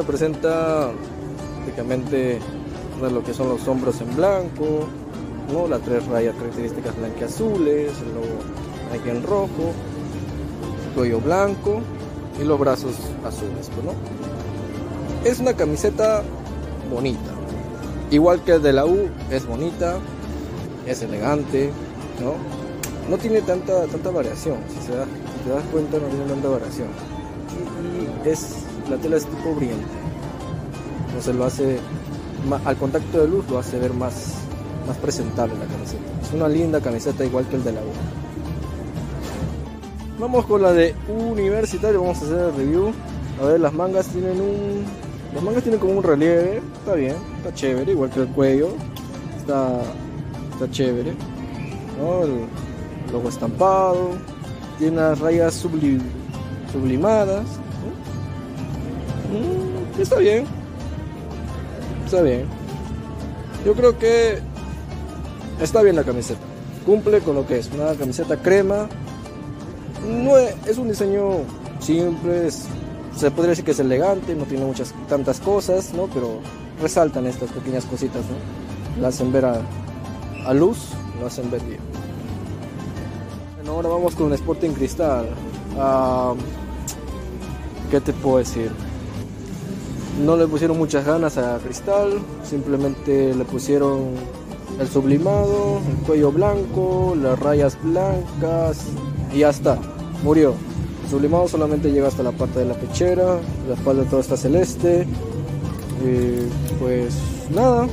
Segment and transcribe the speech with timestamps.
[0.00, 0.90] se presenta
[1.56, 2.38] prácticamente
[3.00, 4.86] lo que son los hombros en blanco,
[5.52, 5.66] ¿no?
[5.66, 8.38] las tres rayas características blanqueazules, el logo
[8.94, 9.72] aquí en rojo,
[10.94, 11.80] cuello blanco
[12.40, 12.92] y los brazos
[13.24, 13.70] azules.
[13.74, 13.92] Pues, ¿no?
[15.28, 16.22] Es una camiseta
[16.90, 17.30] bonita,
[18.10, 19.98] igual que el de la U, es bonita,
[20.86, 21.70] es elegante,
[22.20, 22.34] ¿no?
[23.10, 25.06] No tiene tanta, tanta variación, si, se da,
[25.44, 26.88] te das cuenta no tiene tanta variación.
[28.24, 29.84] Y, es, la tela es tipo brillante,
[31.08, 31.78] entonces lo hace,
[32.64, 34.34] al contacto de luz lo hace ver más,
[34.86, 36.02] más presentable la camiseta.
[36.22, 37.84] Es una linda camiseta igual que el de la U.
[40.20, 42.92] Vamos con la de universitario, vamos a hacer el review.
[43.40, 44.84] A ver, las mangas tienen un...
[45.32, 48.70] Las mangas tienen como un relieve, está bien, está chévere, igual que el cuello.
[49.38, 49.80] Está,
[50.52, 51.10] está chévere.
[52.00, 54.10] El logo estampado,
[54.78, 55.54] tiene las rayas
[56.72, 57.44] sublimadas.
[59.30, 60.44] Mm, está bien,
[62.04, 62.46] está bien.
[63.64, 64.38] Yo creo que
[65.60, 66.40] está bien la camiseta.
[66.86, 68.88] Cumple con lo que es, una camiseta crema
[70.06, 71.40] no es, un diseño
[71.80, 76.06] simple, se podría decir que es elegante, no tiene muchas tantas cosas, ¿no?
[76.06, 76.40] Pero
[76.80, 79.02] resaltan estas pequeñas cositas, ¿no?
[79.02, 80.78] La hacen ver a, luz,
[81.20, 81.80] lo hacen ver bien.
[83.56, 85.28] Bueno, ahora vamos con Sporting Cristal.
[85.78, 86.34] Ah,
[87.90, 88.70] ¿Qué te puedo decir?
[90.24, 94.10] No le pusieron muchas ganas a Cristal, simplemente le pusieron
[94.80, 98.86] el sublimado, el cuello blanco, las rayas blancas
[99.32, 99.78] y ya está
[100.22, 100.54] murió.
[101.10, 105.06] Sublimado solamente llega hasta la parte de la pechera, la espalda todo está celeste.
[106.78, 107.14] pues
[107.50, 107.86] nada,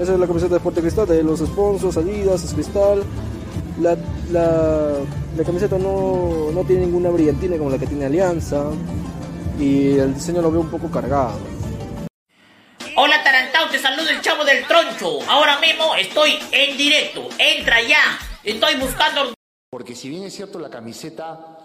[0.00, 3.02] esa es la camiseta de Deporte Cristal, de los sponsors, Adidas, es Cristal.
[3.80, 3.96] La,
[4.30, 8.64] la, camiseta no, no, tiene ninguna brillantina como la que tiene Alianza
[9.58, 11.32] y el diseño lo veo un poco cargado.
[14.20, 15.18] El chavo del troncho.
[15.28, 17.28] Ahora mismo estoy en directo.
[17.38, 18.18] Entra ya.
[18.44, 19.32] Estoy buscando.
[19.70, 21.58] Porque si bien es cierto la camiseta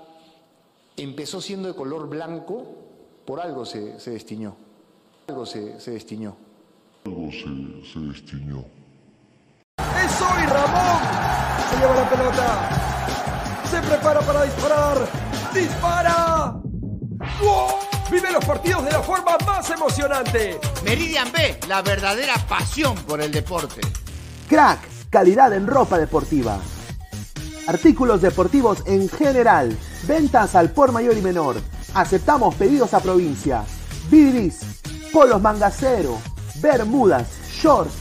[0.96, 2.66] empezó siendo de color blanco,
[3.26, 4.56] por algo se, se destiñó.
[5.28, 6.38] Algo se, se destiñó.
[7.06, 8.64] Algo se, se destiñó.
[9.78, 11.02] ¡Es hoy Ramón!
[11.70, 13.62] Se lleva la pelota.
[13.70, 15.10] Se prepara para disparar.
[15.54, 16.62] ¡Dispara!
[18.16, 20.58] Vive los partidos de la forma más emocionante.
[20.86, 23.82] Meridian B, la verdadera pasión por el deporte.
[24.48, 24.80] Crack,
[25.10, 26.58] calidad en ropa deportiva.
[27.68, 29.78] Artículos deportivos en general.
[30.08, 31.58] Ventas al por mayor y menor.
[31.94, 33.66] Aceptamos pedidos a provincia.
[34.10, 34.62] Bidris,
[35.12, 36.18] polos mangacero,
[36.62, 37.96] bermudas, shorts,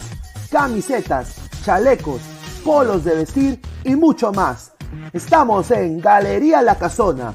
[0.48, 1.34] camisetas,
[1.64, 2.20] chalecos,
[2.64, 4.74] polos de vestir y mucho más.
[5.12, 7.34] Estamos en Galería La Casona.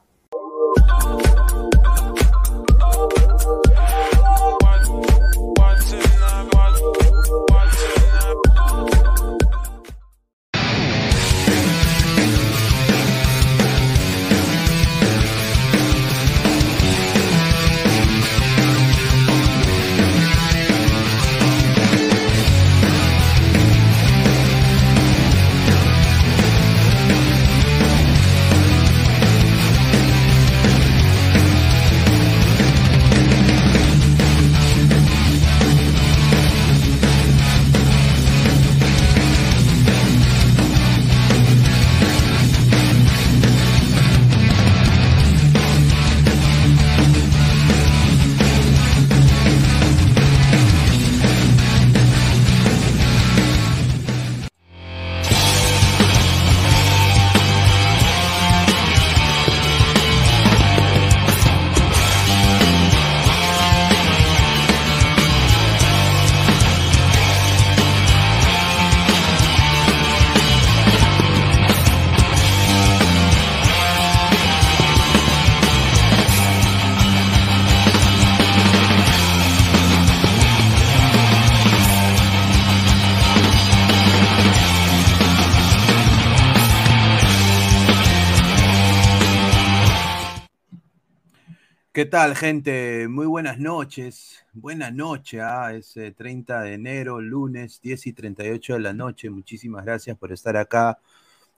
[92.01, 93.07] ¿Qué tal, gente?
[93.07, 94.43] Muy buenas noches.
[94.53, 99.29] Buenas noches, ah, es 30 de enero, lunes, 10 y 38 de la noche.
[99.29, 100.97] Muchísimas gracias por estar acá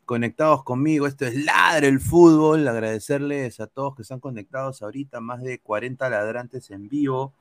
[0.03, 1.07] conectados conmigo.
[1.07, 2.67] Esto es Ladre el Fútbol.
[2.67, 7.33] Agradecerles a todos que están conectados ahorita, más de 40 ladrantes en vivo.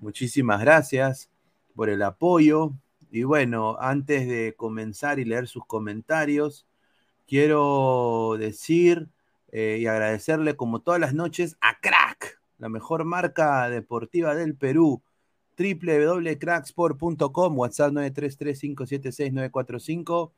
[0.00, 1.28] Muchísimas gracias
[1.74, 2.70] por el apoyo.
[3.10, 6.64] Y bueno, antes de comenzar y leer sus comentarios,
[7.26, 9.08] quiero decir
[9.58, 15.00] eh, y agradecerle como todas las noches a Crack, la mejor marca deportiva del Perú
[15.58, 20.30] www.cracksport.com, WhatsApp 933-576-945,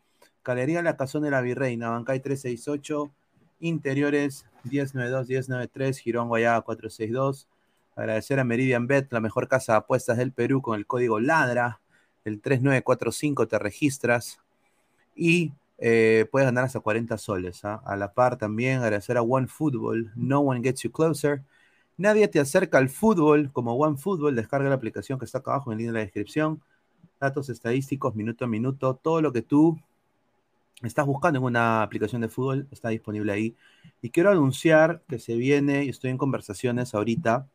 [0.44, 3.10] Galería La Cazón de la Virreina, Bancay 368,
[3.58, 7.48] Interiores 1092-1093, Girón Guayaba 462.
[7.96, 11.80] Agradecer a Meridian Bet, la mejor casa de apuestas del Perú, con el código LADRA,
[12.24, 14.38] el 3945 te registras
[15.16, 17.64] y eh, puedes ganar hasta 40 soles.
[17.64, 17.80] ¿ah?
[17.84, 21.42] A la par también agradecer a One Football, No One Gets You Closer.
[21.98, 24.36] Nadie te acerca al fútbol como OneFootball.
[24.36, 26.62] Descarga la aplicación que está acá abajo en el link de la descripción.
[27.20, 28.94] Datos estadísticos, minuto a minuto.
[28.94, 29.76] Todo lo que tú
[30.82, 33.56] estás buscando en una aplicación de fútbol está disponible ahí.
[34.00, 37.48] Y quiero anunciar que se viene, y estoy en conversaciones ahorita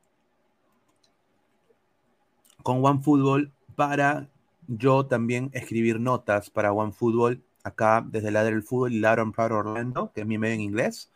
[2.63, 4.29] con OneFootball para
[4.67, 10.11] yo también escribir notas para OneFootball acá desde la del fútbol y Lauren Proud Orlando,
[10.13, 11.11] que es mi medio en inglés.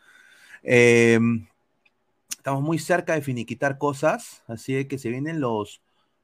[0.64, 1.20] Eh,
[2.48, 5.82] Estamos muy cerca de finiquitar cosas, así que se vienen los,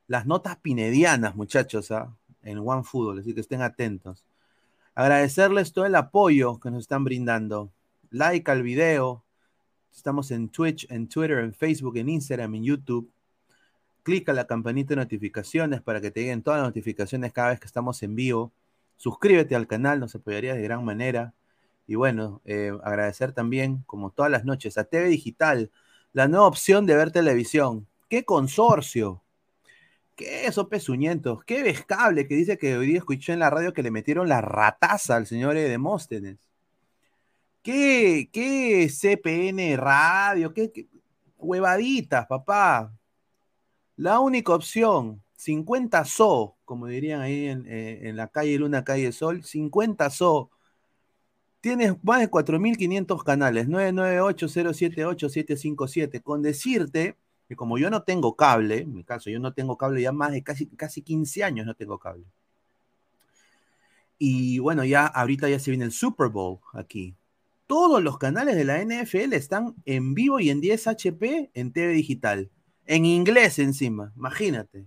[0.08, 2.16] las notas pinedianas, muchachos, ¿ah?
[2.44, 4.24] en OneFootball, así que estén atentos.
[4.96, 7.74] Agradecerles todo el apoyo que nos están brindando.
[8.10, 9.22] Like al video.
[9.94, 13.12] Estamos en Twitch, en Twitter, en Facebook, en Instagram, en YouTube.
[14.04, 17.68] Clica la campanita de notificaciones para que te lleguen todas las notificaciones cada vez que
[17.68, 18.54] estamos en vivo.
[19.04, 21.34] Suscríbete al canal, nos apoyaría de gran manera.
[21.88, 25.72] Y bueno, eh, agradecer también, como todas las noches, a TV Digital,
[26.14, 27.86] la nueva opción de ver televisión.
[28.08, 29.22] ¿Qué consorcio?
[30.16, 31.44] ¿Qué eso, pezuñentos?
[31.44, 34.40] ¿Qué vescable que dice que hoy día escuché en la radio que le metieron la
[34.40, 36.38] rataza al señor Demóstenes?
[37.62, 40.54] ¿Qué, qué CPN radio?
[40.54, 40.88] ¿Qué,
[41.38, 42.94] huevaditas, papá?
[43.98, 49.12] La única opción, 50 SO, como dirían ahí en, eh, en la calle Luna, calle
[49.12, 50.50] Sol, 50 SO
[51.64, 56.22] Tienes más de 4.500 canales, 998-078-757.
[56.22, 57.16] Con decirte
[57.48, 60.34] que como yo no tengo cable, en mi caso yo no tengo cable ya más
[60.34, 62.26] de casi, casi 15 años no tengo cable.
[64.18, 67.16] Y bueno, ya ahorita ya se viene el Super Bowl aquí.
[67.66, 71.94] Todos los canales de la NFL están en vivo y en 10 HP en TV
[71.94, 72.52] digital.
[72.86, 74.86] En inglés encima, imagínate.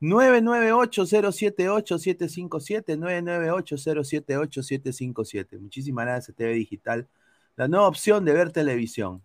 [0.00, 5.58] 998-078-757, 998-078-757.
[5.58, 7.08] Muchísimas gracias, TV Digital.
[7.56, 9.22] La nueva opción de ver televisión.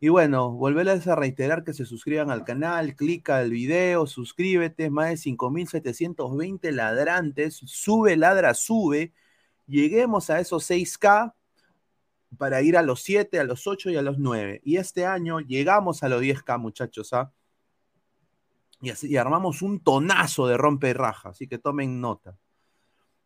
[0.00, 5.10] Y bueno, volverles a reiterar que se suscriban al canal, clica el video, suscríbete, más
[5.10, 9.12] de 5.720 ladrantes, sube, ladra, sube.
[9.66, 11.34] Lleguemos a esos 6K
[12.36, 14.60] para ir a los 7, a los 8 y a los 9.
[14.64, 17.12] Y este año llegamos a los 10K, muchachos.
[17.12, 17.32] ¿ah?
[18.80, 22.36] Y, así, armamos un tonazo de rompe raja, así que tomen nota.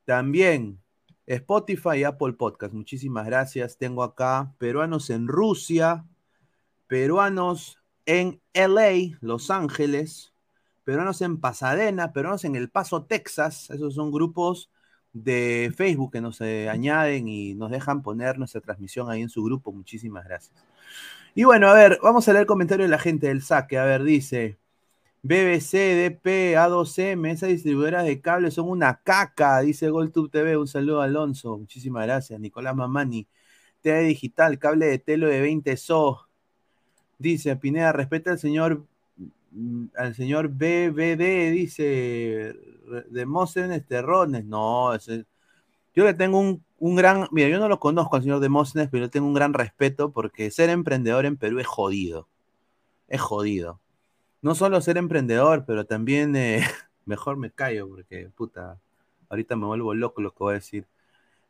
[0.05, 0.83] También
[1.27, 3.79] Spotify y Apple Podcast, muchísimas gracias.
[3.79, 6.05] Tengo acá peruanos en Rusia,
[6.87, 10.35] peruanos en LA, Los Ángeles,
[10.85, 13.71] peruanos en Pasadena, peruanos en El Paso, Texas.
[13.71, 14.71] Esos son grupos
[15.13, 19.45] de Facebook que nos eh, añaden y nos dejan poner nuestra transmisión ahí en su
[19.45, 19.73] grupo.
[19.73, 20.65] Muchísimas gracias.
[21.35, 23.79] Y bueno, a ver, vamos a leer el comentario de la gente del saque.
[23.79, 24.59] A ver, dice,
[25.25, 30.57] BBC, DP, A2M, esas distribuidoras de cable son una caca, dice GolTube TV.
[30.57, 32.41] Un saludo a Alonso, muchísimas gracias.
[32.41, 33.29] Nicolás Mamani,
[33.83, 36.29] TV Digital, cable de telo de 20 SO.
[37.19, 38.85] Dice Pineda, respeta al señor
[39.97, 42.57] al señor BBD, dice
[43.11, 44.45] Demóstenes Terrones.
[44.45, 44.97] No,
[45.95, 49.05] yo le tengo un, un, gran, mira, yo no lo conozco al señor Demóstenes, pero
[49.05, 52.29] le tengo un gran respeto porque ser emprendedor en Perú es jodido.
[53.09, 53.82] Es jodido
[54.43, 56.63] no solo ser emprendedor, pero también eh,
[57.07, 58.79] mejor me callo porque, puta,
[59.31, 60.87] ahorita me vuelvo loco lo que voy a decir.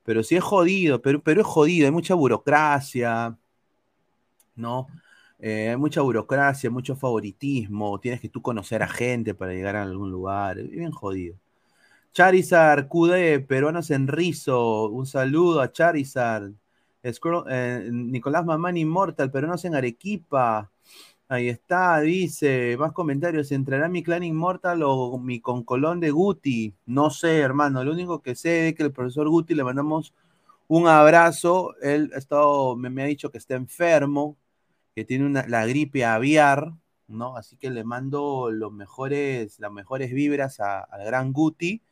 [0.04, 3.36] Pero sí es jodido, pero, pero es jodido, hay mucha burocracia,
[4.56, 4.86] ¿no?
[5.38, 9.82] Eh, hay mucha burocracia, mucho favoritismo, tienes que tú conocer a gente para llegar a
[9.82, 11.36] algún lugar, es bien jodido.
[12.12, 16.52] Charizard, QD, peruanos en Rizo, un saludo a Charizard.
[17.02, 20.71] Eh, Nicolás Mamán Inmortal, peruanos en Arequipa.
[21.28, 26.74] Ahí está, dice, más comentarios, ¿entrará mi clan inmortal o mi concolón de Guti?
[26.84, 30.12] No sé, hermano, lo único que sé es que el profesor Guti le mandamos
[30.68, 34.36] un abrazo, él ha estado, me, ha dicho que está enfermo,
[34.94, 36.72] que tiene una, la gripe aviar,
[37.08, 37.36] ¿no?
[37.36, 41.82] Así que le mando los mejores, las mejores vibras al gran Guti.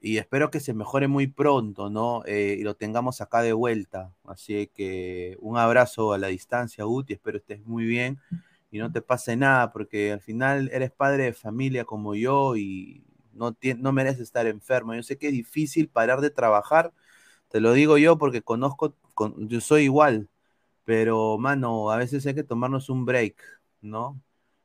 [0.00, 2.22] Y espero que se mejore muy pronto, ¿no?
[2.26, 4.12] Eh, y lo tengamos acá de vuelta.
[4.24, 8.20] Así que un abrazo a la distancia, Guti, espero estés muy bien
[8.70, 13.04] y no te pase nada, porque al final eres padre de familia como yo y
[13.32, 14.94] no, no mereces estar enfermo.
[14.94, 16.92] Yo sé que es difícil parar de trabajar,
[17.48, 18.94] te lo digo yo porque conozco,
[19.38, 20.28] yo soy igual,
[20.84, 23.42] pero mano, a veces hay que tomarnos un break,
[23.82, 24.20] ¿no?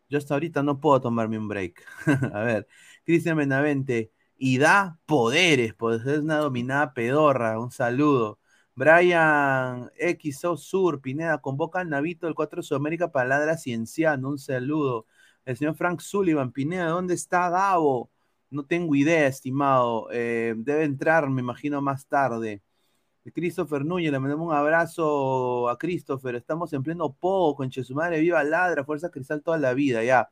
[0.09, 1.83] Yo hasta ahorita no puedo tomarme un break.
[2.33, 2.67] a ver,
[3.05, 8.39] Cristian Benavente y da poderes, pues es una dominada pedorra, un saludo.
[8.75, 14.39] Brian XO Sur, Pineda, convoca al Navito del 4 de Sudamérica para Ladra Cienciano, un
[14.39, 15.05] saludo.
[15.45, 18.09] El señor Frank Sullivan, Pineda, ¿dónde está Gabo?
[18.49, 20.07] No tengo idea, estimado.
[20.11, 22.61] Eh, debe entrar, me imagino, más tarde.
[23.31, 26.35] Christopher Núñez, le mandamos un abrazo a Christopher.
[26.35, 30.29] Estamos en pleno poco, en su madre, viva Ladra, Fuerza Cristal toda la vida, ya.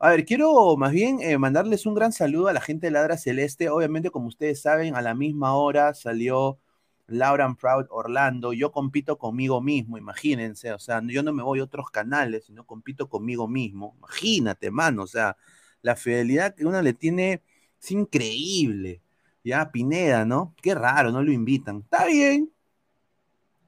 [0.00, 3.18] A ver, quiero más bien eh, mandarles un gran saludo a la gente de Ladra
[3.18, 3.68] Celeste.
[3.68, 6.60] Obviamente, como ustedes saben, a la misma hora salió
[7.08, 8.52] Laura Proud Orlando.
[8.52, 10.72] Yo compito conmigo mismo, imagínense.
[10.72, 13.94] O sea, yo no me voy a otros canales, sino compito conmigo mismo.
[13.98, 15.02] Imagínate, mano.
[15.02, 15.36] O sea,
[15.82, 17.42] la fidelidad que uno le tiene
[17.80, 19.02] es increíble.
[19.42, 20.54] Ya, Pineda, ¿no?
[20.62, 21.78] Qué raro, no lo invitan.
[21.78, 22.52] Está bien.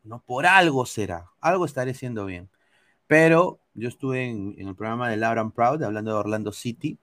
[0.04, 1.30] No, por algo será.
[1.40, 2.48] Algo estaré haciendo bien.
[3.10, 7.00] Pero yo estuve en, el programa de Laura Proud, hablando de Orlando City,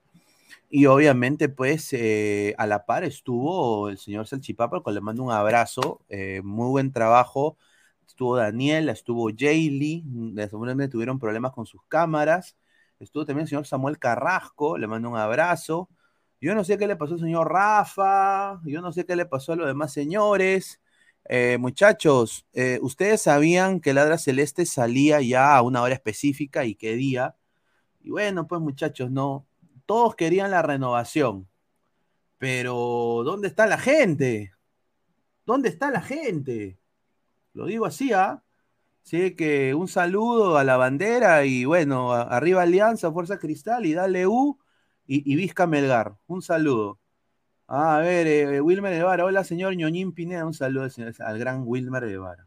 [0.70, 5.32] y obviamente, pues, eh, a la par estuvo el señor Salchipapa, con le mando un
[5.32, 7.58] abrazo, eh, muy buen trabajo.
[8.06, 10.04] Estuvo Daniel, estuvo Jaylee,
[10.48, 12.56] seguramente tuvieron problemas con sus cámaras.
[13.00, 15.90] Estuvo también el señor Samuel Carrasco, le mando un abrazo.
[16.40, 19.52] Yo no sé qué le pasó al señor Rafa, yo no sé qué le pasó
[19.52, 20.80] a los demás señores.
[21.30, 26.74] Eh, muchachos, eh, ¿ustedes sabían que Ladra Celeste salía ya a una hora específica y
[26.74, 27.36] qué día?
[28.00, 29.46] Y bueno, pues muchachos, no,
[29.86, 31.46] todos querían la renovación,
[32.38, 34.52] pero ¿dónde está la gente?
[35.46, 36.78] ¿Dónde está la gente?
[37.54, 38.42] Lo digo así, ¿ah?
[39.02, 44.26] Sí, que un saludo a la bandera y bueno, arriba Alianza, Fuerza Cristal y dale
[44.26, 44.58] U
[45.06, 46.16] y, y Vizca Melgar.
[46.26, 47.00] Un saludo.
[47.70, 49.26] Ah, a ver, eh, Wilmer Guevara.
[49.26, 50.46] Hola, señor Ñoñín Pineda.
[50.46, 52.46] Un saludo al gran Wilmer Guevara.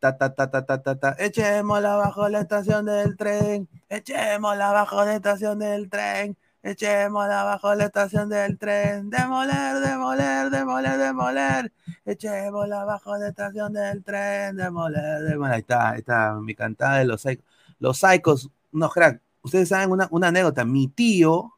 [0.00, 1.16] Ta, ta, ta, ta, ta, ta, ta.
[1.18, 3.66] Echémosla bajo la estación del tren.
[3.88, 6.36] Echémosla bajo la estación del tren.
[6.62, 9.08] Echémosla bajo la estación del tren.
[9.08, 11.72] Demoler, demoler, demoler, demoler.
[12.04, 14.56] Echémosla bajo la estación del tren.
[14.56, 15.54] Demoler, demoler.
[15.54, 17.46] Ahí está, ahí está mi cantada de los psicos.
[17.78, 19.22] Los psicos, unos crack.
[19.40, 20.66] Ustedes saben una, una anécdota.
[20.66, 21.53] Mi tío,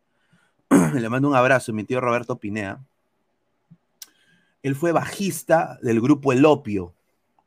[0.95, 2.81] le mando un abrazo, mi tío Roberto Pinea.
[4.63, 6.93] Él fue bajista del grupo El Opio,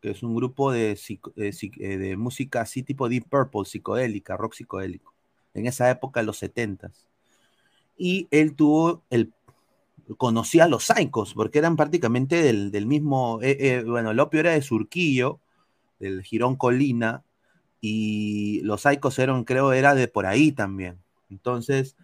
[0.02, 0.98] que es un grupo de,
[1.36, 5.14] eh, música así tipo Deep Purple, psicodélica, rock psicodélico,
[5.54, 6.92] en esa época, los 70
[7.98, 9.34] Y él tuvo el
[10.18, 14.52] conocía a los Psychos, porque eran prácticamente del, mismo, eh, eh, bueno, el opio era
[14.52, 15.40] de Surquillo,
[16.00, 17.24] del Girón Colina,
[17.82, 20.98] y los Psychos eran, creo, era de por ahí también.
[21.30, 21.96] Entonces,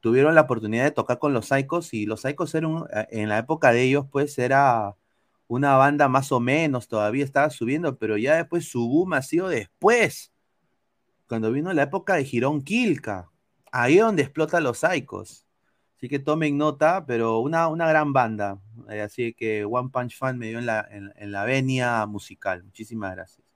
[0.00, 3.38] tuvieron la oportunidad de tocar con los Psychos y los Psychos eran, eh, en la
[3.38, 4.96] época de ellos, pues era
[5.48, 9.48] una banda más o menos, todavía estaba subiendo, pero ya después su boom ha sido
[9.48, 10.32] después,
[11.28, 13.30] cuando vino la época de Girón Quilca,
[13.72, 15.44] ahí es donde explota los Psychos.
[15.96, 18.60] Así que tomen nota, pero una, una gran banda.
[18.90, 22.62] Eh, así que One Punch Fan me dio en la, en la venia musical.
[22.64, 23.46] Muchísimas gracias.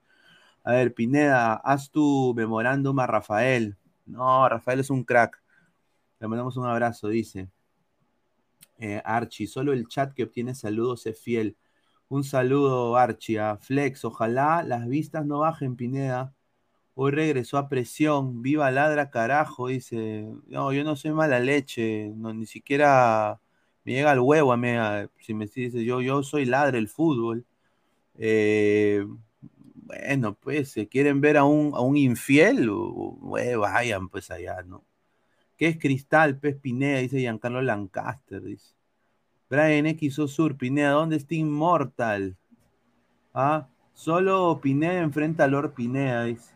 [0.63, 3.77] A ver, Pineda, haz tu memorándum a Rafael.
[4.07, 5.40] No, Rafael es un crack.
[6.21, 7.49] Le mandamos un abrazo, dice.
[8.79, 11.57] Eh, Archie, solo el chat que obtiene saludos es fiel.
[12.09, 14.05] Un saludo, Archie, a Flex.
[14.05, 16.35] Ojalá las vistas no bajen, Pineda.
[16.95, 18.43] Hoy regresó a presión.
[18.43, 20.27] Viva ladra, carajo, dice.
[20.47, 22.13] No, yo no soy mala leche.
[22.17, 23.41] No, ni siquiera
[23.85, 24.71] me llega al huevo a mí.
[25.21, 27.47] Si me dice yo, yo soy ladra el fútbol.
[28.17, 29.07] Eh,
[29.75, 32.71] bueno, pues, si quieren ver a un, a un infiel,
[33.59, 34.85] vayan pues allá, ¿no?
[35.61, 37.01] ¿Qué es Cristal, Pez Pineda?
[37.01, 38.43] Dice Giancarlo Lancaster.
[38.43, 38.73] Dice.
[39.51, 42.35] Brian X Sur, Pineda, ¿dónde está Immortal?
[43.35, 43.69] ¿Ah?
[43.93, 46.55] Solo Pineda enfrenta a Lord Pineda, dice.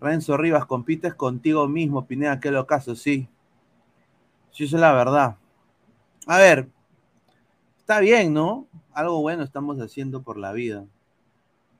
[0.00, 3.26] Renzo Rivas, compites contigo mismo, Pineda, qué locazo, sí.
[4.50, 5.36] Sí, eso es la verdad.
[6.26, 6.68] A ver,
[7.78, 8.68] está bien, ¿no?
[8.92, 10.84] Algo bueno estamos haciendo por la vida.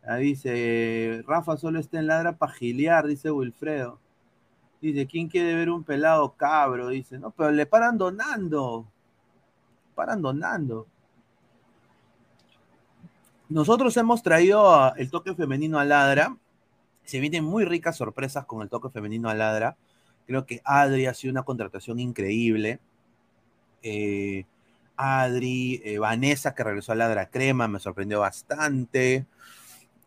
[0.05, 4.01] Ahí dice, Rafa solo está en ladra para giliar, dice Wilfredo.
[4.81, 6.89] Dice, ¿quién quiere ver un pelado cabro?
[6.89, 8.87] Dice, no, pero le paran donando.
[9.95, 10.87] Paran donando.
[13.49, 16.37] Nosotros hemos traído el toque femenino a Ladra.
[17.05, 19.77] Se vienen muy ricas sorpresas con el toque femenino a Ladra.
[20.27, 22.79] Creo que Adri ha sido una contratación increíble.
[23.83, 24.45] Eh,
[24.97, 29.25] Adri, eh, Vanessa, que regresó a Ladra Crema, me sorprendió bastante.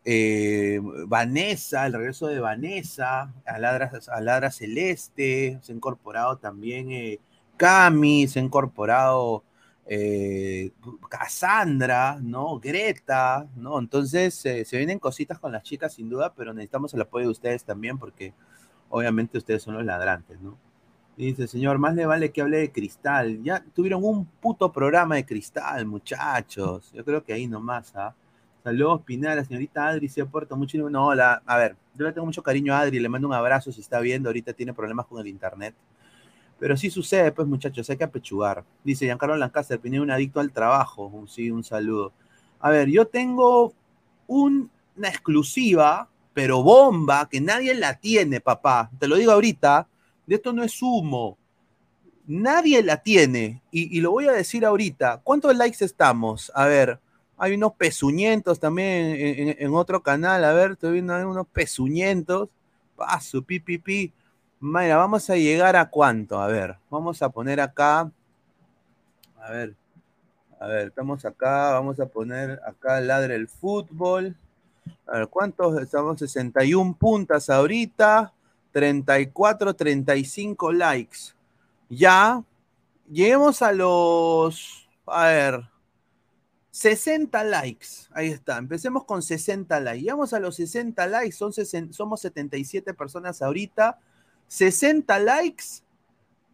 [0.04, 6.90] Eh, Vanessa, el regreso de Vanessa, a Ladra, a Ladra Celeste, se ha incorporado también
[6.90, 7.20] eh,
[7.56, 9.44] Cami, se ha incorporado
[9.86, 10.72] eh,
[11.08, 12.58] Cassandra, ¿no?
[12.58, 13.78] Greta, ¿no?
[13.78, 17.64] Entonces se vienen cositas con las chicas sin duda, pero necesitamos el apoyo de ustedes
[17.64, 18.34] también porque
[18.90, 20.58] obviamente ustedes son los ladrantes, ¿no?
[21.16, 23.42] Dice, señor, más le vale que hable de cristal.
[23.42, 26.90] Ya tuvieron un puto programa de cristal, muchachos.
[26.92, 28.14] Yo creo que ahí nomás, ¿ah?
[28.64, 30.78] Saludos, Pineda, la señorita Adri se aporta mucho.
[30.88, 33.72] No, la, a ver, yo le tengo mucho cariño a Adri, le mando un abrazo
[33.72, 35.74] si está viendo, ahorita tiene problemas con el internet.
[36.60, 38.64] Pero sí sucede, pues, muchachos, hay que apechugar.
[38.84, 41.06] Dice Giancarlo Lancaster, Pineda, un adicto al trabajo.
[41.06, 42.12] Un- Sí, un saludo.
[42.60, 43.74] A ver, yo tengo
[44.28, 48.90] un- una exclusiva, pero bomba, que nadie la tiene, papá.
[48.98, 49.88] Te lo digo ahorita,
[50.26, 51.38] de esto no es humo.
[52.26, 53.62] Nadie la tiene.
[53.70, 55.20] Y, y lo voy a decir ahorita.
[55.24, 56.52] ¿Cuántos likes estamos?
[56.54, 57.00] A ver,
[57.38, 60.44] hay unos pezuñentos también en, otro canal.
[60.44, 62.48] A ver, estoy viendo unos pezuñentos.
[62.96, 64.12] Paso, pi, pi.
[64.60, 66.38] Mira, vamos a llegar a cuánto.
[66.40, 68.10] A ver, vamos a poner acá.
[69.40, 69.74] A ver,
[70.60, 71.72] a ver, estamos acá.
[71.72, 74.36] Vamos a poner acá ladre el fútbol.
[75.06, 75.80] A ver, ¿cuántos?
[75.80, 78.32] Estamos 61 puntas ahorita.
[78.70, 81.18] 34, 35 likes.
[81.88, 82.44] Ya.
[83.10, 84.88] Lleguemos a los.
[85.06, 85.71] A ver.
[86.72, 87.86] 60 likes.
[88.12, 88.56] Ahí está.
[88.56, 90.00] Empecemos con 60 likes.
[90.00, 91.32] Llegamos a los 60 likes.
[91.36, 94.00] Son sesen- somos 77 personas ahorita.
[94.48, 95.64] 60 likes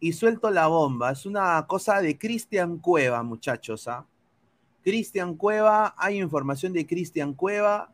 [0.01, 1.11] y suelto la bomba.
[1.13, 3.87] Es una cosa de Cristian Cueva, muchachos.
[3.87, 4.05] ¿ah?
[4.83, 5.95] Cristian Cueva.
[5.97, 7.89] Hay información de Cristian Cueva.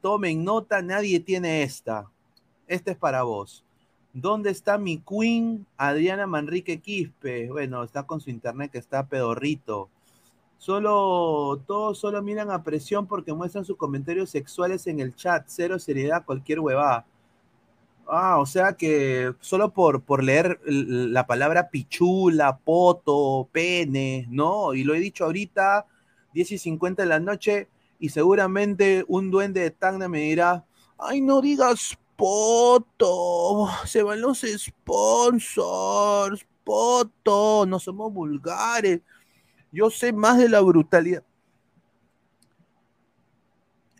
[0.00, 0.80] Tomen nota.
[0.82, 2.08] Nadie tiene esta.
[2.68, 3.64] Esta es para vos.
[4.12, 7.48] ¿Dónde está mi queen Adriana Manrique Quispe?
[7.50, 9.88] Bueno, está con su internet que está pedorrito.
[10.60, 15.44] Solo, todos solo miran a presión porque muestran sus comentarios sexuales en el chat.
[15.46, 17.06] Cero seriedad, cualquier huevada.
[18.06, 24.74] Ah, o sea que solo por, por leer la palabra pichula, poto, pene, ¿no?
[24.74, 25.86] Y lo he dicho ahorita,
[26.34, 27.68] 10 y 50 de la noche,
[27.98, 30.66] y seguramente un duende de Tacna me dirá,
[30.98, 39.00] ay, no digas poto, se van los sponsors, poto, no somos vulgares.
[39.72, 41.22] Yo sé más de la brutalidad.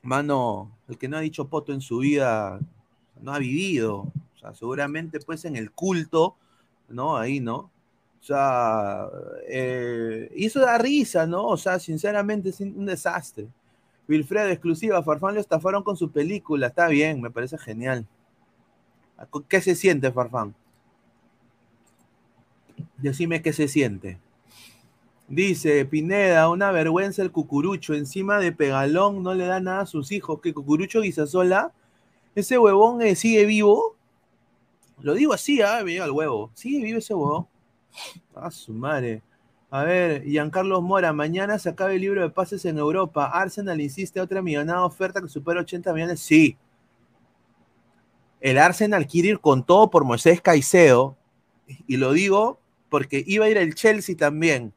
[0.02, 2.58] Mano, el que no ha dicho poto en su vida
[3.20, 4.10] no ha vivido.
[4.34, 6.36] O sea, seguramente pues en el culto,
[6.88, 7.16] ¿no?
[7.16, 7.70] Ahí, ¿no?
[8.20, 9.08] O sea,
[9.48, 11.46] eh, y eso da risa, ¿no?
[11.46, 13.48] O sea, sinceramente es un desastre.
[14.08, 16.66] Wilfredo, exclusiva, Farfán lo estafaron con su película.
[16.68, 18.06] Está bien, me parece genial.
[19.48, 20.54] ¿Qué se siente, Farfán?
[22.96, 24.18] Decime qué se siente.
[25.30, 27.94] Dice Pineda, una vergüenza el cucurucho.
[27.94, 30.40] Encima de Pegalón no le da nada a sus hijos.
[30.40, 31.72] ¿Que cucurucho Guisasola?
[32.34, 33.94] Ese huevón eh, sigue vivo.
[35.00, 36.50] Lo digo así, ah, llega el huevo.
[36.54, 37.46] Sigue vivo ese huevón.
[38.34, 39.22] A su madre.
[39.70, 43.26] A ver, Giancarlos Mora, mañana se acaba el libro de pases en Europa.
[43.26, 46.18] Arsenal insiste otra millonada oferta que supera 80 millones.
[46.18, 46.56] Sí.
[48.40, 51.16] El Arsenal quiere ir con todo por Moisés Caicedo.
[51.86, 54.74] Y lo digo porque iba a ir el Chelsea también.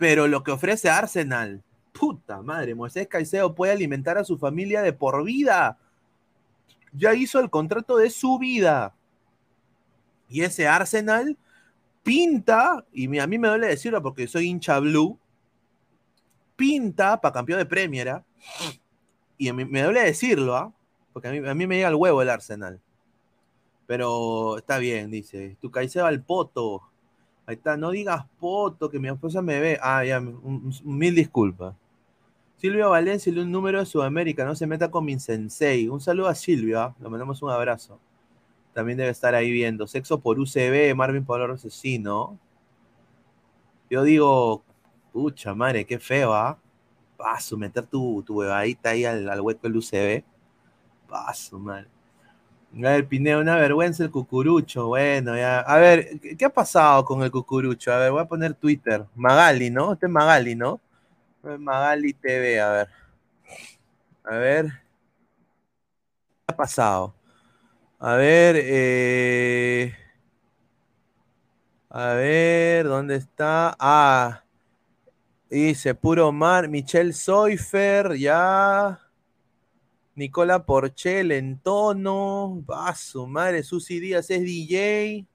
[0.00, 4.94] Pero lo que ofrece Arsenal, puta madre, Moisés Caicedo puede alimentar a su familia de
[4.94, 5.78] por vida.
[6.94, 8.94] Ya hizo el contrato de su vida.
[10.26, 11.36] Y ese Arsenal
[12.02, 15.18] pinta, y a mí me duele decirlo porque soy hincha blue,
[16.56, 18.08] pinta para campeón de Premier.
[18.08, 18.24] ¿ah?
[19.36, 20.72] Y mí- me duele decirlo, ¿ah?
[21.12, 22.80] porque a mí, a mí me llega el huevo el Arsenal.
[23.86, 25.58] Pero está bien, dice.
[25.60, 26.89] Tu Caicedo al poto.
[27.50, 29.76] Ahí está, no digas poto, que mi esposa me ve.
[29.82, 31.74] Ah, ya, mil disculpas.
[32.54, 35.88] Silvio Valencia, un número de Sudamérica, no se meta con mi sensei.
[35.88, 37.98] Un saludo a Silvia, le mandamos un abrazo.
[38.72, 39.88] También debe estar ahí viendo.
[39.88, 42.38] Sexo por UCB, Marvin Pablo Asesino.
[43.90, 44.62] Yo digo,
[45.12, 46.56] pucha madre, qué feo, ¿ah?
[47.16, 50.22] Paso, meter tu, tu huevadita ahí al, al hueco del UCB.
[51.08, 51.88] Paso, madre.
[52.72, 54.86] A ver, Pineo, una vergüenza el cucurucho.
[54.88, 55.60] Bueno, ya.
[55.60, 57.92] A ver, ¿qué, ha pasado con el cucurucho?
[57.92, 59.04] A ver, voy a poner Twitter.
[59.14, 59.92] Magali, ¿no?
[59.92, 60.80] Este es Magali, ¿no?
[61.42, 62.88] Magali TV, a ver.
[64.24, 64.66] A ver.
[64.66, 67.14] ¿Qué ha pasado?
[67.98, 69.94] A ver, eh...
[71.90, 73.76] A ver, ¿dónde está?
[73.78, 74.44] Ah,
[75.50, 79.00] dice Puro Mar, Michelle Soifer, ya.
[80.20, 82.62] Nicola Porchel en tono.
[82.70, 85.26] Va, su madre, Susi Díaz es DJ.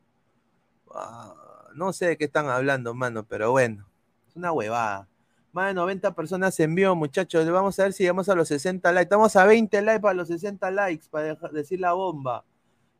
[0.93, 1.33] Ah,
[1.73, 3.89] no sé de qué están hablando, mano, pero bueno.
[4.27, 5.09] Es una huevada.
[5.53, 7.49] Más de 90 personas en vivo, muchachos.
[7.49, 9.05] Vamos a ver si llegamos a los 60 likes.
[9.05, 12.45] Estamos a 20 likes para los 60 likes, para decir la bomba.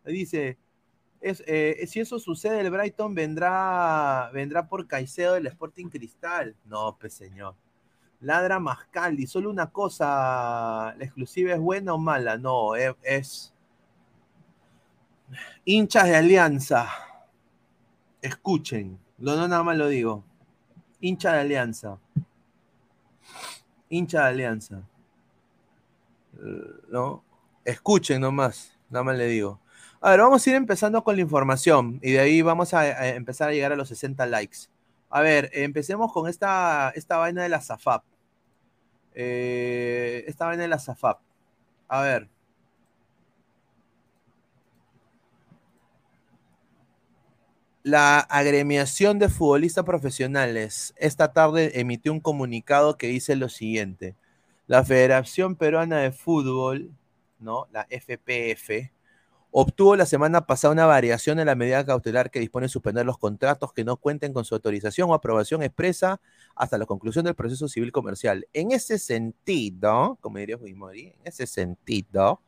[0.05, 0.57] Dice,
[1.21, 6.55] es, eh, si eso sucede, el Brighton vendrá, vendrá por Caicedo del Sporting Cristal.
[6.65, 7.53] No, pues señor.
[8.21, 9.28] Ladra Mascaldi.
[9.28, 12.38] Solo una cosa, ¿la exclusiva es buena o mala?
[12.38, 13.54] No, es, es
[15.63, 16.88] hinchas de Alianza.
[18.21, 20.23] Escuchen, lo, no nada más lo digo.
[20.99, 21.99] Hincha de Alianza.
[23.89, 24.82] Hincha de Alianza.
[26.89, 27.23] ¿No?
[27.63, 29.60] Escuchen nomás, nada más le digo.
[30.01, 33.08] A ver, vamos a ir empezando con la información y de ahí vamos a, a
[33.10, 34.67] empezar a llegar a los 60 likes.
[35.09, 38.03] A ver, empecemos con esta, esta vaina de la SAFAP.
[39.13, 41.19] Eh, esta vaina de la SAFAP.
[41.87, 42.29] A ver.
[47.83, 54.15] La agremiación de futbolistas profesionales esta tarde emitió un comunicado que dice lo siguiente.
[54.65, 56.91] La Federación Peruana de Fútbol,
[57.39, 57.67] ¿no?
[57.71, 58.91] La FPF,
[59.57, 63.17] obtuvo la semana pasada una variación en la medida cautelar que dispone de suspender los
[63.17, 66.19] contratos que no cuenten con su autorización o aprobación expresa
[66.55, 68.45] hasta la conclusión del proceso civil comercial.
[68.51, 72.41] En ese sentido, como diría Fujimori, en ese sentido,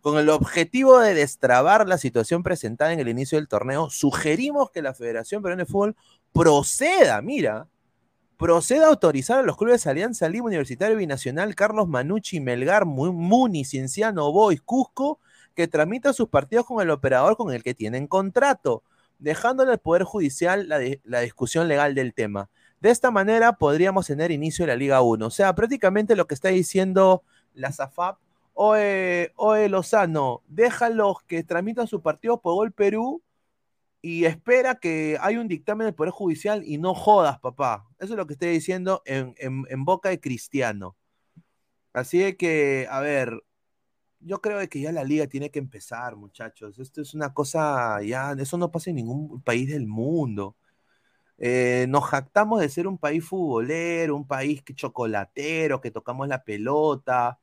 [0.00, 4.82] con el objetivo de destrabar la situación presentada en el inicio del torneo, sugerimos que
[4.82, 5.94] la Federación Peruana de Fútbol
[6.32, 7.68] proceda, mira,
[8.36, 13.64] proceda a autorizar a los clubes Alianza Lima Universitario Binacional, Carlos Manucci, Melgar, Mu- Muni,
[13.64, 15.20] Cienciano, Boys, Cusco,
[15.58, 18.84] que tramitan sus partidos con el operador con el que tienen contrato,
[19.18, 22.48] dejándole al Poder Judicial la, di- la discusión legal del tema.
[22.80, 25.26] De esta manera podríamos tener inicio de la Liga 1.
[25.26, 28.18] O sea, prácticamente lo que está diciendo la SAFAP,
[28.54, 33.20] oe, oe Lozano, déjalos que tramitan sus partidos por Gol Perú
[34.00, 37.84] y espera que hay un dictamen del Poder Judicial y no jodas, papá.
[37.98, 40.94] Eso es lo que estoy diciendo en, en- boca de Cristiano.
[41.92, 43.42] Así que, a ver,
[44.20, 46.78] yo creo que ya la liga tiene que empezar, muchachos.
[46.78, 50.56] Esto es una cosa, ya, eso no pasa en ningún país del mundo.
[51.38, 57.38] Eh, nos jactamos de ser un país futbolero, un país chocolatero, que tocamos la pelota,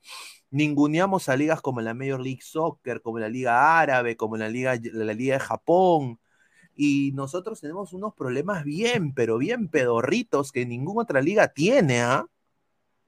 [0.52, 4.76] ninguneamos a ligas como la Major League Soccer, como la Liga Árabe, como la Liga,
[4.94, 6.20] la Liga de Japón,
[6.76, 12.28] y nosotros tenemos unos problemas bien, pero bien pedorritos que ninguna otra liga tiene, ¿ah?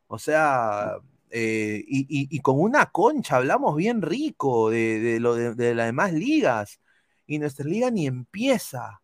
[0.08, 0.98] O sea,
[1.30, 6.80] eh, y, con una concha hablamos bien rico de, lo de, las demás ligas,
[7.26, 9.02] y nuestra liga ni empieza.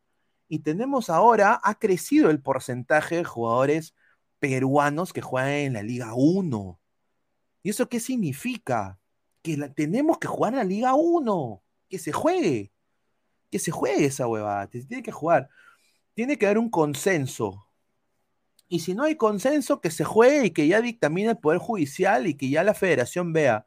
[0.48, 3.96] Y tenemos ahora, ha crecido el porcentaje de jugadores
[4.40, 6.80] peruanos que juegan en la Liga 1.
[7.64, 9.00] ¿Y eso qué significa?
[9.42, 12.72] Que tenemos que jugar en la Liga 1, que se juegue,
[13.52, 15.50] que se juegue esa huevada, tiene que jugar.
[16.14, 17.68] Tiene que haber un consenso.
[18.68, 22.28] Y si no hay consenso, que se juegue y que ya dictamine el Poder Judicial
[22.28, 23.66] y que ya la federación vea.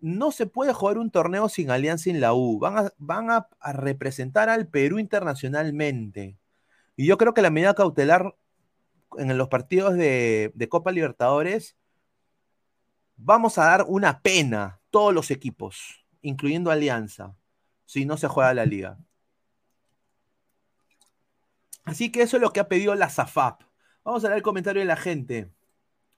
[0.00, 2.58] No se puede jugar un torneo sin Alianza en la U.
[2.98, 6.38] Van a representar al Perú internacionalmente.
[6.96, 8.34] Y yo creo que la medida cautelar
[9.18, 11.76] en los partidos de, de Copa Libertadores,
[13.16, 17.36] vamos a dar una pena todos los equipos, incluyendo Alianza,
[17.84, 18.98] si no se juega la liga.
[21.84, 23.62] Así que eso es lo que ha pedido la SAFAP.
[24.04, 25.50] Vamos a ver el comentario de la gente.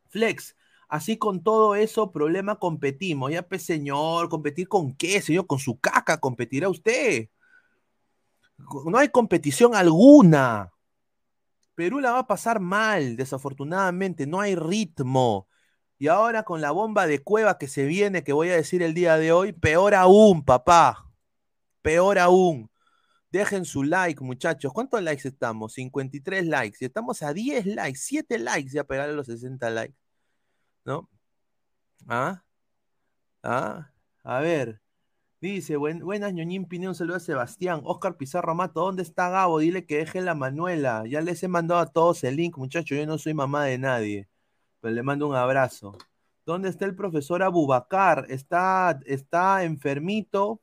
[0.08, 0.56] Flex,
[0.88, 3.32] así con todo eso, problema competimos.
[3.32, 5.46] Ya, pues, señor, ¿competir con qué, señor?
[5.46, 7.28] Con su caca competirá usted.
[8.86, 10.72] No hay competición alguna.
[11.74, 15.48] Perú la va a pasar mal, desafortunadamente, no hay ritmo.
[15.98, 18.94] Y ahora con la bomba de cueva que se viene, que voy a decir el
[18.94, 21.08] día de hoy, peor aún, papá.
[21.80, 22.71] Peor aún.
[23.32, 24.72] Dejen su like, muchachos.
[24.74, 25.72] ¿Cuántos likes estamos?
[25.72, 26.78] 53 likes.
[26.80, 29.96] Y estamos a 10 likes, 7 likes ya pegarle los 60 likes.
[30.84, 31.08] ¿No?
[32.08, 32.44] ¿Ah?
[33.42, 33.90] ¿Ah?
[34.22, 34.80] A ver.
[35.40, 37.80] Dice, buen, buenas, ñoñín Pineo, un saludo a Sebastián.
[37.84, 39.58] Oscar Pizarro Mato, ¿dónde está Gabo?
[39.58, 41.04] Dile que deje la Manuela.
[41.08, 42.96] Ya les he mandado a todos el link, muchachos.
[42.98, 44.28] Yo no soy mamá de nadie.
[44.80, 45.96] Pero le mando un abrazo.
[46.44, 48.26] ¿Dónde está el profesor Abubacar?
[48.28, 50.60] Está, está enfermito.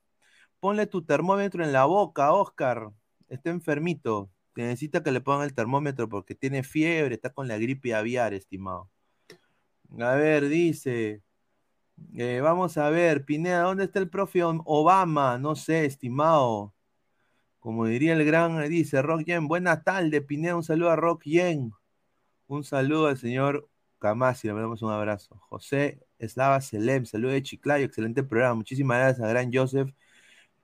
[0.59, 2.91] Ponle tu termómetro en la boca, Oscar.
[3.27, 4.29] Está enfermito.
[4.55, 8.89] Necesita que le pongan el termómetro porque tiene fiebre, está con la gripe aviar, estimado.
[9.99, 11.21] A ver, dice.
[12.15, 15.37] eh, vamos a ver, Pineda, ¿dónde está el profe Obama?
[15.37, 16.73] No sé, estimado.
[17.59, 19.47] Como diría el gran, dice Rock Yen.
[19.47, 20.55] Buena tarde, Pineda.
[20.55, 21.71] Un saludo a Rock Yen.
[22.47, 23.69] Un saludo al señor
[23.99, 25.35] Camasi, le mandamos un abrazo.
[25.49, 28.55] José Eslava Selem, saludo de Chiclayo, excelente programa.
[28.55, 29.91] Muchísimas gracias a Gran Joseph,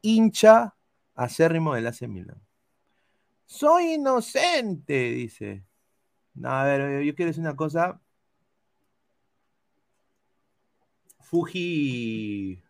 [0.05, 0.75] hincha
[1.15, 2.41] acérrimo del AC Milan.
[3.45, 5.63] Soy inocente, dice.
[6.33, 7.99] No, a ver, yo quiero decir una cosa.
[11.21, 12.61] Fuji.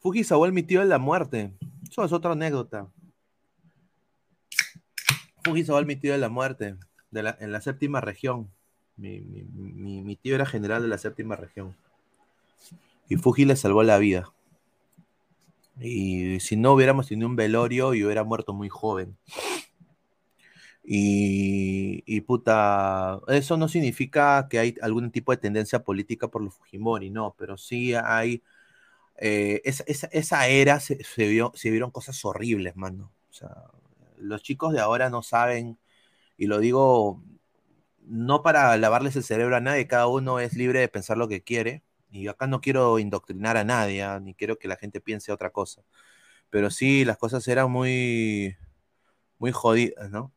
[0.00, 1.52] Fuji Saúl, mi tío de la muerte.
[1.90, 2.88] Eso es otra anécdota.
[5.44, 6.76] Fuji Saúl, mi tío de la muerte.
[7.10, 8.50] De la, en la séptima región.
[8.96, 11.76] Mi, mi- mi- mi tío era general de la séptima región.
[13.08, 14.32] Y Fuji le salvó la vida.
[15.80, 19.16] Y si no hubiéramos tenido un velorio, yo hubiera muerto muy joven.
[20.82, 26.54] Y, y puta, eso no significa que hay algún tipo de tendencia política por los
[26.54, 28.42] Fujimori, no, pero sí hay,
[29.18, 33.12] eh, esa, esa- esa era se, se vio, se vieron cosas horribles, mano.
[33.30, 33.50] O sea,
[34.18, 35.78] los chicos de ahora no saben,
[36.38, 37.22] y lo digo
[38.06, 41.42] no para lavarles el cerebro a nadie, cada uno es libre de pensar lo que
[41.42, 41.82] quiere,
[42.14, 45.50] y acá no quiero indoctrinar a nadie, ah, ni quiero que la gente piense otra
[45.50, 45.82] cosa,
[46.50, 48.56] pero sí, las cosas eran muy,
[49.38, 50.32] muy jodidas, ¿no?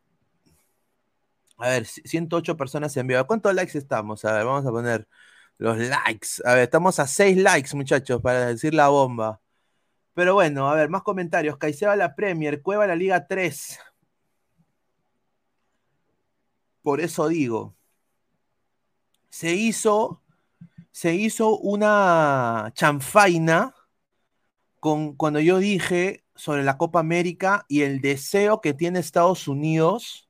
[1.58, 3.26] A ver, c- 108 personas en vivo.
[3.26, 4.24] ¿Cuántos likes estamos?
[4.26, 5.08] A ver, vamos a poner
[5.58, 6.28] los likes.
[6.46, 9.42] A ver, estamos a 6 likes, muchachos, para decir la bomba.
[10.16, 11.58] Pero bueno, a ver, más comentarios.
[11.58, 13.80] Caicedo a la Premier, Cueva a la Liga 3.
[16.82, 17.76] Por eso digo,
[19.30, 20.22] se hizo,
[20.98, 23.76] se hizo una chanfaina
[24.80, 30.28] con, cuando yo dije sobre la Copa América y el deseo que tiene Estados Unidos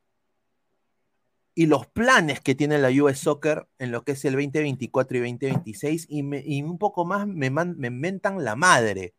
[1.56, 5.19] y los planes que tiene la US Soccer en lo que es el 2024 y
[5.21, 9.13] 2026 y, me- y un poco más me, me mentan la madre,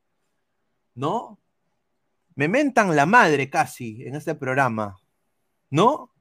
[0.94, 1.38] ¿no?
[2.34, 4.98] Me mentan la madre casi en este programa,
[5.70, 6.12] ¿no?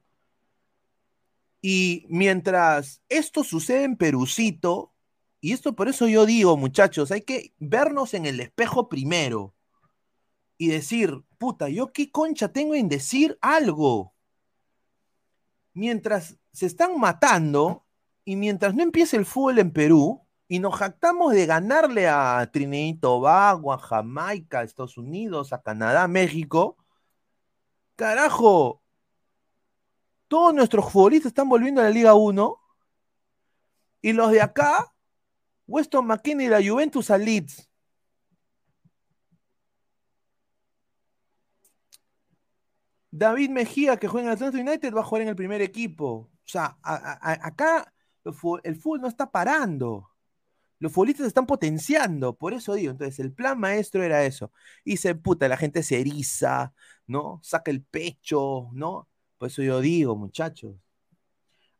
[1.60, 4.94] Y mientras esto sucede en Perucito,
[5.40, 9.54] y esto por eso yo digo, muchachos, hay que vernos en el espejo primero
[10.56, 14.14] y decir, puta, ¿yo qué concha tengo en decir algo?
[15.78, 17.86] mientras se están matando
[18.24, 22.88] y mientras no empiece el fútbol en Perú y nos jactamos de ganarle a Trinidad
[22.88, 26.76] y Tobago, a Jamaica, a Estados Unidos, a Canadá, a México,
[27.94, 28.82] carajo,
[30.26, 32.58] todos nuestros futbolistas están volviendo a la Liga 1
[34.02, 34.92] y los de acá,
[35.68, 37.68] Weston McKinney y la Juventus a Leeds.
[43.10, 46.06] David Mejía, que juega en Atlanta United, va a jugar en el primer equipo.
[46.08, 47.92] O sea, acá
[48.24, 48.32] el
[48.64, 50.10] el fútbol no está parando.
[50.78, 52.36] Los futbolistas están potenciando.
[52.36, 54.52] Por eso digo, entonces el plan maestro era eso.
[54.84, 56.72] Y se puta, la gente se eriza,
[57.06, 57.40] ¿no?
[57.42, 59.08] Saca el pecho, ¿no?
[59.38, 60.76] Por eso yo digo, muchachos,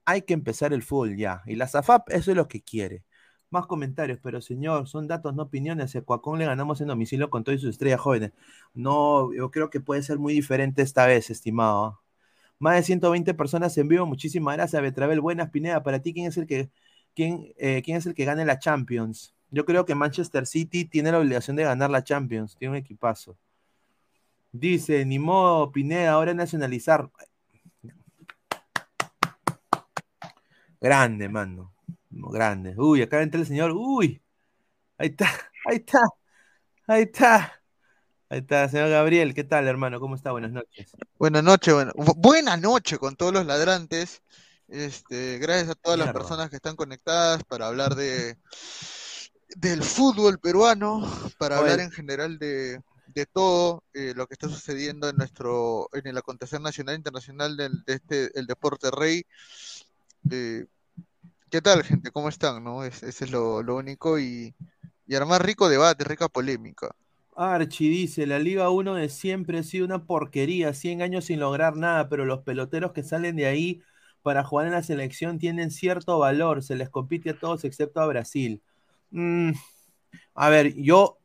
[0.05, 1.43] hay que empezar el fútbol ya.
[1.47, 3.05] Y la SAFAP, eso es lo que quiere.
[3.51, 5.97] Más comentarios, pero señor, son datos, no opiniones.
[5.97, 8.33] A Cuacón le ganamos en domicilio con todas sus estrellas jóvenes.
[8.75, 11.85] No, yo creo que puede ser muy diferente esta vez, estimado.
[11.85, 12.01] ¿ah?
[12.59, 14.05] Más de 120 personas en vivo.
[14.07, 15.21] Muchísimas gracias, Betravel.
[15.21, 15.83] Buenas, Pineda.
[15.83, 16.71] Para ti, ¿quién es el que,
[17.15, 19.35] quién, eh, quién es el que gane la Champions?
[19.51, 22.57] Yo creo que Manchester City tiene la obligación de ganar la Champions.
[22.59, 23.39] Tiene un equipazo.
[24.53, 27.11] Dice, ni modo, Pineda, ahora nacionalizar.
[30.81, 31.73] Grande, mano.
[32.31, 32.75] Grande.
[32.77, 33.73] Uy, acá entra el señor.
[33.73, 34.21] Uy.
[34.99, 35.27] Ahí está,
[35.67, 36.01] ahí está,
[36.87, 37.55] ahí está.
[38.31, 39.33] Ahí está, señor Gabriel.
[39.35, 40.01] ¿Qué tal, hermano?
[40.01, 40.33] ¿Cómo está?
[40.33, 40.91] Buenas noches.
[41.19, 44.23] Buenas noches, bueno, bu- buena noche con todos los ladrantes.
[44.69, 48.37] Este, gracias a todas las personas que están conectadas para hablar de
[49.57, 51.71] del fútbol peruano, para Oye.
[51.73, 56.19] hablar en general de, de todo eh, lo que está sucediendo en nuestro, en el
[56.19, 59.25] acontecer nacional e internacional del, de este, el deporte rey.
[60.31, 60.67] Eh,
[61.51, 62.11] ¿qué tal, gente?
[62.11, 62.63] ¿Cómo están?
[62.65, 62.85] ¿No?
[62.85, 64.55] Es- ese es lo, único y,
[65.07, 66.91] y rico debate, rica polémica.
[67.37, 71.77] Archie dice, la Liga 1 de siempre ha sido una porquería, 100 años sin lograr
[71.77, 73.81] nada, pero los peloteros que salen de ahí
[74.23, 78.07] para jugar en la selección tienen cierto valor, se les compite a todos excepto a
[78.09, 78.61] Brasil.
[79.11, 79.53] Mm,
[80.35, 81.19] a ver, yo,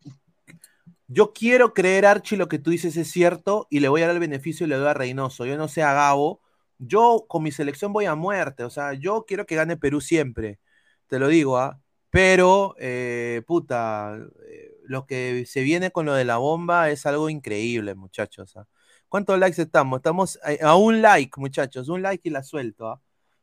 [1.07, 4.15] yo quiero creer, Archie, lo que tú dices es cierto y le voy a dar
[4.15, 5.45] el beneficio y le doy a Reynoso.
[5.45, 6.41] Yo no sé a Gabo,
[6.85, 10.59] yo con mi selección voy a muerte, o sea, yo quiero que gane Perú siempre,
[11.07, 11.79] te lo digo, ¿ah?
[12.09, 14.15] Pero, eh, puta,
[14.47, 18.55] eh, lo que se viene con lo de la bomba es algo increíble, muchachos.
[18.55, 18.67] ¿ah?
[19.09, 19.97] ¿Cuántos likes estamos?
[19.97, 22.87] Estamos a, a un like, muchachos, un like y la suelto.
[22.87, 23.01] ¿ah?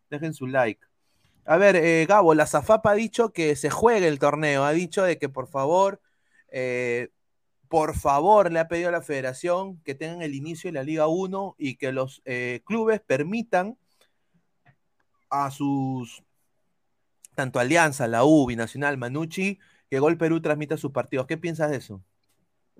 [0.09, 0.81] Dejen su like.
[1.45, 5.03] A ver, eh, Gabo, la Zafapa ha dicho que se juegue el torneo, ha dicho
[5.03, 6.01] de que por favor,
[6.53, 7.11] eh,
[7.71, 11.07] por favor, le ha pedido a la federación que tengan el inicio de la Liga
[11.07, 13.79] 1 y que los eh, clubes permitan
[15.31, 16.25] a sus,
[17.37, 21.29] tanto Alianza, la U, Binacional, Manucci, que Gol Perú transmita sus partidos.
[21.29, 22.03] ¿Qué piensas de eso?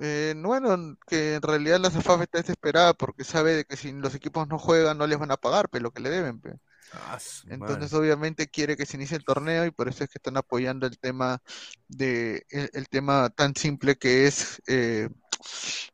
[0.01, 4.17] Eh, bueno, que en realidad la CEFAF está desesperada porque sabe de que si los
[4.17, 6.41] equipos no juegan no les van a pagar, pero lo que le deben.
[6.41, 6.59] pe.
[6.93, 7.19] Ah,
[7.49, 7.97] Entonces, madre.
[7.99, 10.99] obviamente quiere que se inicie el torneo y por eso es que están apoyando el
[10.99, 11.41] tema
[11.89, 15.09] de el, el tema tan simple que es eh,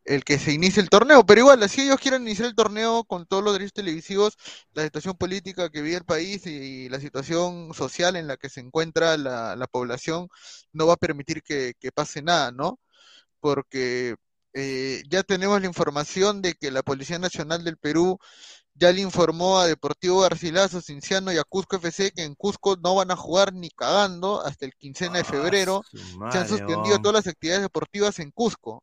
[0.05, 1.25] el que se inicie el torneo.
[1.27, 4.37] Pero igual, así ellos quieren iniciar el torneo con todos los derechos televisivos,
[4.73, 8.61] la situación política que vive el país y, la situación social en la que se
[8.61, 10.29] encuentra la, la población
[10.73, 12.79] no va a permitir que, que pase nada, ¿no?
[13.41, 14.17] Porque
[14.55, 18.19] eh, ya tenemos la información de que la Policía Nacional del Perú
[18.79, 22.95] ya le informó a Deportivo Garcilaso, Cinciano y a Cusco FC que en Cusco no
[22.97, 25.83] van a jugar ni cagando hasta el quincena de febrero.
[25.85, 25.99] Ah, Su
[26.33, 28.83] Se han suspendido todas las actividades deportivas en Cusco.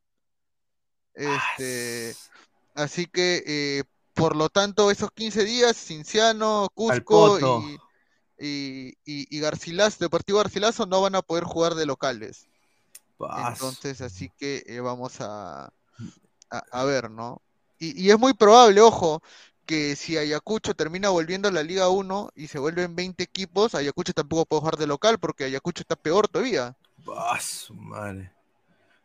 [1.14, 2.16] Este,
[2.76, 3.84] así que, eh,
[4.14, 7.78] por lo tanto, esos 15 días, Cinciano, Cusco y,
[8.40, 12.48] y, y- y Garcilaso, Deportivo Garcilaso no van a poder jugar de locales.
[13.18, 13.54] Pas.
[13.54, 15.66] Entonces, así que eh, vamos a,
[16.50, 17.42] a, a ver, ¿no?
[17.80, 19.22] Y, y es muy probable, ojo,
[19.66, 24.14] que si Ayacucho termina volviendo a la Liga 1 y se vuelven 20 equipos, Ayacucho
[24.14, 26.76] tampoco puede jugar de local porque Ayacucho está peor todavía.
[27.08, 28.32] Ah, su madre.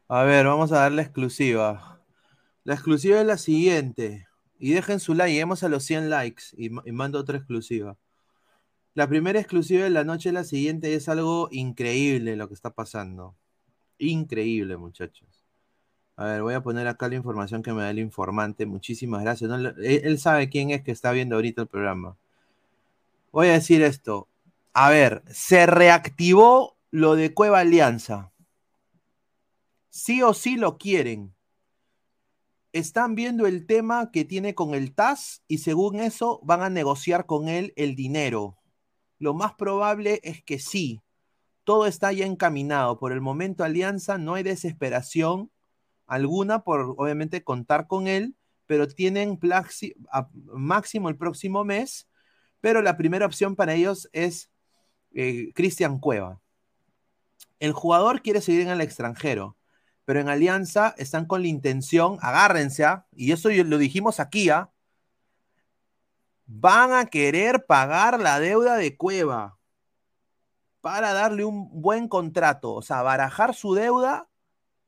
[0.08, 2.00] A ver, vamos a dar la exclusiva.
[2.64, 4.26] La exclusiva es la siguiente.
[4.58, 7.96] Y dejen su like, lleguemos a los 100 likes y, ma- y mando otra exclusiva.
[8.94, 12.70] La primera exclusiva de la noche es la siguiente, es algo increíble lo que está
[12.74, 13.34] pasando.
[13.98, 15.37] Increíble, muchachos.
[16.18, 18.66] A ver, voy a poner acá la información que me da el informante.
[18.66, 19.48] Muchísimas gracias.
[19.48, 22.16] No él, él sabe quién es que está viendo ahorita el programa.
[23.30, 24.26] Voy a decir esto.
[24.72, 28.32] A ver, se reactivó lo de Cueva Alianza.
[29.90, 31.32] Sí o sí lo quieren.
[32.72, 37.26] Están viendo el tema que tiene con el TAS y según eso van a negociar
[37.26, 38.56] con él el dinero.
[39.20, 41.00] Lo más probable es que sí.
[41.62, 42.98] Todo está ya encaminado.
[42.98, 45.52] Por el momento, Alianza, no hay desesperación
[46.08, 48.34] alguna por obviamente contar con él,
[48.66, 49.38] pero tienen
[50.52, 52.08] máximo el próximo mes.
[52.60, 54.50] Pero la primera opción para ellos es
[55.12, 56.40] eh, Cristian Cueva.
[57.60, 59.56] El jugador quiere seguir en el extranjero,
[60.04, 63.06] pero en Alianza están con la intención, agárrense, ¿ah?
[63.12, 64.70] y eso lo dijimos aquí, ¿ah?
[66.46, 69.58] van a querer pagar la deuda de Cueva
[70.80, 74.27] para darle un buen contrato, o sea, barajar su deuda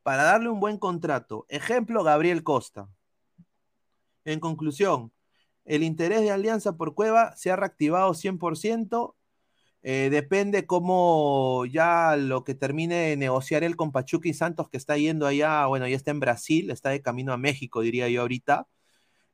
[0.03, 1.45] para darle un buen contrato.
[1.49, 2.89] Ejemplo, Gabriel Costa.
[4.25, 5.11] En conclusión,
[5.65, 9.15] el interés de Alianza por Cueva se ha reactivado 100%.
[9.83, 14.77] Eh, depende cómo ya lo que termine de negociar él con Pachuca y Santos, que
[14.77, 18.21] está yendo allá, bueno, ya está en Brasil, está de camino a México, diría yo
[18.21, 18.67] ahorita.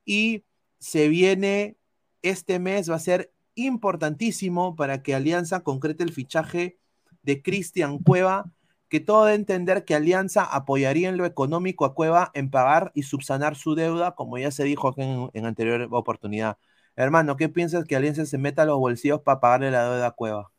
[0.06, 0.46] Y
[0.80, 1.78] se viene,
[2.22, 6.78] este mes va a ser importantísimo para que Alianza concrete el fichaje
[7.24, 8.52] de Cristian Cueva,
[8.90, 13.04] que todo a entender que Alianza apoyaría en lo económico a Cueva en pagar y
[13.04, 16.58] subsanar su deuda, como ya se dijo en, en anterior oportunidad.
[16.96, 20.12] Hermano, ¿qué piensas que Alianza se meta a los bolsillos para pagarle la deuda a
[20.12, 20.52] Cueva?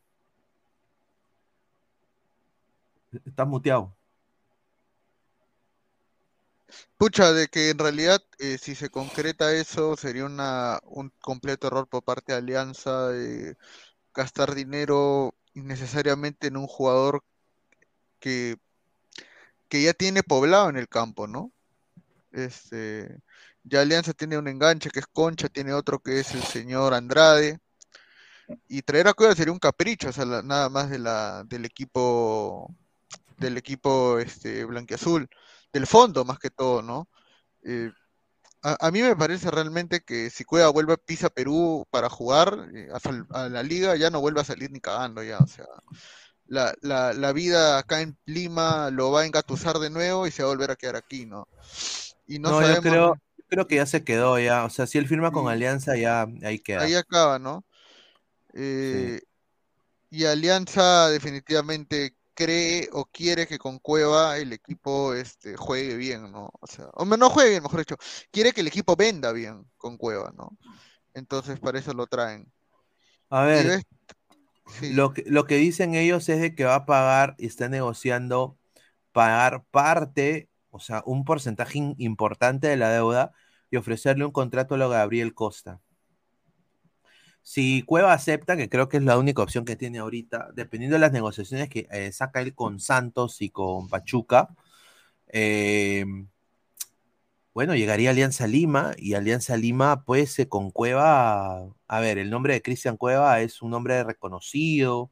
[3.24, 3.94] Estás muteado.
[6.98, 12.02] Pucha, de que en realidad eh, si se concreta eso sería un completo error por
[12.02, 13.56] parte de Alianza de
[14.14, 17.24] gastar dinero innecesariamente en un jugador
[18.20, 18.56] que,
[19.68, 21.52] que ya tiene poblado en el campo, ¿no?
[22.32, 23.20] Este,
[23.64, 27.58] ya Alianza tiene un enganche que es Concha, tiene otro que es el señor Andrade.
[28.68, 31.64] Y traer a Cueva sería un capricho, o sea, la- nada más de la, del
[31.64, 32.74] equipo,
[33.38, 35.28] del equipo este, blanquiazul,
[35.72, 37.08] del fondo más que todo, ¿no?
[37.64, 37.90] Eh,
[38.62, 42.88] a, mí me parece realmente que si Cueva vuelve a pisa Perú para jugar eh,
[42.92, 45.66] a, a la liga, ya no vuelve a salir ni cagando ya, o sea,
[46.48, 50.42] la, la, la vida acá en Lima lo va a engatusar de nuevo y se
[50.44, 51.48] va a volver a quedar aquí, ¿no?
[52.26, 54.64] Y no No, yo sabemos, creo, yo creo que ya se quedó ya.
[54.64, 56.86] O sea, si él firma con Alianza, ya ahí queda.
[56.86, 57.64] ahí acaba, ¿no?
[58.54, 59.20] Eh,
[60.10, 66.50] Y Alianza definitivamente cree o quiere que con Cueva el equipo este, juegue bien, ¿no?
[66.60, 67.96] O sea, o no juegue bien, mejor dicho,
[68.32, 70.56] quiere que el equipo venda bien con Cueva, ¿no?
[71.14, 72.52] Entonces para eso lo traen.
[73.30, 73.74] A ver,
[74.82, 78.58] lo que, lo que dicen ellos es de que va a pagar y está negociando
[79.12, 83.32] pagar parte, o sea, un porcentaje importante de la deuda
[83.70, 85.80] y ofrecerle un contrato a lo Gabriel Costa.
[87.42, 91.00] Si Cueva acepta, que creo que es la única opción que tiene ahorita, dependiendo de
[91.00, 94.48] las negociaciones que eh, saca él con Santos y con Pachuca,
[95.28, 96.04] eh,
[97.58, 102.54] bueno, llegaría Alianza Lima y Alianza Lima, pues eh, con Cueva, a ver, el nombre
[102.54, 105.10] de Cristian Cueva es un nombre reconocido,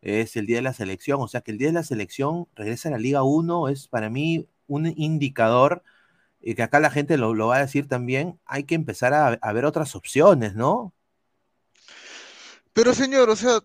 [0.00, 2.90] es el día de la selección, o sea que el día de la selección regresa
[2.90, 5.82] a la Liga 1, es para mí un indicador,
[6.40, 9.52] y que acá la gente lo, va a decir también, hay que empezar a, a
[9.52, 10.94] ver otras opciones, ¿no?
[12.72, 13.58] Pero señor, o sea,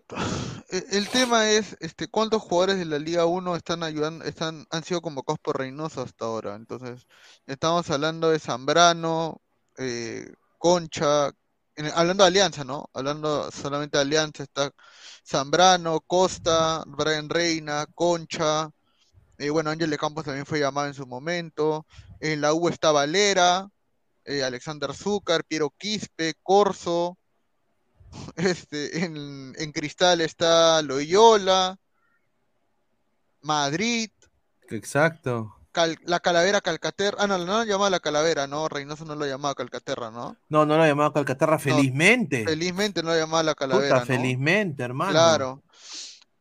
[0.70, 5.00] el tema es, este, ¿cuántos jugadores de la Liga 1 están ayudando, están, han sido
[5.02, 6.54] convocados por Reynoso hasta ahora?
[6.54, 7.06] Entonces,
[7.46, 9.40] estamos hablando de Zambrano,
[9.78, 11.32] eh, Concha,
[11.94, 12.88] hablando de Alianza, ¿no?
[12.92, 14.70] Hablando solamente de Alianza, está
[15.26, 18.70] Zambrano, Costa, Brian Reina, Concha,
[19.38, 21.86] eh, bueno, Ángel de Campos también fue llamado en su momento,
[22.20, 23.68] en la U está Valera,
[24.24, 27.18] eh, Alexander Zúcar, Piero Quispe, Corso,
[28.36, 31.78] este, en, en Cristal está Loyola,
[33.42, 34.10] Madrid,
[34.70, 35.56] Exacto.
[35.72, 37.18] Cal- la Calavera Calcaterra.
[37.20, 38.68] Ah, no, no lo llamaba la Calavera, ¿no?
[38.68, 40.36] Reynoso no lo llamaba Calcaterra, ¿no?
[40.48, 42.44] No, no lo llamaba Calcaterra, felizmente.
[42.44, 44.06] Felizmente no lo llamaba la Calavera, Puta, ¿no?
[44.06, 45.10] felizmente, hermano.
[45.12, 45.62] Claro.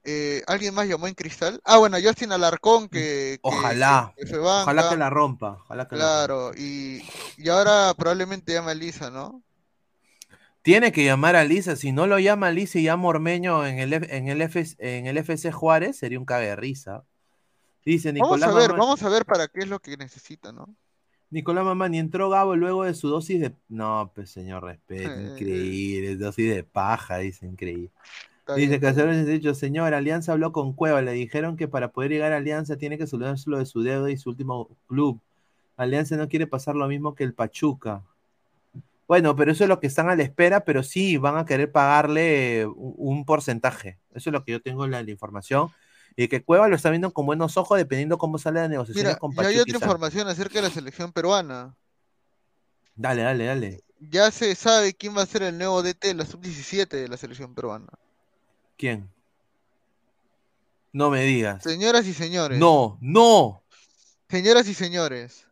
[0.04, 1.60] Eh, ¿alguien más llamó en Cristal?
[1.64, 4.14] Ah, bueno, Justin Alarcón, que, que- Ojalá.
[4.18, 4.36] que.
[4.38, 5.58] Ojalá que la rompa.
[5.66, 6.52] Ojalá que la rompa.
[6.52, 7.04] Claro, y,
[7.38, 9.44] y ahora probablemente llama a Lisa, ¿no?
[10.62, 11.76] Tiene que llamar a Lisa.
[11.76, 15.18] Si no lo llama Lisa y llama Ormeño en el, en el, F- en el
[15.18, 17.04] FC Juárez, sería un cague de risa.
[17.86, 20.68] Dice Vamos Nicolás a ver, vamos a ver para qué es lo que necesita, ¿no?
[21.32, 23.54] Nicolás Mamá, ni entró Gabo luego de su dosis de.
[23.70, 25.12] No, pues señor, respeto.
[25.12, 25.30] Eh.
[25.32, 26.16] Increíble.
[26.18, 27.92] Dosis de paja, dice, increíble.
[28.56, 28.82] Dice bien.
[28.82, 32.38] Cacerones ha dicho, señor, Alianza habló con Cueva, le dijeron que para poder llegar a
[32.38, 35.20] Alianza tiene que solucionarse lo de su dedo y su último club.
[35.78, 38.04] Alianza no quiere pasar lo mismo que el Pachuca.
[39.10, 41.72] Bueno, pero eso es lo que están a la espera, pero sí van a querer
[41.72, 43.98] pagarle un, porcentaje.
[44.14, 45.72] Eso es lo que yo tengo en la, la información.
[46.16, 49.18] Y que Cueva lo está viendo con buenos ojos dependiendo cómo sale la negociación Mira,
[49.18, 51.76] con ya hay otra y información acerca de la selección peruana.
[52.94, 53.84] Dale, dale, dale.
[54.00, 57.18] Ya se sabe quién va a ser el nuevo DT de la sub-17 de la
[57.18, 57.90] selección peruana.
[58.78, 59.10] ¿Quién?
[60.94, 61.64] No me digas.
[61.64, 62.60] Señoras y señores.
[62.60, 63.64] No, no,
[64.30, 65.48] Señoras y señores.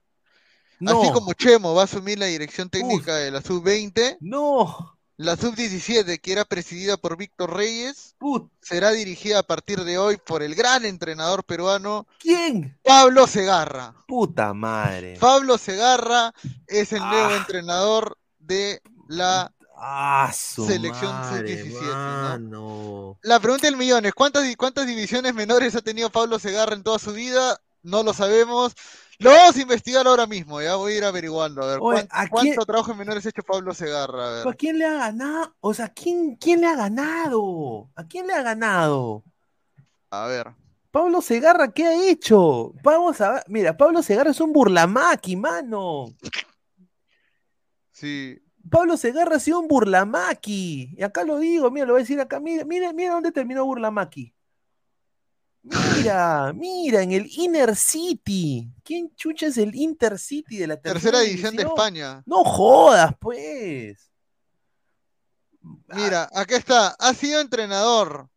[0.80, 1.02] No.
[1.02, 4.98] Así como Chemo va a asumir la dirección técnica de la sub-20, No.
[5.18, 10.18] la sub-17, que era presidida por Víctor Reyes, Put- será dirigida a partir de hoy
[10.18, 12.78] por el gran entrenador peruano ¿Quién?
[12.84, 13.96] Pablo Segarra.
[14.08, 15.18] Puta madre.
[15.20, 16.34] Pablo Segarra
[16.68, 17.38] es el nuevo Ah.
[17.38, 23.20] entrenador de la Ah, Selección madre, sub-17, ¿no?
[23.22, 26.98] La pregunta del millón es, ¿cuántas, ¿cuántas divisiones menores ha tenido Pablo Segarra en toda
[26.98, 27.60] su vida?
[27.84, 28.74] No lo sabemos.
[29.20, 31.64] Lo vamos a investigar ahora mismo, ya voy a ir averiguando.
[31.64, 34.28] A ver, Oye, ¿cuán- ¿a ¿cuánto quién- trabajo en menores ha hecho Pablo Segarra?
[34.28, 34.48] A ver.
[34.48, 35.56] ¿A quién le ha ganado?
[35.60, 37.90] O sea, ¿quién, ¿quién le ha ganado?
[37.96, 39.24] ¿A quién le ha ganado?
[40.12, 40.54] A ver.
[40.92, 42.74] Pablo Segarra, ¿qué ha hecho?
[42.84, 43.44] Vamos a ver.
[43.48, 46.14] Mira, Pablo Segarra es un burlamaqui, mano.
[47.92, 48.40] Sí.
[48.70, 50.94] Pablo Segarra ha sido un burlamaqui.
[50.98, 52.40] Y acá lo digo, mira, lo voy a decir acá.
[52.40, 54.34] Mira, mira, mira dónde terminó burlamaqui.
[55.98, 58.72] Mira, mira, en el Inner City.
[58.84, 62.24] ¿Quién chucha es el Intercity de la tercera, Tercera división de España.
[62.26, 64.10] No jodas, pues.
[65.90, 66.96] Mira, acá está.
[67.00, 68.30] Ha sido entrenador.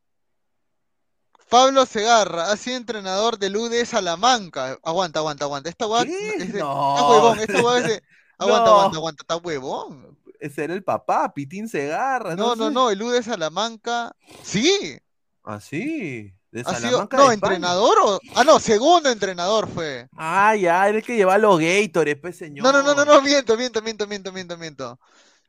[1.48, 4.78] Pablo Segarra ha sido entrenador del UD Salamanca.
[4.82, 5.68] Aguanta, aguanta, aguanta.
[5.68, 6.28] Esta ¿Qué?
[6.38, 6.94] es de- No.
[6.96, 7.38] está huevón.
[7.40, 8.02] Esta hueá es de-
[8.38, 8.76] Aguanta, No.
[8.76, 9.22] aguanta, aguanta.
[9.22, 10.18] Está huevón.
[10.38, 12.34] Ese era el papá, Pitín Segarra.
[12.36, 12.74] No, no, sé.
[12.74, 12.90] no.
[12.90, 14.14] El UD Salamanca.
[14.42, 14.98] Sí.
[15.44, 16.32] Ah, sí.
[16.52, 18.20] De Ha sido, no, entrenador o.
[18.34, 20.08] Ah, no, segundo entrenador fue.
[20.16, 22.64] Ah, ya, era el que lleva los Gators, pues, señor.
[22.64, 24.98] No, no, no, no, no, miento, miento, miento, miento, miento, miento.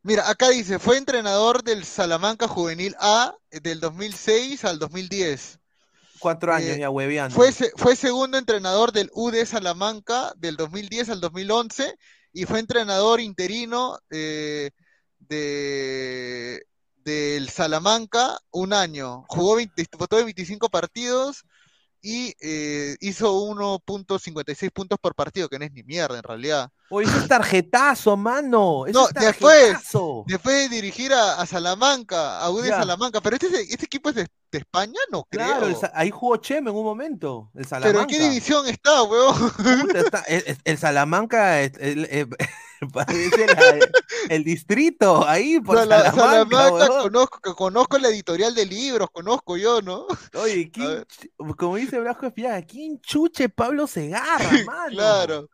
[0.03, 5.59] Mira, acá dice, fue entrenador del Salamanca Juvenil A del 2006 al 2010.
[6.19, 7.35] Cuatro años Eh, ya hueveando.
[7.35, 11.95] Fue, fue segundo entrenador del UD Salamanca del 2010 al 2011
[12.33, 14.69] y fue entrenador interino eh,
[15.19, 16.63] de,
[17.03, 19.25] del Salamanca un año.
[19.27, 21.43] Jugó 20 disputó 25 partidos
[22.03, 26.69] y eh, hizo 1.56 puntos por partido, que no es ni mierda en realidad.
[26.89, 28.85] Oye, ese es tarjetazo, mano.
[28.87, 30.23] Ese No, es después, tarjetazo.
[30.27, 32.67] después de dirigir a, a Salamanca, a UD.
[32.67, 35.45] Salamanca, pero este, es de- este equipo es de, de España, no creo.
[35.59, 37.51] Claro, ahí jugó Cheme en un momento.
[37.53, 38.01] El pero Salamanca.
[38.01, 39.03] ¿en qué división está?
[39.05, 40.23] Puta, está-
[40.63, 42.29] el, Salamanca es- el- el-
[42.93, 43.79] parece la-
[44.29, 49.81] el distrito ahí por Sala- Salamanca, Salamanca, conozco, conozco la editorial de libros, conozco yo,
[49.81, 50.07] ¿no?
[50.35, 51.07] Oye, A ¿quién ver.
[51.07, 54.89] ch- como dice Blasco Espiada, ¿quién chuche Pablo Segarra, mano?
[54.89, 55.49] Claro.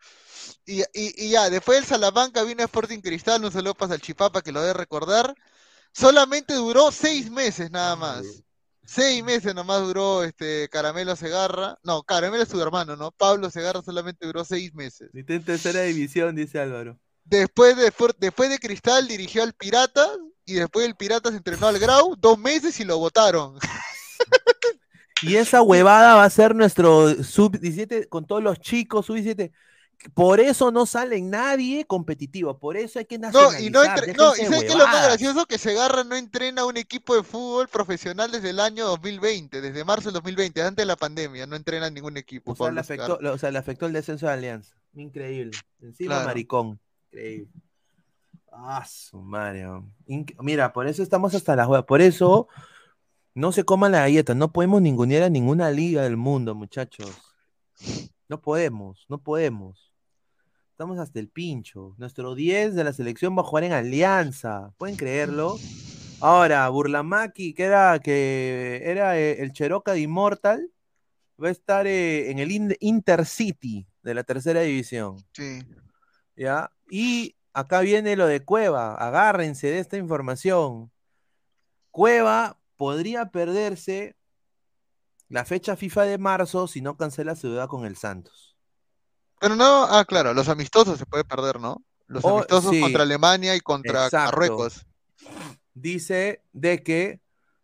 [0.66, 4.42] Y, y- y ya, después del Salamanca vino a Sporting Cristal, un saludo para Salchipapa
[4.42, 5.34] que lo debe recordar.
[5.94, 8.24] Solamente duró seis meses nada más.
[8.86, 11.78] Seis meses nomás duró este Caramelo Segarra.
[11.84, 13.12] No, Caramelo es su hermano, ¿no?
[13.12, 15.10] Pablo Segarra solamente duró seis meses.
[15.14, 16.98] Está en tercera división, dice Álvaro.
[17.30, 20.10] Después de, después de Cristal dirigió al Piratas
[20.46, 23.58] y después del Piratas entrenó al Grau dos meses y lo votaron.
[25.24, 29.52] Y esa huevada va a ser nuestro sub-17 con todos los chicos, sub-17.
[30.14, 33.62] Por eso no sale nadie competitivo, por eso hay que No, nacionalizar.
[33.64, 35.48] y no, entre- no, y ¿sabes qué es lo más gracioso?
[35.48, 39.84] Que Segarra no entrena a un equipo de fútbol profesional desde el año 2020, desde
[39.84, 42.52] marzo del 2020, antes de la pandemia, no entrena ningún equipo.
[42.52, 44.76] O sea, le afectó, o sea, le afectó el descenso de Alianza.
[44.94, 45.58] Increíble.
[45.82, 46.28] Encima Claro.
[46.28, 46.80] maricón.
[47.18, 47.52] Increíble.
[48.52, 49.66] Ah, su madre.
[50.08, 51.86] Inc- Mira, por eso estamos hasta las huevas.
[51.86, 52.48] Por eso
[53.36, 54.34] no se coman la galleta.
[54.34, 57.10] No podemos ningunear a ninguna liga del mundo, muchachos.
[58.30, 59.92] No podemos, no podemos.
[60.72, 61.96] Estamos hasta el pincho.
[61.98, 64.72] Nuestro 10 de la selección va a jugar en Alianza.
[64.78, 65.58] ¿Pueden creerlo?
[66.20, 70.72] Ahora, Burlamaki, que era, que era eh, el Cheroca de Immortal,
[71.44, 75.18] va a estar eh, en el In- Intercity de la tercera división.
[75.34, 75.60] Sí.
[76.36, 76.72] ¿Ya?
[76.90, 78.96] Y acá viene lo de Cueva.
[78.96, 80.92] Agárrense de esta información.
[81.92, 84.16] Cueva podría perderse
[85.30, 88.56] la fecha FIFA de marzo si no cancela su deuda con el Santos.
[89.40, 91.84] Pero no, ah, claro, los amistosos se puede perder, ¿no?
[92.08, 92.82] Los Oh, amistosos sí.
[92.82, 94.32] contra Alemania y contra Exacto.
[94.32, 94.86] Marruecos.
[95.74, 97.20] Dice de que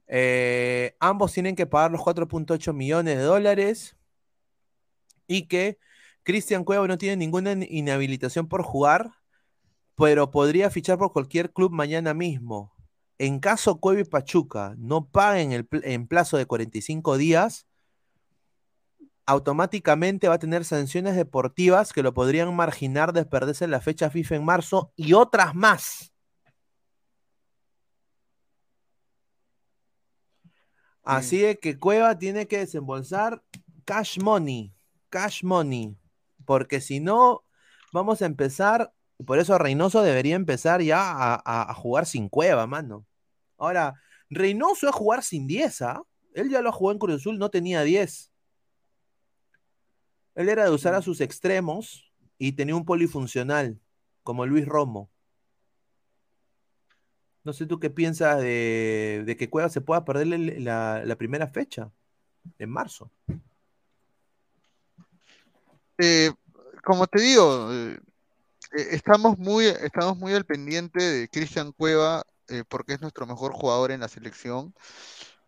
[0.08, 3.96] eh, ambos tienen que pagar los 4.8 millones de dólares
[5.26, 5.80] y que
[6.24, 9.12] Cristian Cueva no tiene ninguna in- inhabilitación por jugar,
[9.96, 12.74] pero podría fichar por cualquier club mañana mismo.
[13.18, 17.68] En caso Cueva y Pachuca no paguen el pl- en plazo de 45 días,
[19.26, 24.36] automáticamente va a tener sanciones deportivas que lo podrían marginar de perderse la fecha FIFA
[24.36, 26.12] en marzo y otras más.
[31.04, 33.44] Así de que Cueva tiene que desembolsar
[33.86, 34.74] cash money,
[35.10, 35.98] cash money,
[36.46, 37.44] porque si no,
[37.92, 42.30] vamos a empezar, y por eso Reynoso debería empezar ya a, a- a jugar sin
[42.30, 43.06] Cueva, mano.
[43.58, 43.94] Ahora,
[44.30, 46.04] Reynoso es jugar sin 10, ¿ah?
[46.34, 48.32] Él ya lo jugó en Cruz Azul, no tenía 10.
[50.36, 53.80] Él era de usar a sus extremos y tenía un polifuncional,
[54.24, 55.12] como Luis Romo.
[57.44, 61.48] No sé tú qué piensas de, de que Cueva se pueda perder la, la primera
[61.48, 61.92] fecha,
[62.58, 63.12] en marzo.
[66.00, 66.32] Eh,
[66.84, 68.00] como te digo, eh,
[68.78, 73.54] eh, estamos muy, estamos muy al pendiente de Cristian Cueva, eh, porque es nuestro mejor
[73.54, 74.74] jugador en la selección,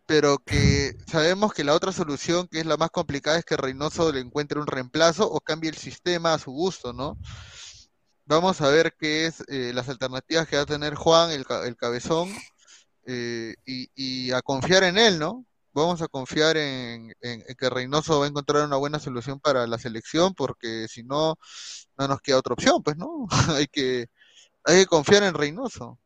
[0.06, 4.12] pero que sabemos que la otra solución, que es la más complicada, es que Reynoso
[4.12, 7.18] le encuentre un reemplazo o cambie el sistema a su gusto, ¿no?
[8.24, 12.28] Vamos a ver qué es las alternativas que va a tener Juan, el, el cabezón,
[13.06, 13.54] y,
[13.94, 15.44] y a confiar en él, ¿no?
[15.76, 20.32] Vamos a confiar en, que Reynoso va a encontrar una buena solución para la selección,
[20.34, 21.36] porque si no,
[21.98, 23.26] no nos queda otra opción, pues, ¿no?
[23.60, 24.06] Hay que,
[24.64, 25.98] hay que confiar en Reynoso.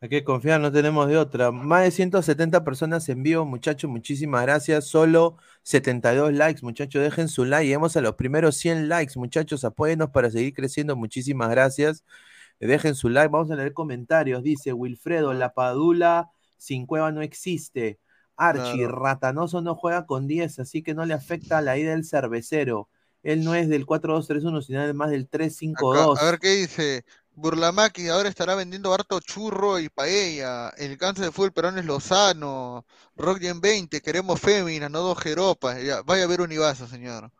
[0.00, 1.52] Hay que confiar, no tenemos de otra.
[1.52, 4.88] Más de 170 personas en vivo, muchachos, muchísimas gracias.
[4.88, 7.66] Solo 72 likes, muchachos, dejen su like.
[7.66, 10.96] Lleguemos a los primeros 100 likes, muchachos, apóyennos para seguir creciendo.
[10.96, 12.04] Muchísimas gracias.
[12.58, 14.42] Dejen su like, vamos a leer comentarios.
[14.42, 18.00] Dice Wilfredo, la Padula sin cueva no existe.
[18.36, 18.96] Archie, Claro.
[18.98, 22.88] Ratanoso no juega con 10, así que no le afecta la ida del cervecero.
[23.22, 26.18] Él no es del 4-2-3-1, sino además del Acá, 3-5-2.
[26.20, 27.04] a ver qué dice.
[27.34, 30.68] Burlamaki ahora estará vendiendo harto churro y paella.
[30.76, 32.84] El cáncer de fútbol peruano es Lozano.
[33.16, 35.82] Rock Gen 20, queremos féminas, no dos jeropas.
[35.82, 37.30] Ya, vaya a ver Univaso, señor.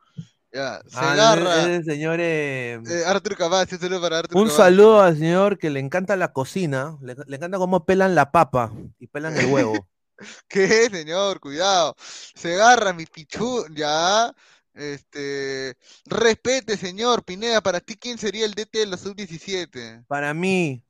[0.53, 1.83] Ya, se Ah, agarra.
[1.83, 2.19] señor.
[2.21, 6.17] eh, Eh, Arthur Cavazzi, un saludo para Arthur Un saludo al señor que le encanta
[6.17, 9.73] la cocina, le, le encanta cómo pelan la papa y pelan el huevo.
[10.49, 11.41] ¿Qué, señor?
[11.41, 11.95] Cuidado.
[11.99, 14.35] Se agarra mi pichu, ya.
[14.75, 17.61] Este, respete, señor Pineda.
[17.61, 20.05] Para ti, ¿quién sería el DT de la sub-17?
[20.07, 20.85] Para mí,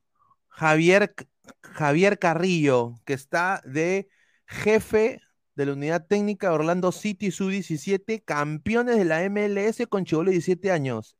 [0.49, 1.13] Javier,
[1.61, 4.09] Javier Carrillo, que está de
[4.45, 5.21] jefe
[5.55, 10.37] de la unidad técnica de Orlando City Sub-17, campeones de la MLS con Chivolo de
[10.37, 11.15] 17 años.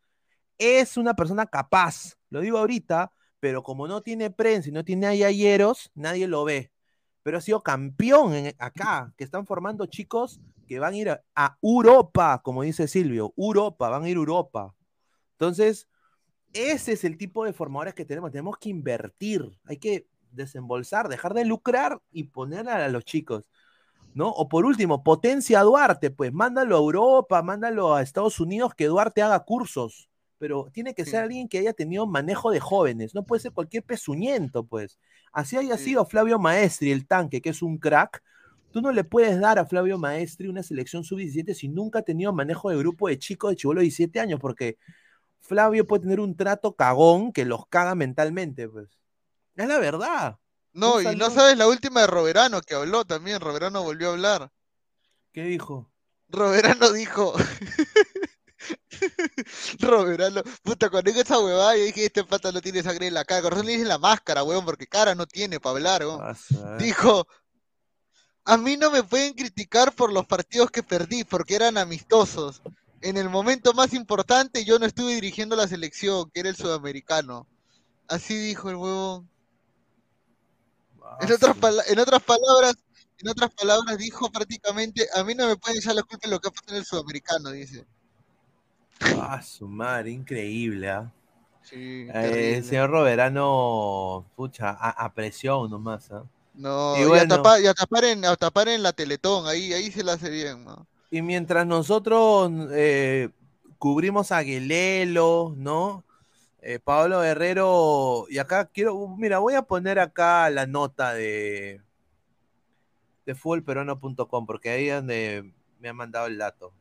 [0.58, 5.08] Es una persona capaz, lo digo ahorita, pero como no tiene prensa y no tiene
[5.08, 6.73] ayayeros, nadie lo ve.
[7.24, 11.58] Pero ha sido campeón en- acá, que están formando chicos que van a ir a,
[11.62, 14.74] Europa, como dice Silvio, Europa, van a ir a Europa.
[15.34, 15.88] Entonces,
[16.54, 18.32] ese es el tipo de formadores que tenemos.
[18.32, 23.50] Tenemos que invertir, hay que desembolsar, dejar de lucrar y poner a, los chicos.
[24.14, 24.30] ¿No?
[24.30, 28.86] O por último, potencia a Duarte, pues mándalo a Europa, mándalo a Estados Unidos, que
[28.86, 30.08] Duarte haga cursos.
[30.44, 33.82] Pero tiene que ser alguien que haya tenido manejo de jóvenes, no puede ser cualquier
[33.82, 35.00] pezuñento, pues.
[35.32, 38.22] Así haya sido Flavio Maestri, el tanque, que es un crack.
[38.74, 42.34] Tú no le puedes dar a Flavio Maestri una selección sub-17 si nunca ha tenido
[42.34, 44.78] manejo de grupo de chicos de chivolo de 17 años, porque
[45.40, 49.00] Flavio puede tener un trato cagón que los caga mentalmente, pues.
[49.56, 50.40] Es la verdad.
[50.74, 53.40] No, y no sabes la última de Roberano que habló también.
[53.40, 54.52] Roberano volvió a hablar.
[55.32, 55.90] ¿Qué dijo?
[56.28, 57.34] Roberano dijo.
[59.80, 63.26] Roberano, puta, cuando digo esa huevada, yo dije, este pata no tiene sangre en la
[63.26, 63.42] cara.
[63.42, 66.20] Con razón le dicen la máscara, weón, porque cara no tiene para hablar, weón.
[66.22, 66.78] Ah.
[66.78, 67.28] Dijo,
[68.46, 72.62] a mí no me pueden criticar por los partidos que perdí, porque eran amistosos.
[73.02, 77.48] En el momento más importante yo no estuve dirigiendo la selección, que era el sudamericano.
[78.08, 79.30] Así dijo el huevón.
[81.04, 82.76] Ah, En otras, su- pala- en otras palabras,
[83.18, 86.40] en otras palabras dijo prácticamente, a mí no me pueden echar la culpa de lo
[86.40, 87.86] que pasó en el sudamericano, dice.
[89.12, 91.12] Ah, su madre, increíble, ¿ah?
[91.62, 96.24] Sí, Eh, el señor Roberano, pucha, a, a presión nomás, ¿ah?
[96.54, 99.74] No, Y y, a tapar, y a tapar en, a tapar en la Teletón, ahí,
[99.74, 100.88] ahí se la hace bien, ¿no?
[101.10, 103.30] Y mientras nosotros eh,
[103.78, 106.04] cubrimos a Guilelo, ¿no?
[106.62, 111.82] Eh, Pablo Guerrero, y acá quiero, mira, voy a poner acá la nota de,
[113.26, 116.74] de fútbolperuano.com, porque ahí es donde me han mandado el dato.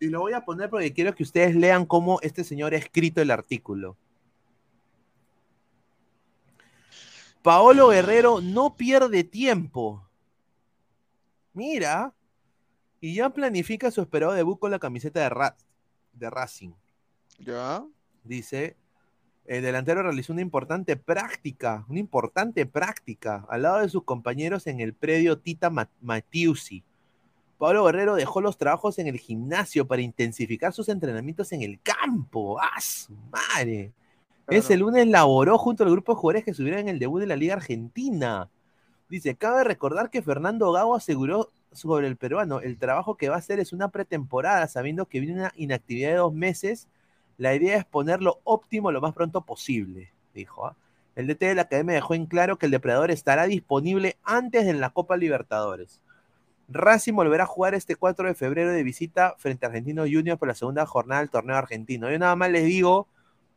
[0.00, 3.20] Y lo voy a poner porque quiero que ustedes lean cómo este señor ha escrito
[3.20, 3.96] el artículo.
[7.42, 10.04] Paolo Guerrero no pierde tiempo.
[11.52, 12.12] Mira,
[13.00, 15.56] y ya planifica su esperado debut con la camiseta de, Ra-
[16.12, 16.72] de Racing.
[17.38, 17.84] ¿Ya?
[18.22, 18.76] Dice,
[19.46, 24.80] el delantero realizó una importante práctica, una importante práctica al lado de sus compañeros en
[24.80, 26.84] el predio Tita Ma- Matiusi.
[27.58, 32.58] Pablo Guerrero dejó los trabajos en el gimnasio para intensificar sus entrenamientos en el campo.
[32.60, 33.92] ¡Ah, su madre!
[34.48, 37.36] Ese lunes laboró junto al grupo de jugadores que subieron en el debut de la
[37.36, 38.48] Liga Argentina.
[39.08, 43.38] Dice, cabe recordar que Fernando Gago aseguró sobre el peruano, el trabajo que va a
[43.38, 46.88] hacer es una pretemporada, sabiendo que viene una inactividad de dos meses.
[47.36, 50.66] La idea es ponerlo óptimo lo más pronto posible, dijo.
[50.66, 50.76] ¿ah?
[51.14, 54.74] El DT de la Academia dejó en claro que el depredador estará disponible antes de
[54.74, 56.00] la Copa Libertadores.
[56.68, 60.48] Racing volverá a jugar este 4 de febrero de visita frente a Argentino Juniors por
[60.48, 62.10] la segunda jornada del torneo argentino.
[62.10, 63.08] Yo nada más les digo,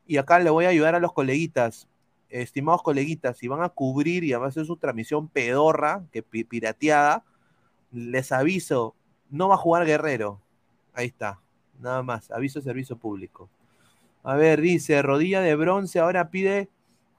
[0.07, 1.87] y acá le voy a ayudar a los coleguitas,
[2.29, 7.25] estimados coleguitas, si van a cubrir y además hacer su transmisión pedorra, que pi- pirateada,
[7.91, 8.95] les aviso,
[9.29, 10.39] no va a jugar Guerrero.
[10.93, 11.41] Ahí está,
[11.81, 13.49] nada más, aviso de servicio público.
[14.23, 16.69] A ver, dice, rodilla de bronce, ahora pide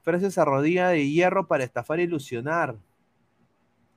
[0.01, 2.75] frases a rodilla de hierro para estafar e ilusionar.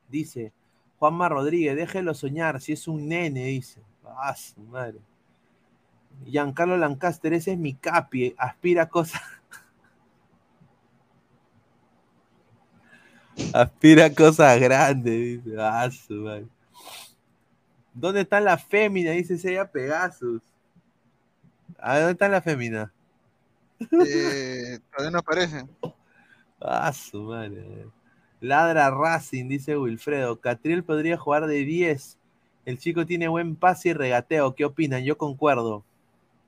[0.09, 0.53] Dice,
[0.99, 3.81] Juanma Rodríguez, déjelo soñar, si es un nene, dice.
[4.05, 4.99] Ah, su madre.
[6.25, 9.21] Giancarlo Lancaster, ese es mi capi, aspira a cosas.
[13.53, 15.57] aspira a cosas grandes, dice.
[15.61, 16.47] Ah, su madre.
[17.93, 19.15] ¿Dónde están las féminas?
[19.17, 20.43] Dice ella Pegasus.
[21.79, 22.91] ¿A dónde están las féminas?
[23.81, 25.67] Eh, todavía no aparece.
[26.59, 27.87] Ah, su madre.
[28.47, 30.41] Ladra Racing, dice Wilfredo.
[30.41, 32.17] Catriel podría jugar de 10.
[32.65, 34.55] El chico tiene buen pase y regateo.
[34.55, 35.05] ¿Qué opinan?
[35.05, 35.85] Yo concuerdo.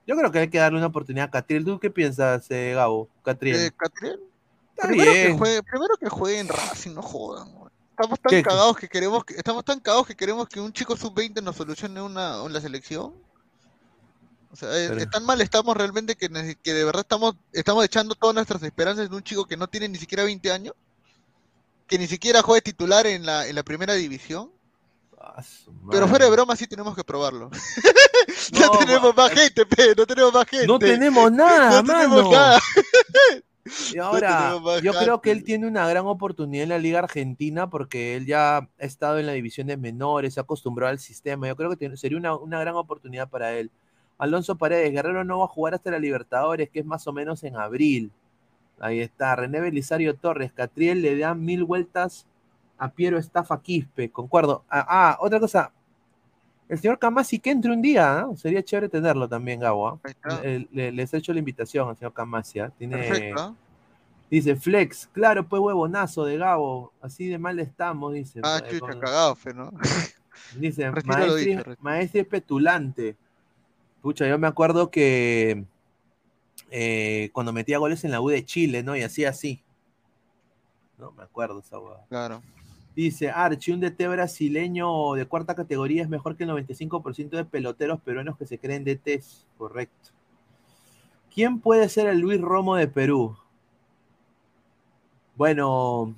[0.06, 1.64] Yo creo que hay que darle una oportunidad a Catriel.
[1.64, 3.08] ¿Tú qué piensas, eh, Gabo?
[3.24, 3.56] Catriel.
[3.60, 4.20] Eh, Catriel,
[4.74, 7.52] Está primero que, juegue, primero que juegue en Racing, no jodan.
[7.52, 7.70] güey.
[7.90, 8.42] Estamos tan ¿Qué?
[8.42, 12.00] cagados que queremos que, estamos tan cagados que queremos que un chico sub-20 nos solucione
[12.00, 13.12] una, una selección.
[14.50, 16.28] O sea, Pero- es tan mal estamos realmente que,
[16.62, 19.88] que de verdad estamos, estamos echando todas nuestras esperanzas en un chico que no tiene
[19.88, 20.74] ni siquiera 20 años,
[21.88, 24.50] que ni siquiera juega titular en la, en la primera división.
[25.20, 25.42] Ah,
[25.90, 27.50] Pero fuera de broma sí tenemos que probarlo.
[28.52, 30.66] no, No, tenemos más gente, pe, no tenemos más gente.
[30.68, 32.60] No tenemos nada, No tenemos nada.
[33.92, 38.16] Y ahora, yo creo que él tiene una gran oportunidad en la Liga Argentina porque
[38.16, 41.46] él ya ha estado en la división de menores, se ha acostumbrado al sistema.
[41.48, 43.70] Yo creo que tiene- sería una, una gran oportunidad para él.
[44.16, 47.44] Alonso Paredes, Guerrero no va a jugar hasta la Libertadores, que es más o menos
[47.44, 48.10] en abril.
[48.80, 49.34] Ahí está.
[49.36, 52.26] René Belisario Torres, Catriel le da mil vueltas
[52.78, 54.64] a Piero Estafa Quispe, concuerdo.
[54.70, 55.72] Ah, ah, otra cosa.
[56.68, 58.36] El señor Camasi que entre un día, ¿no?
[58.36, 59.88] Sería chévere tenerlo también, Gabo.
[59.88, 60.40] ¿ah?
[60.42, 62.60] Le- le- les he hecho la invitación al señor Camasi.
[62.60, 62.70] ¿ah?
[62.76, 63.40] Tiene, Perfecto.
[63.40, 63.54] ¿ah?
[64.30, 68.40] Dice Flex, claro, pues huevonazo de Gabo, así de mal estamos, dice.
[68.44, 69.70] Ah, Eh, chucha, con- cagado, fe, ¿no?
[70.56, 73.16] Dice, dicho, maestri petulante.
[74.02, 75.64] Pucha, yo me acuerdo que
[76.70, 78.96] eh, cuando metía goles en la U de Chile, ¿no?
[78.96, 79.62] Y hacía así.
[80.98, 82.04] No, me acuerdo esa hueá.
[82.08, 82.42] Claro.
[82.96, 88.00] Dice, Archie, un DT brasileño de cuarta categoría es mejor que el 95% de peloteros
[88.00, 89.46] peruanos que se creen DTs.
[89.56, 90.10] Correcto.
[91.32, 93.36] ¿Quién puede ser el Luis Romo de Perú?
[95.36, 96.16] Bueno,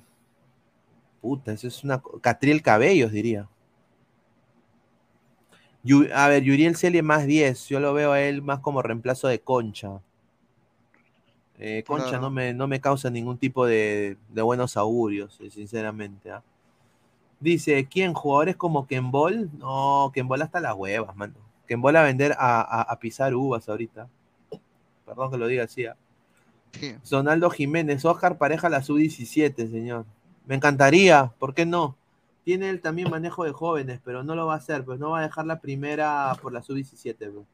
[1.21, 2.01] puta, eso es una...
[2.21, 3.47] Catriel Cabellos, diría.
[5.83, 7.67] Yu- a ver, Yuriel Celie más 10.
[7.67, 10.01] Yo lo veo a él más como reemplazo de Concha.
[11.63, 12.23] Eh, Concha Claro.
[12.23, 16.31] no, me, no me causa ningún tipo de, de buenos augurios, eh, sinceramente.
[16.31, 16.41] ¿ah?
[17.39, 18.13] Dice, ¿quién?
[18.13, 19.49] ¿Jugadores como Kenbol?
[19.59, 21.35] No, Kenbol hasta las huevas, mano.
[21.67, 24.07] embola a vender a, a- a pisar uvas ahorita.
[25.05, 25.85] Perdón que lo diga así.
[25.85, 25.95] ¿ah?
[26.73, 26.95] Sí.
[27.03, 30.05] Sonaldo Jiménez, Oscar pareja la sub-17, señor.
[30.45, 31.95] Me encantaría, ¿por qué no?
[32.43, 35.19] Tiene él también manejo de jóvenes, pero no lo va a hacer, pues no va
[35.19, 37.15] a dejar la primera por la sub-17.
[37.31, 37.45] pues.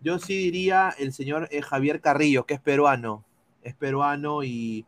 [0.00, 3.24] Yo sí diría el señor eh, Javier Carrillo, que es peruano.
[3.62, 4.84] Es peruano y,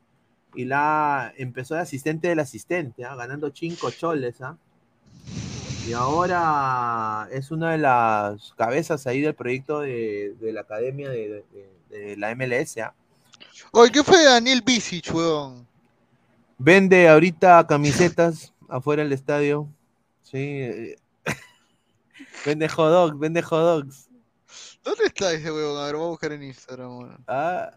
[0.55, 3.15] y la empezó de asistente del asistente, ¿ah?
[3.17, 4.41] ganando cinco choles.
[4.41, 4.57] ¿ah?
[5.87, 11.45] Y ahora es una de las cabezas ahí del proyecto de, de la academia de,
[11.53, 12.79] de- de la MLS.
[12.79, 12.95] ¿ah?
[13.73, 15.67] Oye, ¿qué fue Daniel Bisic, weón?
[16.57, 19.69] Vende ahorita camisetas afuera del estadio.
[20.23, 20.39] Sí.
[20.39, 20.97] eh,
[22.47, 24.09] vende hot dogs, vende hot dogs.
[24.83, 25.81] ¿Dónde está ese huevón?
[25.83, 27.25] A ver, voy a buscar en Instagram, weón.
[27.27, 27.71] Ah,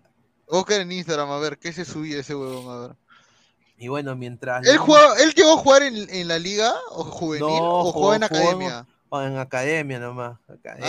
[0.49, 2.69] Buscar en Instagram, a ver, ¿qué se subía ese huevón?
[2.75, 2.95] A ver.
[3.77, 4.65] y bueno, mientras.
[4.65, 8.13] ¿Él, jugaba- ¿Él llegó a jugar en, en la liga o juvenil No, o jugó
[8.13, 8.87] en jugó- jugó academia?
[9.09, 10.39] o en academia nomás.
[10.47, 10.85] Academia.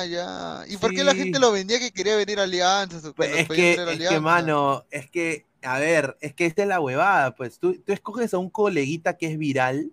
[0.00, 0.64] Ah, ya.
[0.68, 3.12] ¿Y por qué la gente lo vendía que quería venir a Alianza?
[3.14, 6.80] Pues es que, es que, mano, es que, a ver, es que esta es la
[6.80, 9.90] huevada, pues tú, tú escoges a un coleguita que es viral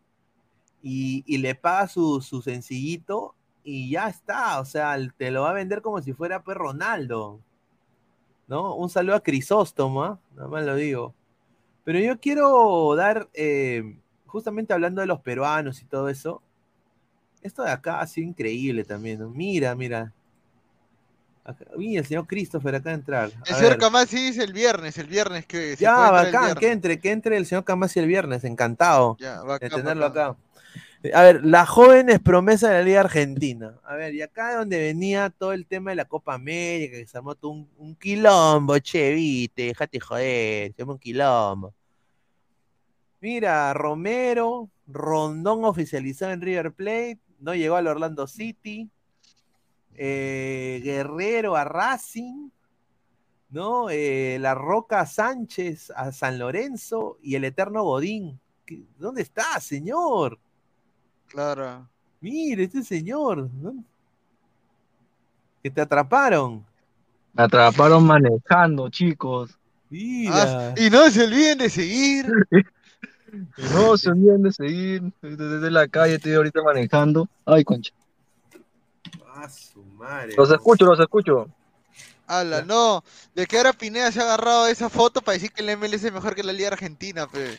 [0.82, 5.52] y, y le pagas su, su sencillito y ya está, o sea, te lo va
[5.52, 7.40] a vender como si fuera pues Ronaldo,
[8.50, 8.76] ¿no?
[8.76, 10.20] Un saludo a Crisóstomo, ¿ah?
[10.36, 11.14] nada más lo digo.
[11.86, 16.42] Pero yo quiero dar, eh, justamente hablando de los peruanos y todo eso,
[17.42, 19.30] esto de acá ha sido increíble también, ¿no?
[19.30, 20.12] Mira, mira.
[21.46, 23.32] Acá- mira, el señor Christopher acá a entrar.
[23.48, 23.78] El señor.
[23.78, 27.46] Camasi dice el viernes, el viernes que se Ya, bacán, que entre, que entre el
[27.46, 30.32] señor Camasi el viernes, encantado Ya, de tenerlo bacán.
[30.32, 30.38] acá.
[31.14, 33.80] A ver, la joven es promesa de la Liga Argentina.
[33.84, 37.18] A ver, y acá donde venía todo el tema de la Copa América, que se
[37.18, 41.74] armó todo un, un quilombo, che, viste, déjate joder, se armó un quilombo.
[43.22, 48.90] Mira, Romero, Rondón oficializado en River Plate, no llegó al Orlando City,
[49.96, 52.50] eh, Guerrero a Racing,
[53.52, 53.90] ¿no?
[53.90, 58.38] Eh, la Roca Sánchez a San Lorenzo y el Eterno Godín.
[58.66, 60.38] ¿Qué- ¿Dónde está, señor?
[61.30, 61.88] Claro.
[62.22, 63.50] Mire, este señor.
[63.54, 63.84] ¿no?
[65.64, 66.66] Que te atraparon.
[67.34, 69.58] Me atraparon manejando, chicos.
[69.90, 70.70] Mira.
[70.70, 72.28] Ah, y no se olviden de seguir.
[73.72, 75.04] No se olviden de seguir.
[75.22, 77.30] Desde la calle estoy ahorita manejando.
[77.46, 77.94] Ay, concha.
[79.36, 80.34] Ah, su madre.
[80.36, 81.48] Los escucho, los escucho.
[82.26, 83.04] Ala, no.
[83.36, 86.12] De que ahora Pineda se ha agarrado esa foto para decir que el MLS es
[86.14, 87.58] mejor que la Liga Argentina, pe.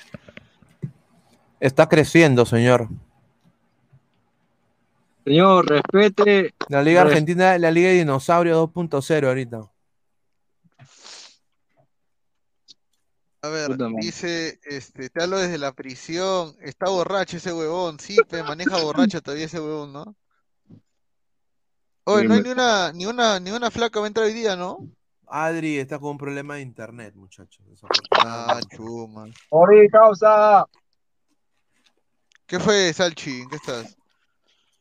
[1.61, 2.89] Está creciendo, señor.
[5.25, 6.55] Señor, respete.
[6.68, 9.71] La Liga Argentina, la Liga de Dinosaurio 2.0 ahorita.
[13.43, 16.55] A ver, dice, este, te hablo desde la prisión.
[16.61, 18.16] Está borracho ese huevón, sí,
[18.47, 20.14] maneja borracho todavía ese huevón, ¿no?
[22.05, 24.57] Oye, no hay ni una, ni una, ni una flaca va a entrar hoy día,
[24.57, 24.79] ¿no?
[25.27, 27.64] Adri está con un problema de internet, muchachos.
[28.12, 29.27] Ah, chuma.
[29.51, 30.66] ¡Ori, causa!
[32.47, 33.43] ¿Qué fue, Salchi?
[33.43, 33.97] ¿En qué estás?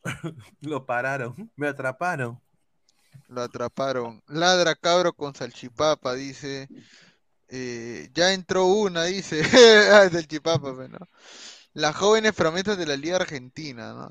[0.60, 2.40] Lo pararon, me atraparon.
[3.28, 4.22] Lo atraparon.
[4.28, 6.68] Ladra cabro con salchipapa, dice.
[7.48, 9.42] Eh, ya entró una, dice.
[9.92, 10.98] Ah, salchipapa, pe, ¿no?
[11.72, 14.10] Las jóvenes promesas de la Liga Argentina, ¿no?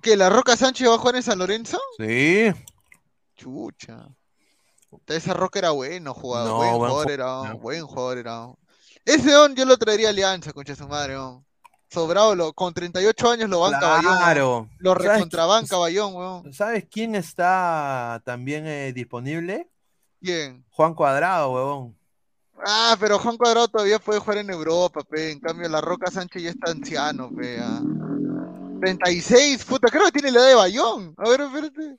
[0.00, 1.78] ¿Que la Roca Sánchez va a jugar en San Lorenzo?
[1.98, 2.50] Sí.
[3.36, 4.08] Chucha.
[5.06, 6.48] Esa Roca era bueno, jugador.
[6.48, 7.58] No, buen buen jugador ju- era, no.
[7.58, 8.46] buen jugador era.
[9.04, 11.14] Ese don yo lo traería a Alianza, concha su madre.
[11.92, 14.16] Sobrado, lo, con 38 años lo banca Bayón.
[14.16, 14.68] Claro.
[14.78, 16.52] Lo ¿Sabes recontrabanca Bayón, weón.
[16.52, 19.68] ¿Sabes quién está también eh, disponible?
[20.20, 20.64] ¿Quién?
[20.70, 21.96] Juan Cuadrado, huevón.
[22.64, 25.32] Ah, pero Juan Cuadrado todavía puede jugar en Europa, pe.
[25.32, 27.58] En cambio, la Roca Sánchez ya está anciano, pe.
[27.60, 27.80] ah.
[28.80, 31.14] 36, puta, creo que tiene la edad de Bayón.
[31.18, 31.98] A ver, espérate.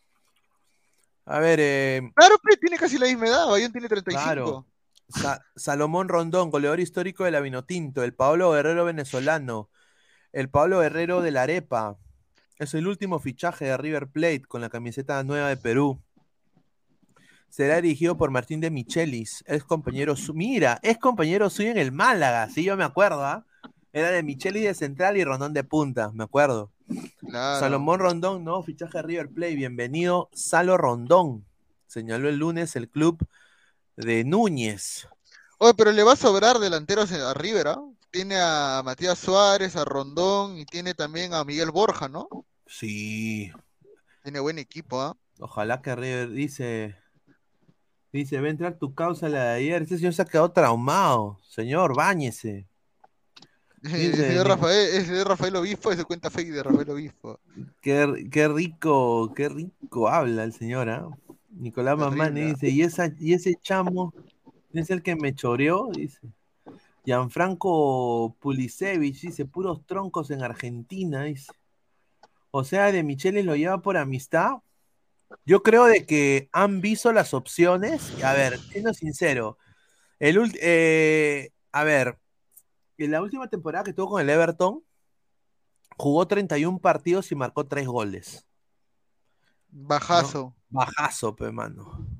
[1.25, 3.47] A ver, eh, Claro, pe, tiene casi la misma edad.
[3.47, 4.23] Bayón tiene 35.
[4.23, 4.65] Claro.
[5.09, 9.69] Sa- Salomón Rondón, goleador histórico de la Vinotinto, el Pablo Guerrero venezolano,
[10.33, 11.97] el Pablo Guerrero de la Arepa.
[12.59, 16.01] Es el último fichaje de River Plate con la camiseta nueva de Perú.
[17.49, 21.91] Será dirigido por Martín de Michelis, es compañero su- mira, es compañero suyo en el
[21.91, 23.45] Málaga, sí, yo me acuerdo, ¿ah?
[23.91, 26.71] Era de Michelis de central y Rondón de punta, me acuerdo.
[27.19, 27.59] Claro.
[27.59, 31.45] Salomón Rondón, nuevo fichaje de River Plate, bienvenido, Salo Rondón,
[31.85, 33.23] señaló el lunes el club
[33.97, 35.07] de Núñez.
[35.59, 37.81] Oye, pero le va a sobrar delanteros a River, ¿ah?
[38.13, 42.27] Tiene a Matías Suárez, a Rondón y tiene también a Miguel Borja, ¿no?
[42.67, 43.51] Sí,
[44.21, 45.17] Tiene buen equipo, ¿ah?
[45.39, 46.95] ojalá que River dice,
[48.11, 49.81] dice, va a entrar tu causa la de ayer.
[49.81, 51.39] Este señor se ha quedado traumado.
[51.49, 52.67] Señor, báñese.
[53.81, 57.39] Dice, el señor Rafael, es de Rafael Obispo, es de cuenta fake de Rafael Obispo.
[57.81, 61.09] Qué, qué rico, qué rico habla el señor, ¿ah?
[61.49, 64.13] Nicolás Mamani dice, y esa, y ese chamo
[64.71, 66.19] es el que me choreó, dice.
[67.03, 71.51] Gianfranco Pulisevich dice, puros troncos en Argentina, dice.
[72.51, 74.57] O sea, de Michelis lo lleva por amistad.
[75.45, 78.23] Yo creo de que han visto las opciones.
[78.23, 79.57] A ver, siendo sincero,
[80.19, 82.19] el eh, a ver,
[82.97, 84.83] en la última temporada que tuvo con el Everton,
[85.97, 88.45] jugó 31 partidos y marcó 3 goles.
[89.69, 90.55] Bajazo.
[90.69, 92.12] Bajazo, pe, mano.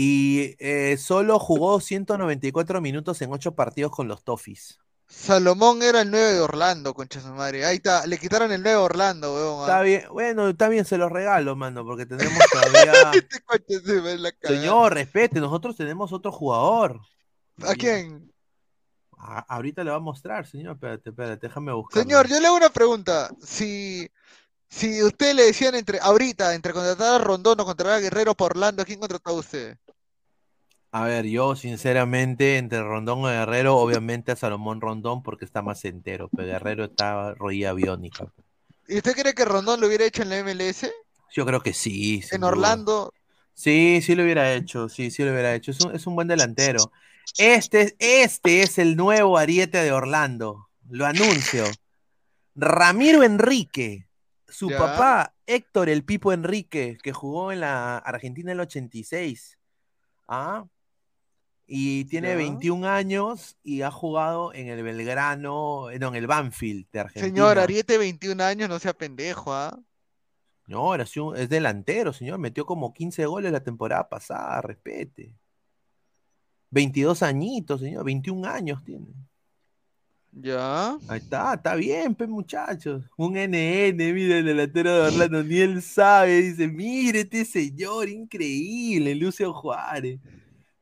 [0.00, 4.78] Y eh, solo jugó 194 minutos en 8 partidos con los Toffees.
[5.08, 7.64] Salomón era el 9 de Orlando, concha su madre.
[7.64, 9.60] Ahí está, le quitaron el 9 de Orlando, weón.
[9.62, 12.92] Está bien, bueno, está bien, se los regalo, mano, porque tenemos todavía.
[13.12, 14.60] Este coche se ve la cagada.
[14.60, 17.00] Señor, respete, nosotros tenemos otro jugador.
[17.66, 18.30] ¿A quién?
[19.16, 20.74] A- ahorita le va a mostrar, señor.
[20.74, 22.04] Espérate, espérate, déjame buscar.
[22.04, 23.30] Señor, yo le hago una pregunta.
[23.42, 24.08] Si,
[24.68, 28.52] si usted le decían entre, ahorita, entre contratar a Rondón o contratar a Guerrero por
[28.52, 29.76] Orlando, ¿a quién contrataba usted?
[30.90, 35.84] A ver, yo sinceramente, entre Rondón y Guerrero, obviamente a Salomón Rondón porque está más
[35.84, 38.32] entero, pero Guerrero está rodilla biónica.
[38.86, 40.90] ¿Y usted cree que Rondón lo hubiera hecho en la MLS?
[41.30, 42.22] Yo creo que sí.
[42.30, 42.48] En duda.
[42.48, 43.12] Orlando.
[43.52, 45.72] Sí, sí lo hubiera hecho, sí, sí lo hubiera hecho.
[45.72, 46.90] Es un, es un buen delantero.
[47.36, 50.68] Este, este es el nuevo ariete de Orlando.
[50.88, 51.64] Lo anuncio.
[52.54, 54.07] Ramiro Enrique,
[54.48, 54.78] su Ya.
[54.78, 59.58] papá Héctor el Pipo Enrique, que jugó en la Argentina en el 86.
[60.26, 60.66] ¿Ah?
[61.66, 62.36] Y tiene Ya.
[62.36, 67.26] 21 años y ha jugado en el Belgrano, no, en el Banfield de Argentina.
[67.26, 69.78] Señor, Ariete, 21 años, no sea pendejo, ¿ah?
[70.66, 72.38] No, era es delantero, señor.
[72.38, 75.34] Metió como 15 goles la temporada pasada, respete.
[76.70, 78.04] 22 añitos, señor.
[78.04, 79.06] 21 años tiene.
[80.32, 80.96] Ya.
[81.08, 83.02] Ahí está, está bien, pues muchachos.
[83.16, 86.42] Un NN, mira el delantero de Orlando, ni él sabe.
[86.42, 90.20] Dice, mire este señor, increíble, Lucio Juárez.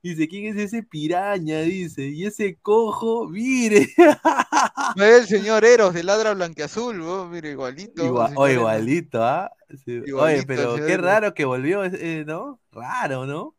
[0.03, 1.61] Dice, ¿quién es ese piraña?
[1.61, 3.89] Dice, y ese cojo, mire.
[4.95, 8.05] No es el señor Eros de Ladra Blanqueazul, weón, mira, igualito.
[8.05, 8.61] Igual, señor o Eros.
[8.61, 9.51] igualito, ¿ah?
[9.85, 11.05] Sí, Oye, pero qué Eros.
[11.05, 12.61] raro que volvió, eh, ¿no?
[12.71, 13.55] Raro, ¿no?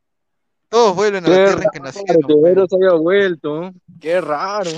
[0.69, 2.21] Todos vuelven a la tierra en que nacieron.
[2.23, 2.43] que weón.
[2.43, 3.71] Veros haya vuelto.
[3.99, 4.69] Qué raro.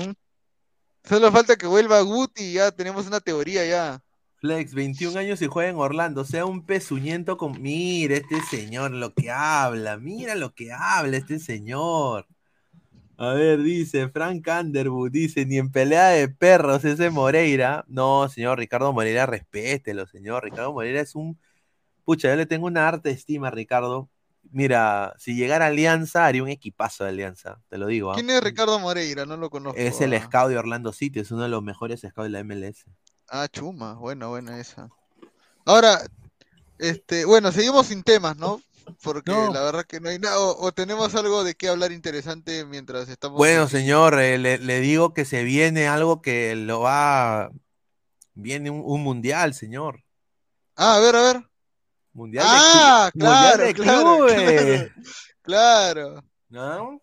[1.04, 4.02] Solo falta que vuelva Guti y ya tenemos una teoría ya.
[4.36, 7.60] Flex, 21 años y juega en Orlando, sea un pezuñento con...
[7.60, 12.26] Mira este señor lo que habla, mira lo que habla este señor.
[13.18, 17.84] A ver, dice Frank Underwood, dice, ni en pelea de perros ese Moreira.
[17.86, 20.44] No, señor Ricardo Moreira, respételo, señor.
[20.44, 21.38] Ricardo Moreira es un...
[22.04, 24.08] Pucha, yo le tengo una harta estima Ricardo.
[24.52, 28.10] Mira, si llegara Alianza, haría un equipazo de Alianza, te lo digo.
[28.10, 28.14] ¿ah?
[28.14, 29.24] ¿Quién es Ricardo Moreira?
[29.24, 29.78] No lo conozco.
[29.78, 30.20] Es el ah.
[30.24, 32.84] scout de Orlando City, es uno de los mejores scouts de la MLS.
[33.28, 34.88] Ah, chuma, buena, buena esa.
[35.64, 36.00] Ahora,
[36.78, 38.60] este, bueno, seguimos sin temas, ¿no?
[39.04, 39.52] Porque No.
[39.52, 43.08] la verdad que no hay nada, o, o tenemos algo de qué hablar interesante mientras
[43.08, 43.36] estamos.
[43.38, 43.72] Bueno, aquí.
[43.72, 47.50] señor, eh, le, le digo que se viene algo que lo va.
[48.34, 50.02] Viene un, un mundial, señor.
[50.74, 51.49] Ah, a ver, a ver.
[52.12, 54.90] Mundial de, Ah, mundial claro, de claro, clubes.
[55.42, 56.24] Claro.
[56.48, 57.00] ¿No?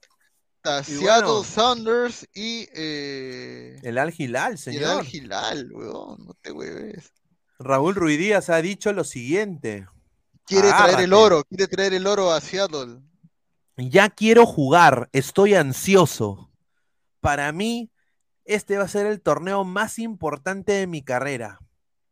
[0.83, 1.43] Seattle bueno.
[1.43, 2.67] Sounders y y
[3.83, 4.99] El Al Hilal, el señor.
[4.99, 7.13] Al Hilal, weón, no te hueves.
[7.59, 9.87] Raúl Ruiz Díaz ha dicho lo siguiente.
[10.45, 13.01] Quiere traer el oro, quiere traer el oro a Seattle.
[13.77, 16.51] Ya quiero jugar, estoy ansioso.
[17.19, 17.91] Para mí,
[18.45, 21.59] este va a ser el torneo más importante de mi carrera.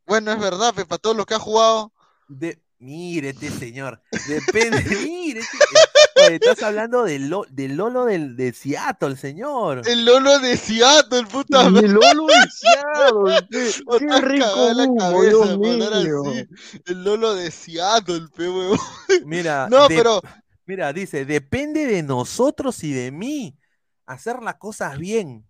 [0.05, 1.93] Bueno, es verdad, para todos los que ha jugado.
[2.27, 8.35] De, mire este señor, depende, mire, este- oye, estás hablando del Lo- del Lolo del,
[8.37, 9.81] de Seattle, señor.
[9.85, 11.87] El Lolo de Seattle, puta madre.
[11.89, 13.25] Lolo deseado.
[13.51, 16.23] Qué, O qué has rico la cabeza de mío.
[16.23, 16.47] así.
[16.85, 18.47] El Lolo de Seattle, pe.
[19.25, 20.21] Mira, No, de- pero
[20.67, 23.57] mira, dice, depende de nosotros y de mí
[24.05, 25.45] hacer las cosas bien,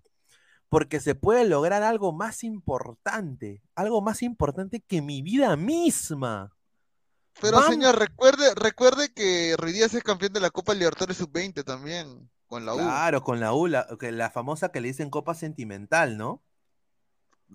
[0.70, 6.52] porque se puede lograr algo más importante, algo más importante que mi vida misma.
[7.42, 7.70] Pero Vamos.
[7.70, 12.74] señor, recuerde, recuerde que Ruidíaz es campeón de la Copa Libertadores Sub-20 también, con la
[12.74, 12.78] U.
[12.78, 16.42] Claro, con la U, la, que- la famosa que le dicen Copa Sentimental, ¿no?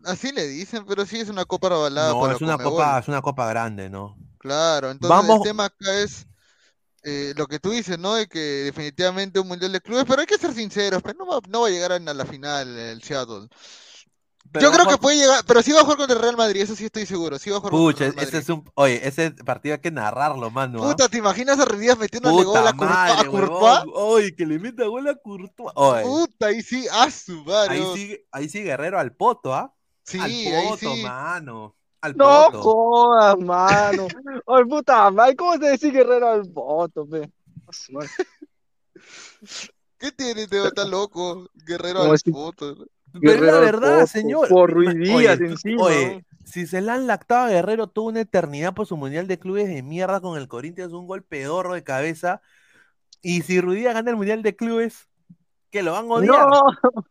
[0.05, 3.09] Así le dicen, pero sí es una copa avalada No, por es una copa, es
[3.09, 4.16] una copa grande, ¿no?
[4.39, 6.26] Claro, entonces Vamos- el tema acá es
[7.05, 8.14] eh, lo que tú dices, ¿no?
[8.14, 11.41] De que definitivamente un mundial de clubes, pero hay que ser sinceros, pues no va,
[11.49, 13.49] no va a llegar a la final el Seattle.
[14.53, 16.62] Pero Yo creo que puede llegar, pero sí va a jugar contra el Real Madrid,
[16.62, 17.38] eso sí estoy seguro.
[17.38, 18.68] Sí va a jugar contra Pucha, el Real ese es un.
[18.74, 20.82] Oye, ese partido hay que narrarlo, mano.
[20.82, 20.91] ¿ah?
[20.91, 23.82] Puta, ¿te imaginas a Ruidías metiéndole gol a madre, a Courtois?
[23.95, 25.70] Oye, que le meta gol a Courtois.
[25.76, 27.74] Oye, Puta, ahí sí, a su madre.
[27.76, 29.72] ahí sigue, ahí sí Guerrero al poto, ¿ah?
[30.03, 31.03] Sí, al ahí poto, sí.
[31.03, 31.76] mano.
[32.01, 32.62] Al No poto.
[32.62, 34.09] jodas, mano.
[34.49, 37.30] Ay, puta madre, ¿cómo te decís guerrero al voto, pe?
[39.99, 40.66] ¿Qué tiene, Teo?
[40.66, 41.49] Está loco.
[41.55, 42.74] Guerrero al si- foto.
[43.21, 44.49] Pero es la verdad, señor.
[44.49, 45.85] por oye, encima,
[46.45, 49.69] si se la han lactado a Guerrero, tuvo una eternidad por su mundial de clubes
[49.69, 52.41] de mierda con el Corinthians, un gol pedorro de cabeza.
[53.23, 55.10] Y si Ruidía gana el mundial de clubes,
[55.71, 56.49] que lo van a odiar.
[56.49, 56.62] No,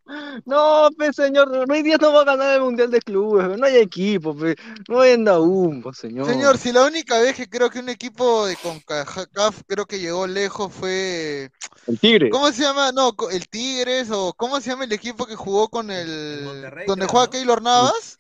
[0.46, 3.78] no, pe, señor, Ruiz Díaz no va a ganar el Mundial de Clubes, no hay
[3.78, 4.56] equipo, pe,
[4.88, 6.28] no venda humo, señor.
[6.28, 10.28] Señor, si la única vez que creo que un equipo de CONCACAF creo que llegó
[10.28, 11.52] lejos fue.
[11.88, 12.30] El Tigre.
[12.30, 12.92] ¿Cómo se llama?
[12.92, 16.44] No, el Tigres o ¿cómo se llama el equipo que jugó con el.
[16.86, 17.32] Donde creo, juega ¿no?
[17.32, 18.20] Keylor Navas?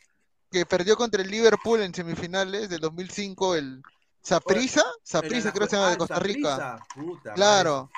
[0.51, 3.81] Que perdió contra el Liverpool en semifinales del 2005, el.
[4.21, 6.79] Saprisa, Saprisa creo que se llama de Costa Rica.
[7.35, 7.89] Claro.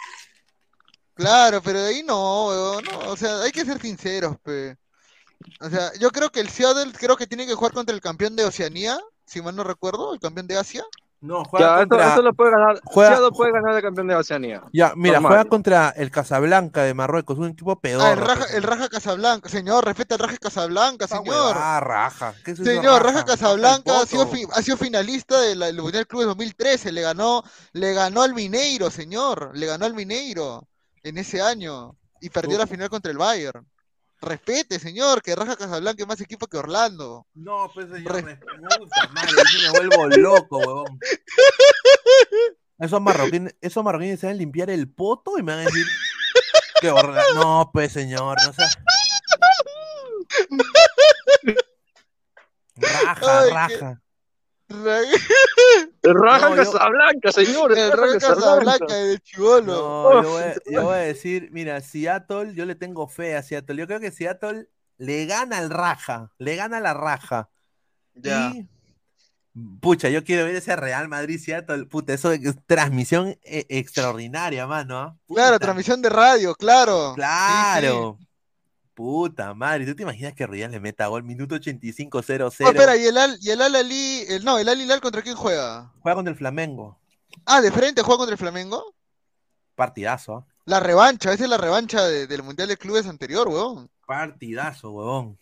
[1.22, 4.78] Claro, pero de ahí no, weón, no, o sea, hay que ser sinceros, pe.
[5.60, 8.36] O sea, yo creo que el Seattle creo que tiene que jugar contra el campeón
[8.36, 10.84] de Oceanía, si mal no recuerdo, el campeón de Asia.
[11.20, 12.10] No, Ya, juega esto, contra.
[12.10, 14.64] esto lo puede ganar, juega- Seattle puede ganar el campeón de Oceanía.
[14.74, 15.30] Ya, mira, Normal.
[15.30, 18.06] juega contra el Casablanca de Marruecos, un equipo pedorro.
[18.06, 21.56] Ah, el Raja, el Raja Casablanca, señor, respeta el Raja Casablanca, señor.
[21.56, 22.34] Ah, Raja.
[22.44, 26.24] ¿Qué es eso, Señor, Raja Raja Casablanca ha sido, ha sido finalista del Mundial Club
[26.24, 27.44] 2013, le ganó,
[27.74, 30.68] le ganó al Mineiro, señor, le ganó al Mineiro
[31.04, 33.66] en ese año y perdió la final contra el Bayern.
[34.20, 37.26] Respete, señor, que Raja Casablanca es más equipo que Orlando.
[37.34, 40.99] No, pues señor, me- puta madre, yo me vuelvo loco, huevón.
[42.78, 45.88] Esos marroquíes, esos marroquíes se van a limpiar el poto y me van a decir
[46.80, 47.16] que horror.
[47.36, 48.54] No, pues señor, no.
[52.76, 54.02] Raja, Ay, qué- raja.
[56.04, 59.64] El Raja No, yo- Casablanca, señor, El Raja Casablanca de Chivolo.
[59.66, 63.44] No, yo voy, a, yo voy a decir, mira, Seattle, yo le tengo fe a
[63.44, 63.76] Seattle.
[63.76, 64.68] Yo creo que Seattle
[64.98, 67.50] le gana al raja, le gana la raja.
[68.14, 68.52] Ya.
[68.56, 68.68] Y,
[69.80, 75.00] pucha, yo quiero ver ese Real Madrid Seattle, puta, eso es transmisión eh, extraordinaria, mano.
[75.00, 75.18] ¿ah?
[75.28, 77.16] Claro, transmisión de radio, claro.
[77.16, 77.22] Sí,
[78.20, 78.28] sí.
[79.02, 82.43] Puta madre, ¿tú te imaginas que Real le meta gol minuto 85-0-0?
[82.66, 85.24] Oh, espera, ¿y el Al, y el Al Ali, el, no, el Al Hilal contra
[85.24, 85.91] quién juega?
[86.02, 86.99] Juega contra el Flamengo.
[87.47, 88.93] Ah, de frente juega contra el Flamengo.
[89.74, 90.45] Partidazo.
[90.66, 93.89] La revancha, esa es la revancha de- del Mundial de Clubes anterior, weón.
[94.06, 95.39] Partidazo, huevón.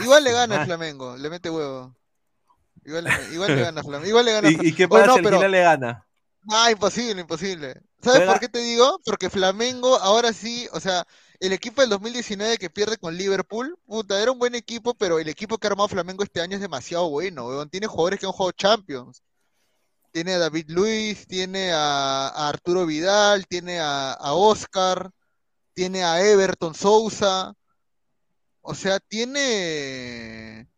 [0.00, 0.64] Igual le gana el.
[0.64, 1.94] Flamengo, le mete huevo.
[2.82, 4.08] Igual, le- igual le gana Flamengo.
[4.08, 6.06] Igual le gana ¿Y, y qué pasa no, si el pero- Gila le gana?
[6.50, 7.74] Ah, imposible, imposible.
[8.02, 8.98] ¿Sabes Juega- por qué te digo?
[9.04, 11.04] Porque Flamengo ahora sí, o sea,
[11.42, 15.28] el equipo del 2019 que pierde con Liverpool, puta, era un buen equipo, pero el
[15.28, 17.68] equipo que ha armado Flamengo este año es demasiado bueno, weón.
[17.68, 19.24] Tiene jugadores que han jugado Champions.
[20.12, 25.10] Tiene a David Luis, tiene a, Arturo Vidal, tiene a, Oscar,
[25.74, 27.54] tiene a Everton Sousa.
[28.60, 30.68] O sea, tiene,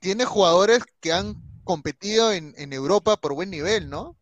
[0.00, 4.18] tiene jugadores que han competido en Europa por buen nivel, ¿no?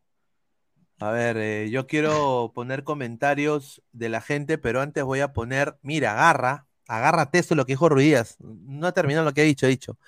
[1.01, 5.79] A ver, eh, yo quiero poner comentarios de la gente, pero antes voy a poner,
[5.83, 8.37] mira, agarra, agárrate esto lo que dijo Ruidías.
[8.41, 9.99] No ha terminado lo que ha dicho, ha dicho.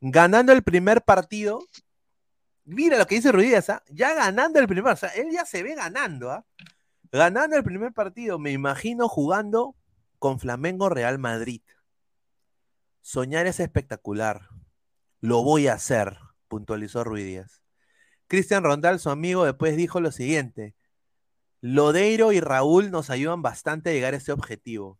[0.00, 1.60] Ganando el primer partido,
[2.64, 3.82] mira lo que dice Ruidías, ¿ah?
[3.88, 6.44] ya ganando el primer, o sea, él ya se ve ganando, ¿ah?
[7.10, 9.76] Ganando el primer partido, me imagino jugando
[10.18, 11.62] con Flamengo Real Madrid.
[13.00, 14.50] Soñar es espectacular.
[15.20, 16.18] Lo voy a hacer,
[16.48, 17.57] puntualizó Ruidías.
[18.28, 20.74] Cristian Rondal, su amigo, después dijo lo siguiente:
[21.60, 24.98] Lodeiro y Raúl nos ayudan bastante a llegar a ese objetivo,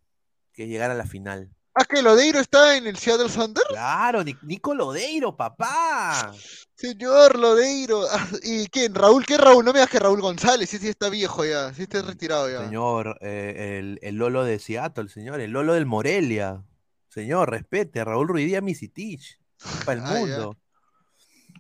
[0.53, 1.51] que es llegar a la final.
[1.75, 3.63] Ah, que Lodeiro está en el Seattle Thunder.
[3.69, 6.33] Claro, Ni- Nico Lodeiro, papá.
[6.75, 8.05] Señor Lodeiro.
[8.43, 8.95] ¿Y quién?
[8.97, 9.65] Raúl, ¿qué Raúl?
[9.65, 12.65] No me digas que Raúl González, sí, sí está viejo ya, sí está retirado ya.
[12.65, 16.65] Señor, eh, el, el Lolo de Seattle, señor, el Lolo del Morelia.
[17.11, 19.39] Señor, respete, Raúl Ruidía Misitich,
[19.85, 20.19] para el Ah, ya.
[20.19, 20.57] mundo.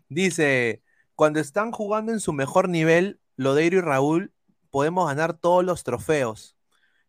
[0.09, 0.82] Dice,
[1.19, 4.32] cuando están jugando en su mejor nivel, Lodeiro y Raúl,
[4.70, 6.55] podemos ganar todos los trofeos.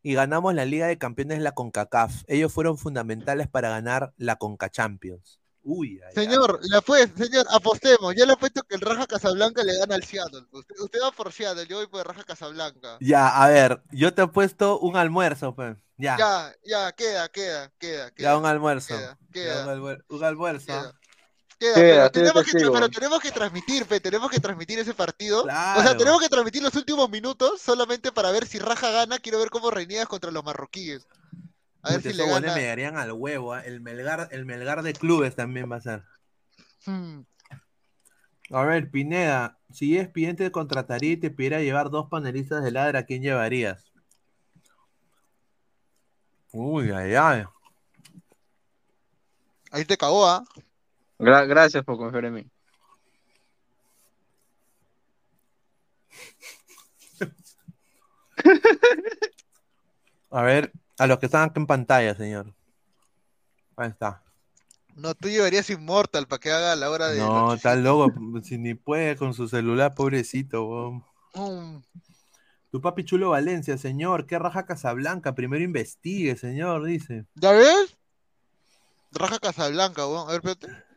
[0.02, 2.24] Y ganamos la Liga de Campeones de la CONCACAF.
[2.26, 5.40] Ellos fueron fundamentales para ganar la CONCA Champions.
[5.62, 6.26] Uy, ay, ay.
[6.26, 8.16] Señor, la pues, señor, apostemos.
[8.16, 10.42] Ya le apuesto que el Raja Casablanca le gana al Seattle.
[10.54, 12.98] Usted, usted va por Seattle, yo voy por el Raja Casablanca.
[13.02, 15.78] Ya, a ver, yo te he puesto un almuerzo, pues.
[15.98, 18.38] Ya, ya, Ya, ya, queda, queda, queda, queda.
[18.40, 18.88] un almuerzo.
[18.98, 19.64] queda, Ya, queda.
[19.66, 20.94] un, almuer- un almuerzo.
[21.60, 21.76] Queda.
[21.76, 22.74] Queda, Queda, pero, queda tenemos que, testigo.
[22.74, 25.44] pero tenemos que transmitir, pe, tenemos que transmitir ese partido.
[25.44, 29.20] O sea, tenemos que transmitir los últimos minutos solamente para ver si Raja gana.
[29.20, 31.08] Quiero ver cómo reiniegas contra los marroquíes.
[31.82, 32.56] A ver si le esos goles gana.
[32.56, 33.54] me darían al huevo.
[33.54, 33.62] ¿ah?
[33.62, 36.04] El Melgar, el Melgar de clubes también va a ser.
[36.86, 37.22] Hmm.
[38.52, 43.00] A ver, Pineda, si es te contrataría y te pidiera llevar dos panelistas de ladra,
[43.00, 43.92] ¿a quién llevarías?
[46.52, 47.44] Uy, ay, ay.
[49.72, 50.44] Ahí te cagó, ¿ah?
[51.20, 52.52] Gra- gracias por confiar en mí.
[60.32, 62.54] A ver, a los que están aquí en pantalla, señor.
[63.76, 64.24] Ahí está.
[64.96, 67.20] No, tú llevarías Immortal para que haga a la hora de.
[67.20, 68.14] No, está loco.
[68.44, 70.66] Si ni puede con su celular, pobrecito.
[70.66, 71.06] weón.
[71.34, 71.82] Mm.
[72.72, 74.28] Tu papi chulo Valencia, señor.
[74.28, 75.34] ¿Qué raja Casablanca?
[75.34, 77.26] Primero investigue, señor, dice.
[77.36, 77.98] ¿Ya ves?
[79.12, 80.28] Raja Casablanca, weón.
[80.30, 80.89] A ver, espérate.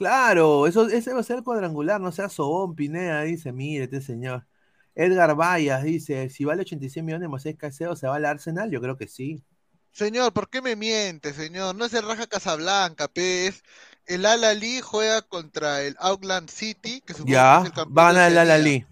[0.00, 4.00] Claro, eso, ese va a ser el cuadrangular, no sea sobón, Pineda, dice, mire, este
[4.00, 4.46] señor.
[4.94, 8.70] Edgar Vallas dice, si vale 86 millones Moisés Caicedo, ¿se va al Arsenal?
[8.70, 9.44] Yo creo que sí.
[9.92, 11.74] Señor, ¿por qué me miente, señor?
[11.74, 13.48] No es el Raja Casablanca, pe.
[13.48, 13.62] es
[14.06, 17.94] El Al Ali juega contra el Auckland City, que supongo Ya, que es el campeón
[17.94, 18.54] va a de ganar el Oceanía.
[18.54, 18.86] Al-Ali.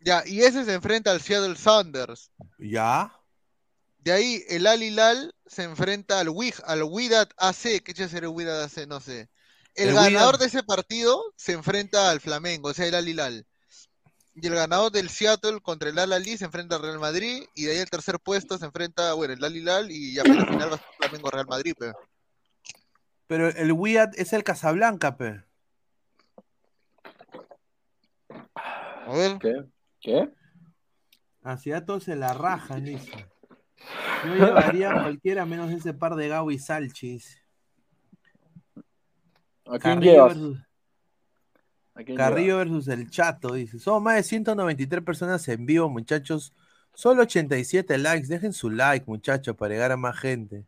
[0.00, 2.30] Ya, y ese se enfrenta al Seattle Sounders.
[2.58, 3.12] Ya.
[3.98, 7.82] De ahí el Al Hilal se enfrenta al Wig, al Wydad AC.
[7.84, 8.86] ¿Qué ser el Wydad AC?
[8.86, 9.28] No sé.
[9.78, 13.46] El, El ganador de ese partido se enfrenta al Flamengo, o sea, el Al Hilal.
[14.34, 17.44] Y el ganador del Seattle contra el Al se enfrenta al Real Madrid.
[17.54, 19.90] Y de ahí el tercer puesto se enfrenta, bueno, el Al Hilal.
[19.90, 21.92] Y ya para la final va a ser Flamengo Real Madrid, pe.
[23.28, 25.42] Pero el Wyatt es el Casablanca, pe.
[28.64, 29.38] A ver.
[29.38, 29.64] ¿Qué?
[30.00, 30.28] ¿Qué?
[31.42, 33.26] Así a todos se la rajan, dice.
[34.24, 37.38] Yo llevaría a cualquiera menos ese par de Gao y Salchis.
[39.68, 40.34] ¿A quién Carrillo llevas?
[40.34, 40.58] versus,
[41.94, 43.78] ¿A quién Carrillo versus el Chato, dice.
[43.78, 46.52] Somos más de 193 personas en vivo, muchachos.
[46.94, 48.28] Solo 87 likes.
[48.28, 50.64] Dejen su like, muchachos, para llegar a más gente.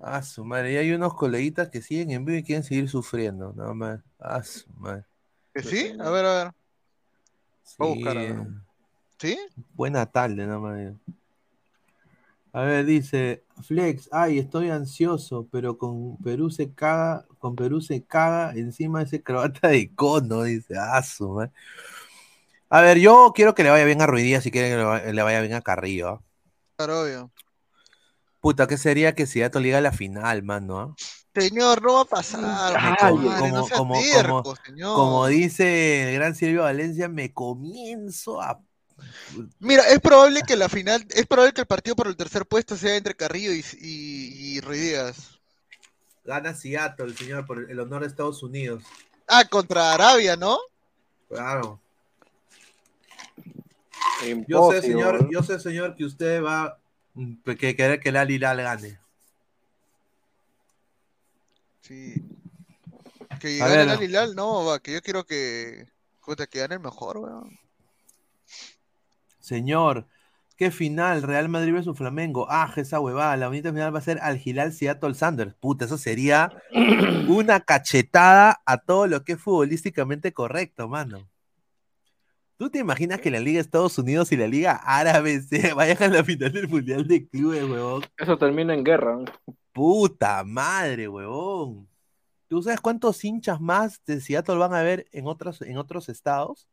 [0.00, 0.72] Ah, su madre.
[0.72, 3.52] Y hay unos coleguitas que siguen en vivo y quieren seguir sufriendo.
[3.54, 4.02] No, man.
[4.18, 5.04] Ah, su madre.
[5.52, 5.92] ¿Que sí?
[6.00, 6.52] A ver, a ver.
[7.78, 8.46] Voy a Sí, buscar, a ver.
[9.18, 9.38] ¿Sí?
[9.74, 10.96] Buena tarde, no me
[12.52, 18.02] A ver, dice Flex, ay, estoy ansioso, pero con Perú se caga, con Perú se
[18.04, 21.52] caga encima de ese croata de cono, dice, ah, su madre.
[22.68, 25.00] A ver, yo quiero que le vaya bien a Ruidía, si quieren que le va-
[25.00, 26.08] le vaya bien a Carrillo.
[26.08, 26.20] ¿ah?
[26.76, 27.30] Claro, obvio.
[28.40, 30.78] Puta, ¿qué sería que si Seattle liga la final, mano?
[30.80, 30.94] ah?
[31.34, 32.72] Señor, no va a pasar.
[32.72, 34.94] Me puta com- madre, como, no sea como, terco, como- señor.
[34.96, 38.60] como dice el gran Silvio Valencia, me comienzo a
[39.58, 42.76] Mira, es probable que la final, es probable que el partido por el tercer puesto
[42.76, 44.60] sea entre Carrillo y, y, y.
[46.24, 48.84] Gana Seattle, señor, por el honor de Estados Unidos.
[49.26, 50.58] Ah, contra Arabia, ¿no?
[51.28, 51.80] Claro.
[54.46, 56.78] Yo sé, señor, yo sé, señor, que usted va
[57.14, 58.98] mm, que querer que el Al Hilal gane.
[61.80, 62.14] Sí.
[63.40, 63.80] Que A gane ver.
[63.80, 65.88] el Al Hilal, no, va, que yo quiero que,
[66.50, 67.59] que gane el mejor, weón.
[69.50, 70.06] Señor,
[70.56, 71.24] ¿qué final?
[71.24, 72.46] Real Madrid versus Flamengo.
[72.48, 73.36] Ah, esa huevada.
[73.36, 75.54] La bonita final va a ser Al Hilal Seattle Sanders.
[75.54, 76.52] Puta, eso sería
[77.28, 81.28] una cachetada a todo lo que es futbolísticamente correcto, mano.
[82.58, 86.08] ¿Tú te imaginas que la Liga Estados Unidos y la Liga Árabe se vayan a
[86.18, 88.04] la final del Mundial de Clubes, huevón?
[88.16, 89.18] Eso termina en guerra.
[89.72, 91.88] Puta madre, huevón.
[92.46, 96.68] ¿Tú sabes cuántos hinchas más de Seattle van a ver en otros, en otros estados?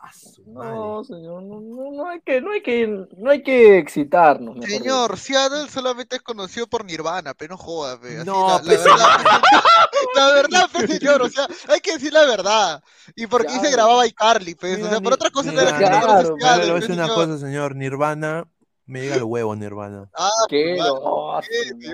[0.00, 3.78] Ah, su No, señor, no, no, no hay que, no hay que, no hay que
[3.78, 4.54] excitarnos.
[4.56, 8.16] mejor Señor, Seattle solamente es conocido por Nirvana, pero no joda, pe.
[8.18, 9.08] Así, No, la, la pues, verdad,
[10.14, 12.82] la verdad, pe, señor, o sea, hay que decir la verdad.
[13.16, 13.76] Y porque ahí se Claro.
[13.76, 16.38] grababa iCarly, pues, o Mira, sea, por ni- otra cosa mira, claro, Mira, Seattle, le
[16.38, 17.14] voy a pe, decir una señor.
[17.26, 17.74] cosa, señor.
[17.76, 18.44] Nirvana,
[18.86, 20.08] me llega el huevo, Nirvana.
[20.16, 20.30] Ah,
[20.78, 21.40] No.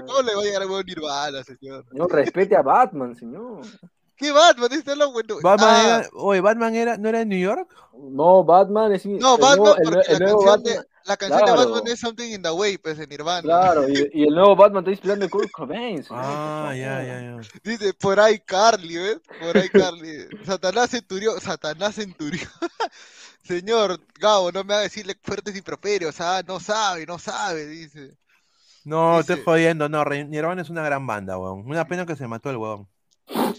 [0.07, 1.85] ¿Cómo le va a llegar a huevo Nirvana, señor?
[1.93, 3.63] No respete a Batman, señor.
[4.17, 4.69] ¿Qué Batman?
[4.73, 5.37] Este es lo bueno.
[5.43, 7.69] Batman Ah, era, oye, Batman era, ¿no era de New York?
[7.93, 9.05] No, Batman es.
[9.07, 10.87] no, el Batman, nuevo- porque el la canción, de, Batman.
[11.05, 11.53] la canción de.
[11.53, 13.43] Batman es Something in the Way, pues, de Nirvana.
[13.43, 16.05] Claro, y, y el nuevo Batman está inspirando en Kurt Cobain.
[16.11, 17.37] Ah, ya, ya, ya.
[17.65, 19.21] Dice, por ahí Carly, ¿ves?
[19.41, 20.27] Por ahí Carly.
[20.47, 22.49] Satanás Centurión, Satanás Centurión.
[23.43, 28.17] Señor Gabo, no me haga decirle fuertes improperios, ah, no sabe, no sabe, dice.
[28.85, 29.89] No, Dice- estoy jodiendo.
[29.89, 31.67] No, Nirvana es una gran banda, weón.
[31.67, 32.89] Una pena que se mató el weón.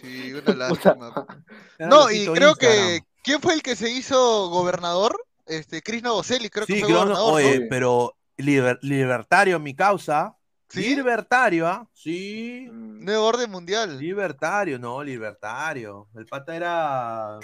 [0.01, 1.25] Sí, una lástima.
[1.79, 2.55] No, y creo Instagram.
[2.57, 5.19] que, ¿quién fue el que se hizo gobernador?
[5.45, 7.65] Este, Chris Novoselli, creo que fue creo, no- gobernador, oye, ¿no?
[7.69, 10.35] pero liber- libertario, mi causa.
[10.69, 10.95] ¿Sí?
[10.95, 11.87] Libertario, ¿ah?
[11.93, 12.67] Sí.
[12.71, 13.99] Mm, Nuevo orden mundial.
[13.99, 16.07] Libertario, no, libertario.
[16.15, 17.39] El pata era.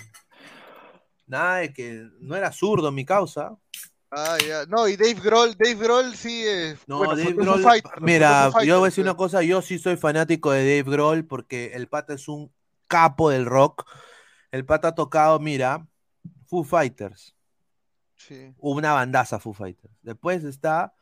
[1.28, 2.08] Nada de que.
[2.20, 3.56] No era zurdo mi causa.
[4.12, 4.66] Ah, ya.
[4.66, 6.80] No, y Dave Grohl, Dave Grohl sí es.
[6.88, 9.96] No, bueno, Dave Grohl, Fighter, mira, yo voy a decir una cosa, yo sí soy
[9.96, 12.52] fanático de Dave Grohl porque el pata es un
[12.88, 13.86] capo del rock.
[14.52, 15.88] El pata ha tocado, mira,
[16.46, 17.34] Foo Fighters,
[18.18, 18.54] Sí.
[18.58, 19.94] una bandaza Foo Fighters.
[20.02, 20.94] Después está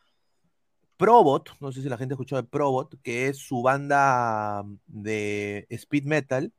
[0.96, 6.04] Probot, no sé si la gente escuchó de Probot, que es su banda de speed
[6.04, 6.52] metal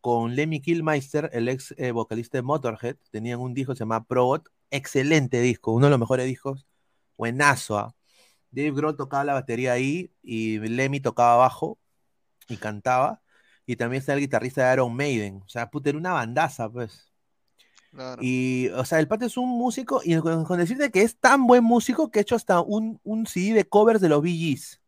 [0.00, 2.96] con Lemmy Kilmeister, el ex eh, vocalista de Motorhead.
[3.10, 6.66] Tenían un disco que se llama Probot, excelente disco, uno de los mejores discos,
[7.16, 7.78] buenazo.
[7.78, 7.94] ¿ah?
[8.50, 11.78] Dave Grohl tocaba la batería ahí y Lemmy tocaba bajo
[12.48, 13.20] y cantaba.
[13.64, 15.40] Y también está el guitarrista de Iron Maiden.
[15.44, 17.12] O sea, puta, era una bandaza, pues.
[17.92, 18.20] Claro.
[18.22, 21.46] Y, o sea, el pata es un músico, y con, con decirte que es tan
[21.46, 24.80] buen músico que ha hecho hasta un, un CD de covers de los Bee Gees.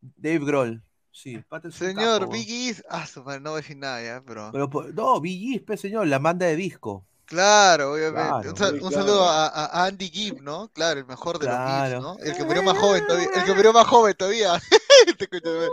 [0.00, 0.82] Dave Grohl.
[1.12, 2.80] Sí, el pata es un Señor, capo, Big East.
[2.88, 4.50] Ah, no voy a decir nada ya, pero.
[4.52, 7.04] Pero, po- no, Bee Gees, pues, señor, la banda de disco.
[7.28, 8.22] Claro, obviamente.
[8.30, 9.06] Claro, un, sal- muy un claro.
[9.06, 10.68] saludo a, Andy Gibb, ¿no?
[10.72, 12.00] Claro, el mejor de Claro.
[12.00, 12.24] los Gibbs, ¿no?
[12.30, 13.28] El que murió más joven todavía.
[13.34, 14.52] El que murió más joven todavía.
[15.06, 15.68] Este coño de.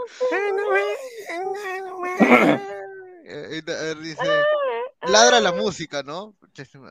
[3.27, 4.21] Eh, eh, dice,
[5.07, 6.35] ladra la música, ¿no?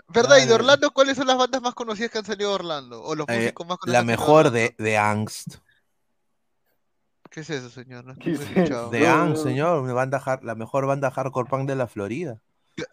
[0.09, 0.39] ¿Verdad?
[0.39, 0.55] ¿Y de.
[0.55, 3.03] Orlando cuáles son las bandas más conocidas que han salido de Orlando?
[3.03, 4.03] O los Eh, músicos más conocidos.
[4.03, 5.57] la mejor de, de Angst.
[7.31, 8.05] ¿Qué es eso, señor?
[8.05, 8.91] No ¿Qué es escuchado.
[8.91, 12.41] De Angst, señor, una banda la mejor banda hardcore punk de la Florida.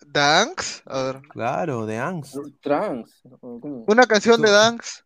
[0.05, 0.83] ¿Danks?
[0.85, 1.21] A ver.
[1.29, 2.35] Claro, de Angst.
[2.61, 3.21] Trans.
[3.41, 5.05] Una canción de Danks.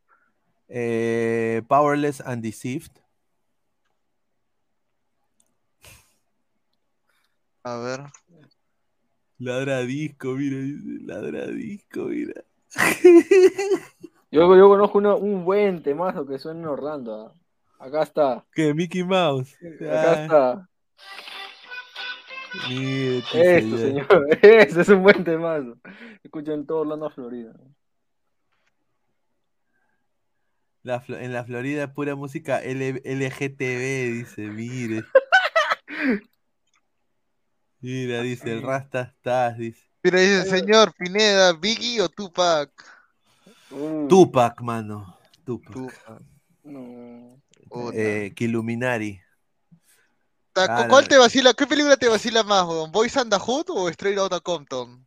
[0.68, 2.91] Eh, Powerless and Deceived.
[7.64, 8.02] A ver.
[9.39, 12.43] Ladra disco, mira, dice, ladra disco, mira.
[14.31, 17.34] Yo, yo conozco uno- un buen temazo que suena en Orlando.
[17.80, 17.85] ah.
[17.85, 18.45] Acá está.
[18.53, 18.73] ¿Qué?
[18.73, 19.56] Mickey Mouse.
[19.56, 20.69] Acá Ah, está.
[23.34, 24.07] Esto, señor.
[24.07, 24.40] señor.
[24.41, 25.77] Ese es un buen temazo.
[26.23, 27.53] Escucho en todo Orlando, Florida.
[30.84, 35.03] La Flo- en la Florida pura música L- LGTB, dice, mire.
[37.80, 39.84] Mira, dice, el Rasta estás, dice.
[40.03, 42.72] Mira, dice, señor Pineda, ¿Biggie o Tupac?
[43.72, 45.18] Uh, Tupac, mano.
[45.44, 45.73] Tupac.
[45.73, 46.22] Tupac.
[46.64, 47.41] no.
[47.94, 48.48] Eh, que
[50.90, 51.53] ¿Cuál te vacila?
[51.53, 52.91] ¿Qué película te vacila más, weón?
[52.91, 55.06] ¿Boys and the Hood o Straight Outta Compton?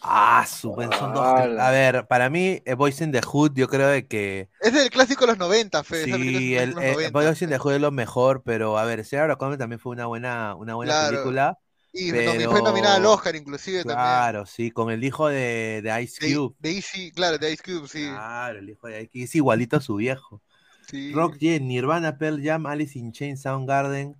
[0.00, 1.24] Ah, su buen- son dos.
[1.24, 4.48] A ver, para mí, eh, Boys in the Hood, yo creo de que.
[4.60, 6.04] Es del clásico de los 90, Fe.
[6.04, 7.58] Sí, el, de los eh, 90, Boys in the.
[7.58, 10.92] Hood es lo mejor, pero a ver, Sarah Connor también fue una buena, una buena
[10.92, 11.10] Claro.
[11.10, 11.58] película.
[11.94, 13.98] Y pero- fue nominada al Oscar, inclusive, también.
[13.98, 16.54] Claro, sí, con el hijo de, de Ice De, Cube.
[16.58, 18.08] de Easy, claro, de Ice Cube, sí.
[18.08, 19.24] Claro, el hijo de Ice Cube.
[19.24, 20.40] Es igualito a su viejo.
[20.88, 21.12] Sí.
[21.12, 24.16] Rock Jen, Nirvana, Pearl Jam, Alice in Chains, Soundgarden.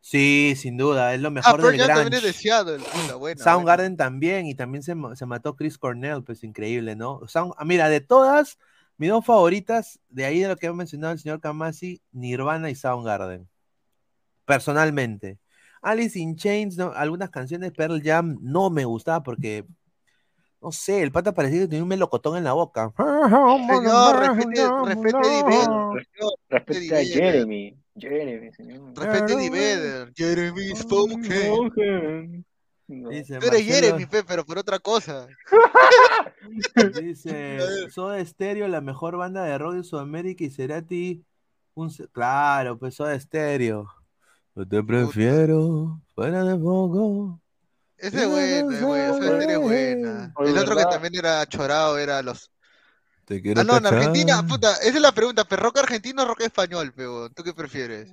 [0.00, 2.28] Sí, sin duda, es lo Ah, mejor Pearl del Jam también grunge.
[2.28, 2.78] es de Seattle.
[2.78, 7.20] Puta, buena, Soundgarden también, y también se, se mató Chris Cornell, pues increíble, ¿no?
[7.28, 8.58] Sound- ah, mira, de todas,
[8.98, 12.74] mis dos favoritas, de ahí de lo que ha mencionado el señor Kamasi, Nirvana y
[12.74, 13.48] Soundgarden.
[14.44, 15.38] Personalmente.
[15.82, 19.64] Alice in Chains, no, algunas canciones Pearl Jam no me gustaba porque,
[20.62, 22.92] no sé, el pata parecía que tenía un melocotón en la boca.
[22.96, 26.06] Señor, respete, respete a Eddie
[26.48, 27.04] Respecta a.
[27.04, 27.76] Jeremy.
[27.96, 28.96] Jeremy, señor.
[28.96, 30.12] Respete a Eddie Vedder.
[30.14, 32.44] Jeremy Spoken.
[32.88, 33.08] No.
[33.08, 35.26] Dice Tú eres Marcelo- Jeremy, Fe, pero por otra cosa.
[37.00, 37.58] Dice
[37.90, 41.24] Soda Stereo, la mejor banda de rock de Sudamérica y Cerati.
[41.74, 43.88] Un, claro, pues Soda Stereo.
[44.54, 47.40] Yo te prefiero fuera de foco.
[48.02, 50.34] Esa es buena, es buena, esa serie es buena.
[50.44, 52.50] El otro que también era chorado era los.
[53.24, 53.86] Te quiero Ah, no, en.
[53.86, 57.30] Argentina, puta, esa es la pregunta, pero rock argentino o rock español, peo.
[57.30, 58.12] ¿Tú qué prefieres?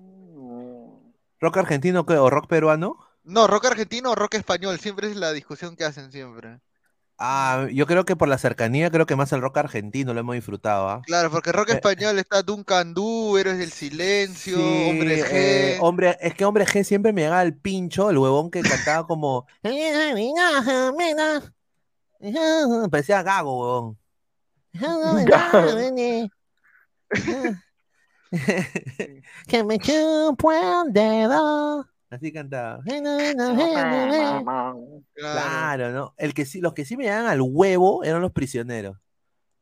[1.41, 2.13] ¿Rock argentino qué?
[2.13, 2.99] o rock peruano?
[3.23, 6.59] No, rock argentino o rock español, siempre es la discusión que hacen siempre.
[7.21, 10.35] Ah, yo creo que por la cercanía, creo que más el rock argentino lo hemos
[10.35, 11.01] disfrutado, ¿ah?
[11.05, 15.27] Claro, porque rock Eh, español está Duncan Du, Héroes del Silencio, Sí, Hombre G.
[15.31, 19.05] eh, hombre, es que hombre G siempre me llegaba al pincho, el huevón que cantaba
[19.05, 19.47] como.
[22.89, 23.97] Parecía gago, huevón.
[29.47, 31.87] que me chupo el dedo.
[32.09, 32.81] Así cantaba.
[35.13, 35.91] Claro.
[35.91, 36.15] ¿no?
[36.17, 38.97] El que sí, los que sí me llegaban al huevo eran los prisioneros.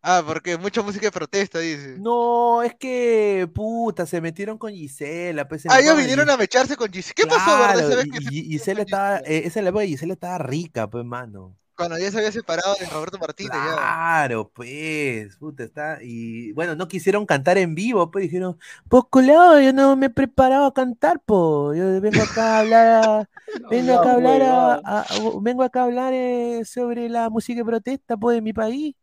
[0.02, 1.98] Ah, porque mucha música de protesta, dice.
[2.00, 5.48] No, es que, puta, se metieron con Gisela.
[5.50, 7.14] Pues, Ah, ellos vinieron a mecharse con Gisela.
[7.16, 8.06] ¿Qué pasó, verdad?
[8.30, 11.58] Gisela estaba, eh, esa es la época que Gisela estaba rica, pues, mano.
[11.78, 13.72] Cuando ya se había separado de Roberto Martínez, ya.
[13.76, 18.58] Claro, pues, puta, está, y bueno, no quisieron cantar en vivo, pues dijeron,
[18.90, 23.30] pues culado, yo no me he preparado a cantar, pues, yo vengo acá a hablar,
[23.70, 27.60] vengo acá a hablar, a- a- a- vengo acá a hablar eh, sobre la música
[27.60, 28.96] de protesta, pues, de mi país,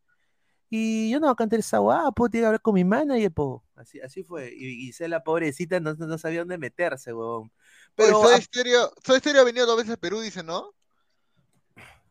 [0.71, 3.65] y yo no voy a cantar esa guapo, tiene que hablar con mi manager, po.
[3.77, 4.53] Así, así fue.
[4.55, 7.53] Y Gisela, pobrecita, no, no sabía dónde meterse, huevón.
[7.95, 10.75] Pero a- Stereo, Stereo ha venido dos veces a Perú, dice, ¿no?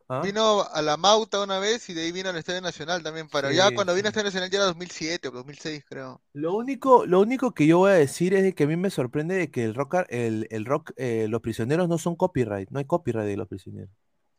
[0.08, 0.20] ¿Ah?
[0.22, 3.28] Vino a la Mauta una vez y de ahí vino al Estadio Nacional también.
[3.32, 6.20] Pero Sí, ya cuando vino al Estadio Nacional ya era 2007 o 2006, creo.
[6.34, 8.90] Lo único, lo único que yo voy a decir es de que a mí me
[8.90, 12.78] sorprende de que el rock, el, el rock, eh, los prisioneros no son copyright, no
[12.78, 13.90] hay copyright de los prisioneros.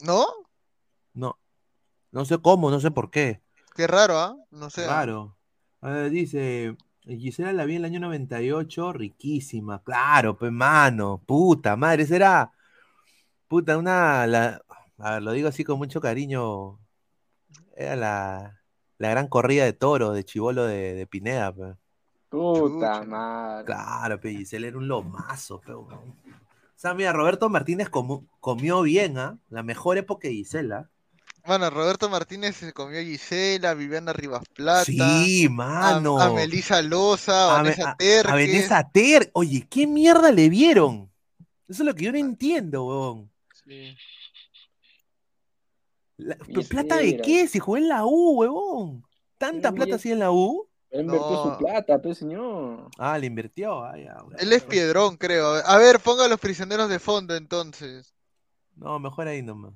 [0.02, 0.26] ¿No?
[1.14, 1.40] No.
[2.12, 3.42] No sé cómo, no sé por qué.
[3.76, 4.38] Qué raro, ¿ah?
[4.52, 4.84] No sé.
[4.84, 4.88] ¿ah?
[4.88, 5.38] Claro.
[5.82, 9.84] A ver, dice, Gisela la vi en el año 98, riquísima.
[9.84, 12.52] Claro, pues mano, puta madre, esa era,
[13.48, 14.65] puta, una, la,
[14.98, 16.80] a ver, lo digo así con mucho cariño,
[17.76, 18.62] era la,
[18.98, 21.76] la gran corrida de toro de Chivolo de, de Pineda, pues.
[22.30, 23.66] Puta madre.
[23.66, 25.94] Claro, pe, Gisela era un lomazo, pe, weón.
[25.94, 29.38] O sea, mira, Roberto Martínez comu- comió bien, ¿ah?
[29.50, 30.90] La mejor época de Gisela.
[31.46, 34.84] Bueno, Roberto Martínez se comió a Gisela, Viviana Rivas Plata.
[34.84, 36.20] Sí, a- mano.
[36.20, 38.26] A, Melissa Loza, a A, Vanessa a- Terques.
[38.32, 39.30] a Vanessa Ter.
[39.34, 41.10] Oye, ¿qué mierda le vieron?
[41.68, 43.32] Eso es lo que yo no entiendo, weón.
[46.18, 46.38] La-
[46.70, 47.48] ¿Plata de qué?
[47.48, 49.04] Si jugó en la U, huevón.
[49.38, 50.68] ¿Tanta plata así en la U?
[50.90, 51.44] Él invirtió No.
[51.54, 52.90] su plata, pues señor.
[52.98, 53.84] Ah, le invirtió.
[53.84, 54.38] Ah, ya, bueno.
[54.40, 55.46] Él es Piedrón, creo.
[55.66, 58.14] A ver, ponga a los prisioneros de fondo entonces.
[58.76, 59.74] No, mejor ahí nomás.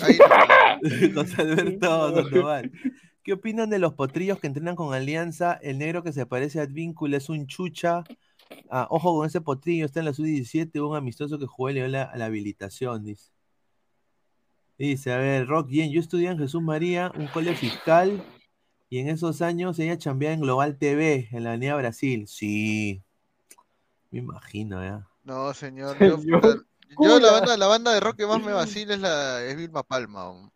[0.00, 0.18] Ahí
[1.14, 2.72] José Alberto Sandoval.
[3.22, 5.54] ¿Qué opinan de los potrillos que entrenan con Alianza?
[5.62, 8.02] El negro que se parece a Advíncula es un chucha.
[8.70, 11.80] Ah, ojo con ese potrillo, está en la sub-17, un amistoso que jugó y le
[11.80, 13.30] dio la, la habilitación, dice.
[14.78, 18.22] Dice, a ver, Rock, bien, yo estudié en Jesús María, un colegio fiscal,
[18.90, 22.26] y en esos años ella chambeaba en Global TV, en la Avenida Brasil.
[22.28, 23.02] Sí,
[24.10, 25.06] me imagino, ya.
[25.24, 25.96] No, señor.
[26.00, 26.62] Yo, Señor, puta,
[27.00, 29.82] yo la banda, la banda de rock que más me vacila es la es Vilma
[29.82, 30.50] Palma.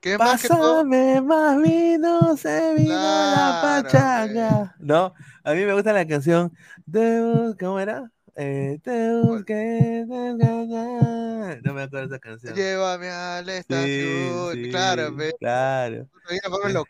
[0.00, 0.82] Que es más que todo.
[0.82, 4.74] Pásame más vino, se vino la pachanga.
[4.80, 5.14] No,
[5.44, 6.52] a mí me gusta la canción.
[6.86, 8.10] Bus- ¿Cómo era?
[8.40, 11.60] Eh, te busqué, te engañé.
[11.62, 12.54] No me acuerdo esa canción.
[12.54, 14.52] Llévame a la Sí, estación.
[14.54, 15.34] sí, claro, ve.
[15.40, 16.08] claro.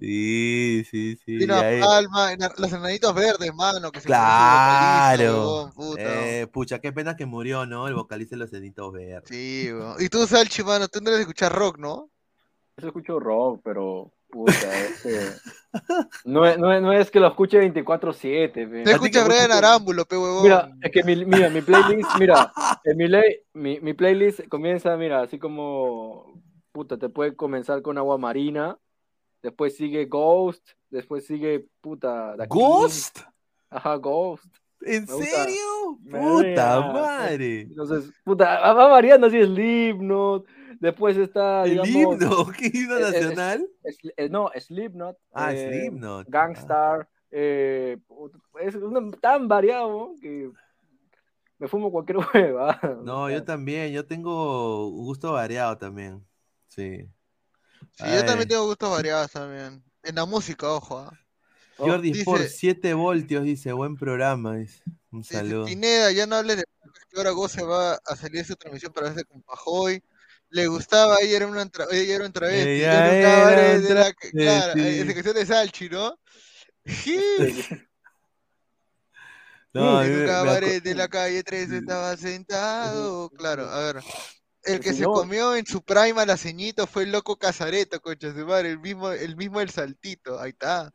[0.00, 1.50] Sí, sí, sí.
[1.50, 3.90] Ahí- Palma, los enanitos verdes, mano.
[3.90, 5.70] Que Claro.
[5.74, 6.00] puta.
[6.02, 7.88] Eh, pucha, qué pena que murió, ¿no?
[7.88, 9.28] El vocalista de los Cenitos Verdes.
[9.28, 9.96] Sí, weón.
[9.98, 12.10] Y tú, Salchi, mano, tú no escuchar rock, ¿no?
[12.76, 15.32] Yo escucho rock, pero puta, este.
[16.24, 18.52] No es, no es, no es que lo escuche 24-7.
[18.52, 18.82] pe.
[18.82, 20.42] Te escucha Brian Arámbulo, pe huevón.
[20.42, 22.52] Mira, es que mi, mira, mi playlist, mira,
[22.84, 26.42] en mi, ley, mi, mi playlist comienza, mira, así como,
[26.72, 28.78] puta, te puede comenzar con Agua Marina,
[29.42, 32.48] después sigue Ghost, después sigue, puta, The King.
[32.48, 33.20] ¿Ghost?
[33.70, 34.59] Ajá, Ghost.
[34.82, 35.98] ¿En Me serio?
[36.10, 37.60] Puta madre.
[37.62, 40.46] Entonces, puta, va variando así, Slipknot,
[40.80, 42.22] después está, ¿El digamos...
[42.22, 42.46] himno?
[42.58, 43.68] ¿Qué himno es- es- nacional?
[43.84, 45.16] es- es- no, Slipknot.
[45.34, 46.26] Ah, eh, Slipknot.
[46.28, 47.08] Gangstar.
[47.30, 47.98] eh,
[48.60, 48.76] es
[49.20, 50.50] tan variado que
[51.58, 52.80] me fumo cualquier hueva.
[53.04, 56.26] No, yo también, yo tengo gusto variado también.
[56.68, 57.06] Sí.
[57.92, 59.82] Sí, yo también tengo gustos variados también.
[60.02, 60.98] En la música, ojo.
[60.98, 61.12] ¿ah?
[61.86, 64.56] Jordi dice- por 7 voltios, dice, buen programa.
[64.56, 64.82] dice.
[65.10, 65.64] Un Dice, saludo.
[65.66, 66.64] Pineda, ya no hables de
[67.10, 70.02] que ahora Goce va a salir su transmisión para verse con Pajoy.
[70.50, 74.12] Le gustaba, ella era una tra- ella era un travesti, Ella era era de la-
[74.12, 76.18] claro, eh, esa canción de Salchi, ¿no?
[79.72, 83.30] No, en un cabaret de la calle 3 estaba sentado.
[83.30, 84.02] Claro, a ver.
[84.64, 88.32] El que se comió en su prime a la ceñito fue el loco Casareto, concha
[88.32, 90.92] de madre, el mismo, el mismo del saltito, ahí está.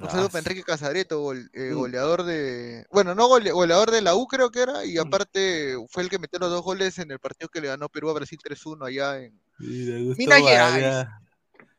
[0.00, 2.84] Un saludo Ah, para Enrique Casareto, gol- eh, goleador de.
[2.90, 6.18] Bueno, no gole- goleador de la U, creo que era, y aparte fue el que
[6.18, 9.18] metió los dos goles en el partido que le ganó Perú a Brasil 3-1 allá
[9.22, 9.38] en.
[9.58, 10.72] Mira, gusto Gerais.
[10.72, 11.06] variado.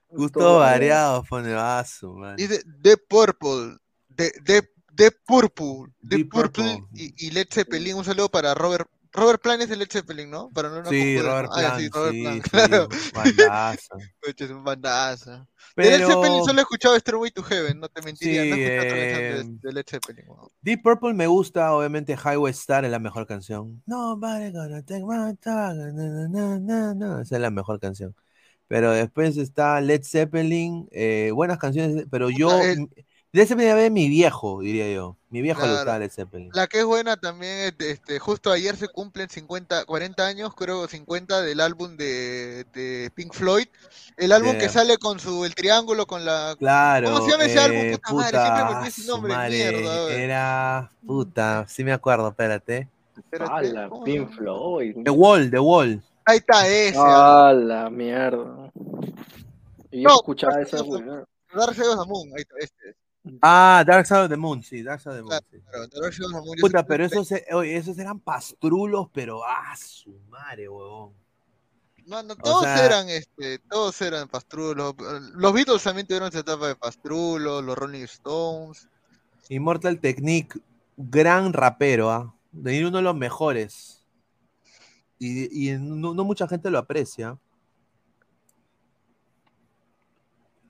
[0.09, 2.37] Gusto Todo variado, pone vaso, man.
[2.37, 3.77] Dice The Purple,
[4.15, 6.83] The, The, The Purple, The Purple.
[6.93, 7.95] Y, y Led Zeppelin.
[7.97, 8.87] Un saludo para Robert.
[9.15, 10.49] Robert Plant es de Led Zeppelin, ¿no?
[10.51, 11.55] Para no, no Sí, Robert ¿no?
[11.55, 12.87] Ah, sí, Plant, Robert sí, Plant, sí, claro.
[13.13, 13.95] bandazo.
[14.21, 15.47] Coche, es un bandaza.
[15.75, 18.59] De Led Pero Zeppelin solo he escuchado Stairway to Heaven, no te mentiría, no he
[18.59, 20.25] Sí, escuchado eh, de, de Led Zeppelin.
[20.27, 20.49] weón.
[20.61, 23.83] Deep Purple me gusta, obviamente Highway Star es la mejor canción.
[23.87, 27.21] Nobody gonna take my time, na, na, na, na.
[27.21, 28.15] Esa es la mejor canción.
[28.67, 32.49] Pero después está Led Zeppelin, eh, buenas canciones, pero yo,
[33.36, 35.18] Led Zeppelin es mi viejo, diría yo.
[35.30, 35.78] Mi viejo le Claro.
[35.80, 36.49] gustaba Led Zeppelin.
[36.53, 40.56] La que es buena también es, de- este, justo ayer se cumplen 50, 40 años,
[40.56, 43.68] creo 50 del álbum de, de Pink Floyd.
[44.16, 46.56] El álbum que sale con su, el triángulo, con la...
[46.57, 47.12] Claro.
[47.12, 47.78] ¿Cómo se llama ese álbum?
[47.82, 50.14] eh, Puta madre, siempre me ese su nombre, madre, mierda.
[50.14, 52.88] Era, puta, sí me acuerdo, espérate.
[53.18, 54.30] Espérate, ¡Hala, ¿cómo se Pink?
[54.32, 54.95] Floyd!
[55.03, 56.02] The Wall, The Wall.
[56.24, 56.98] Ahí está ese.
[56.98, 58.72] ¡Ah, la mierda!
[59.91, 62.95] Y yo No, escuchaba esa Moon, ahí está, este.
[63.41, 65.39] Ah, Dark Side of the Moon, sí, Dark Side of the Moon.
[65.52, 65.60] sí.
[65.69, 69.07] Claro, Dark Side of the Moon, Puta, sé- pero esos, e- oye, esos eran pastrulos,
[69.14, 71.14] pero ah, su madre, huevón.
[72.07, 74.93] Mano, O todos sea- eran, este, todos eran pastrulos.
[75.34, 78.88] Los Beatles también tuvieron esa etapa de pastrulos, los Rolling Stones.
[79.49, 80.60] Immortal Technique,
[80.97, 82.35] gran rapero, ¿ah?
[82.52, 84.06] De uno de los mejores.
[85.18, 87.39] Y, y no, no mucha gente lo aprecia.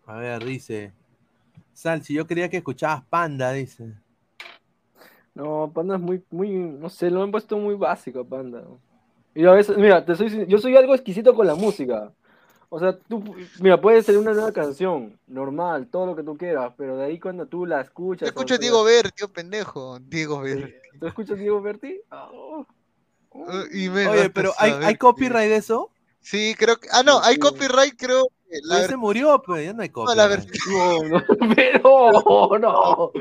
[0.05, 0.93] A ver, dice.
[1.75, 3.93] Sal, si yo creía que escuchabas Panda, dice.
[5.33, 8.63] No, Panda es muy, muy, no sé, lo han puesto muy básico, a Panda.
[9.35, 12.13] Y a veces, mira, te soy, sin- yo soy algo exquisito con la música.
[12.69, 13.21] O sea, tú,
[13.59, 17.19] mira, puede ser una nueva canción, normal, todo lo que tú quieras, pero de ahí
[17.19, 18.21] cuando tú la escuchas.
[18.21, 19.99] Yo escucho a Diego Ver, tío pendejo.
[19.99, 20.81] Diego Ver.
[20.97, 21.99] ¿Tú escuchas Diego Berti?
[22.09, 22.65] Oh.
[23.73, 25.91] Y me Oye, pero ¿hay, ¿hay copyright de eso?
[26.21, 26.87] Sí, creo que.
[26.91, 28.29] Ah, no, hay copyright, creo.
[28.49, 30.53] Que La ver- se murió, pues, ya no hay no, la versión.
[30.67, 31.23] No, no,
[31.55, 33.11] pero no.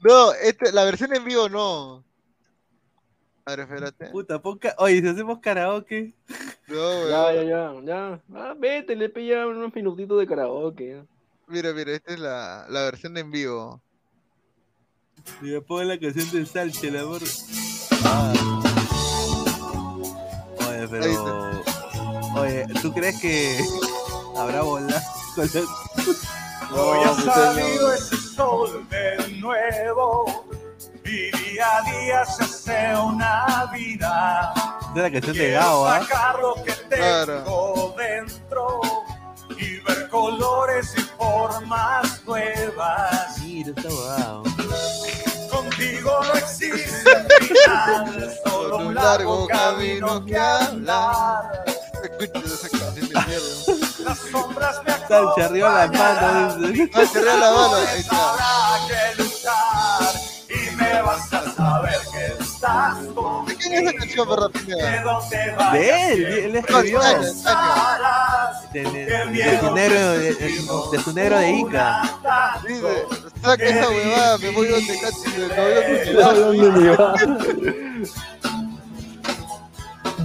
[0.00, 2.04] No, este, la versión en vivo no.
[3.44, 4.06] A ver, espérate.
[4.10, 6.12] Puta, pon ca- Oye, si hacemos karaoke.
[6.66, 7.08] No.
[7.08, 8.20] Ya, ya, ya, ya.
[8.34, 11.02] Ah, vete, le pilla unos minutitos de karaoke.
[11.46, 13.80] Mira, mira, esta es la, la versión en vivo.
[15.40, 17.22] Y me pongo la canción de Salche, el amor.
[18.04, 18.32] Ah.
[20.68, 21.62] Oye, pero.
[22.36, 23.58] Oye, ¿tú crees que
[24.38, 25.02] habrá bola
[26.70, 30.44] Hoy ha salido ese sol de nuevo
[31.04, 34.52] y día a día se hace una vida.
[34.94, 36.00] de la canción de Quiero Gao, ¿ah?
[36.02, 37.42] sacar lo que Claro.
[37.44, 38.80] tengo dentro
[39.56, 43.38] y ver colores y formas nuevas.
[43.42, 44.42] Mira, está guau.
[45.50, 47.08] Contigo no existe
[47.40, 51.64] final, solo un largo camino que hablar.
[52.20, 53.77] Escucha esa canción de mierda.
[55.08, 55.98] Salche, arriba la mano.
[56.94, 57.74] Ah, cerré la mano.
[57.76, 58.16] Ahí está.
[58.16, 60.14] Habrá que luchar
[60.48, 63.44] y me vas a saber que estás conmigo.
[63.46, 65.72] ¿De quién es esa canción, perra De Pineda?
[66.08, 67.00] él, él escribió.
[68.72, 72.02] De, de- de su negro, de, de su negro de Ica.
[72.66, 73.06] Dice,
[73.42, 75.48] saca esa huevada, me voy donde casi me
[76.44, 76.98] voy donde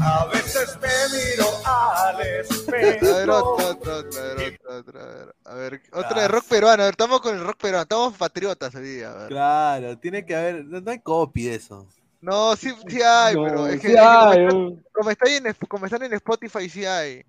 [0.06, 3.06] A veces me miro al A ver, espejo.
[3.32, 5.36] otra, otra, otra, a ver, otra, otra, a ver.
[5.46, 6.84] A ver, otra de rock peruano.
[6.84, 7.84] A ver, estamos con el rock peruano.
[7.84, 9.12] Estamos patriotas hoy día.
[9.12, 9.28] A ver.
[9.30, 10.66] Claro, tiene que haber.
[10.66, 11.88] No, no hay copy de eso.
[12.20, 15.28] No, sí, sí hay, No, pero es que, sí es que como, están, como está
[15.30, 17.26] ahí en, como están en Spotify, sí hay.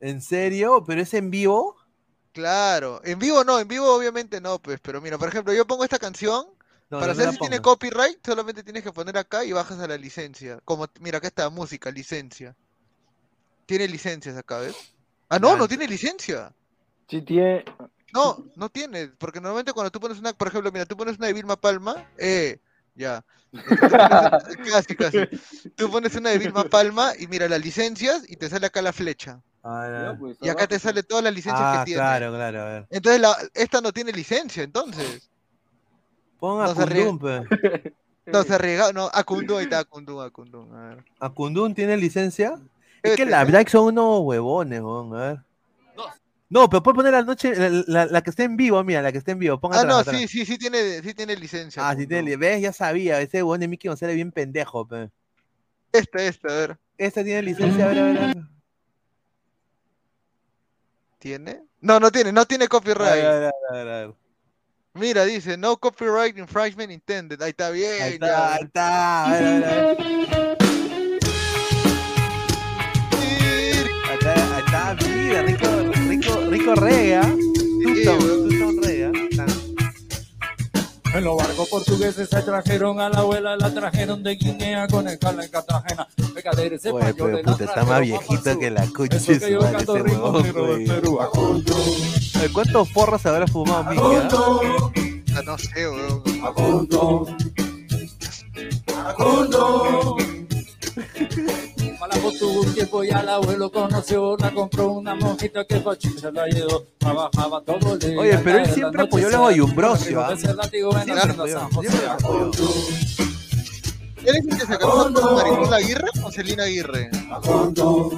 [0.00, 0.84] ¿En serio?
[0.86, 1.76] ¿Pero es en vivo?
[2.32, 3.00] Claro.
[3.04, 4.78] En vivo no, en vivo obviamente no, pues.
[4.80, 6.46] Pero mira, por ejemplo, yo pongo esta canción.
[6.90, 9.86] No, Para no, saber si tiene copyright, solamente tienes que poner acá y bajas a
[9.86, 10.60] la licencia.
[10.64, 12.56] Como, mira, acá está música, licencia.
[13.66, 14.74] Tiene licencias acá, ¿ves?
[15.28, 16.52] Ah, no, no tiene licencia.
[17.08, 17.64] Sí tiene.
[18.12, 21.26] No, no tiene, porque normalmente cuando tú pones una, por ejemplo, mira, tú pones una
[21.26, 22.58] de Vilma Palma, eh,
[22.94, 23.22] ya.
[23.52, 25.28] Entonces, tú pones- casi, casi.
[25.76, 28.92] Tú pones una de Vilma Palma y mira las licencias y te sale acá la
[28.94, 29.42] flecha.
[29.62, 30.18] Ah, Ya, no.
[30.18, 32.00] pues, Y acá te sale todas las licencias Ah, que tiene.
[32.00, 32.86] claro, claro, a ver.
[32.90, 35.28] Entonces la, esta no tiene licencia, entonces.
[36.38, 36.74] Pon a No.
[36.74, 37.48] Kundun, pe.
[38.26, 41.04] No, se arriesga, no, Akundun, ahí está, Akundun, Akundun, a ver.
[41.18, 42.60] ¿A Kundun tiene licencia?
[43.02, 43.42] Es que la.
[43.46, 45.38] Black son unos huevones, weón, a ver.
[46.50, 49.12] No, pero puedes poner la noche, la, la- la que esté en vivo, mira, la
[49.12, 50.16] que esté en vivo, ponga Ah, atrás, no, atrás.
[50.20, 51.82] sí, sí, sí tiene, sí tiene licencia.
[51.82, 52.08] Ah, sí Akundun.
[52.24, 55.10] tiene, ves, ya sabía, ese huevón de Mickey González bien pendejo, pe.
[55.92, 56.78] Esta, esta, a ver.
[56.98, 58.36] Esta tiene licencia, a ver, a ver, a ver.
[61.18, 61.62] ¿Tiene?
[61.80, 63.14] No, no tiene, no tiene A copyright.
[63.14, 64.14] ver, a ver, a ver, a ver.
[64.98, 67.40] Mira, dice, no copyright infringement intended.
[67.40, 69.96] Ahí está bien, Ahí está, ahí está, a ver, a ver, a ver.
[74.08, 75.66] Ahí está, ahí está, mira, rico,
[76.08, 78.47] rico, rico reggae, ¿ah?
[81.14, 85.44] En los barcos portugueses se trajeron a la abuela, la trajeron de Guinea con escala
[85.44, 86.06] en Cartagena.
[86.34, 90.32] Pero españoles la puta, está más viejito que la cucha Eso que yo canto ritmo.
[90.42, 91.18] Perú.
[91.34, 94.92] Oye, ¿Cuántos porros habrá fumado acundún,
[95.34, 96.22] Ah, No sé, weón.
[101.98, 102.30] Acundún, acundún.
[102.30, 106.46] Malaco tuvo un tiempo y al abuelo conoció, la compró una monjita que pachucha la
[106.46, 108.18] llevó, trabajaba todo el día.
[108.18, 110.34] Oye, pero él la siempre apoyó a se los Goyumbrosio, ¿ah?
[110.34, 110.68] la
[114.24, 117.10] ¿Él es el que se casó con Maricruz Aguirre o Celina Aguirre?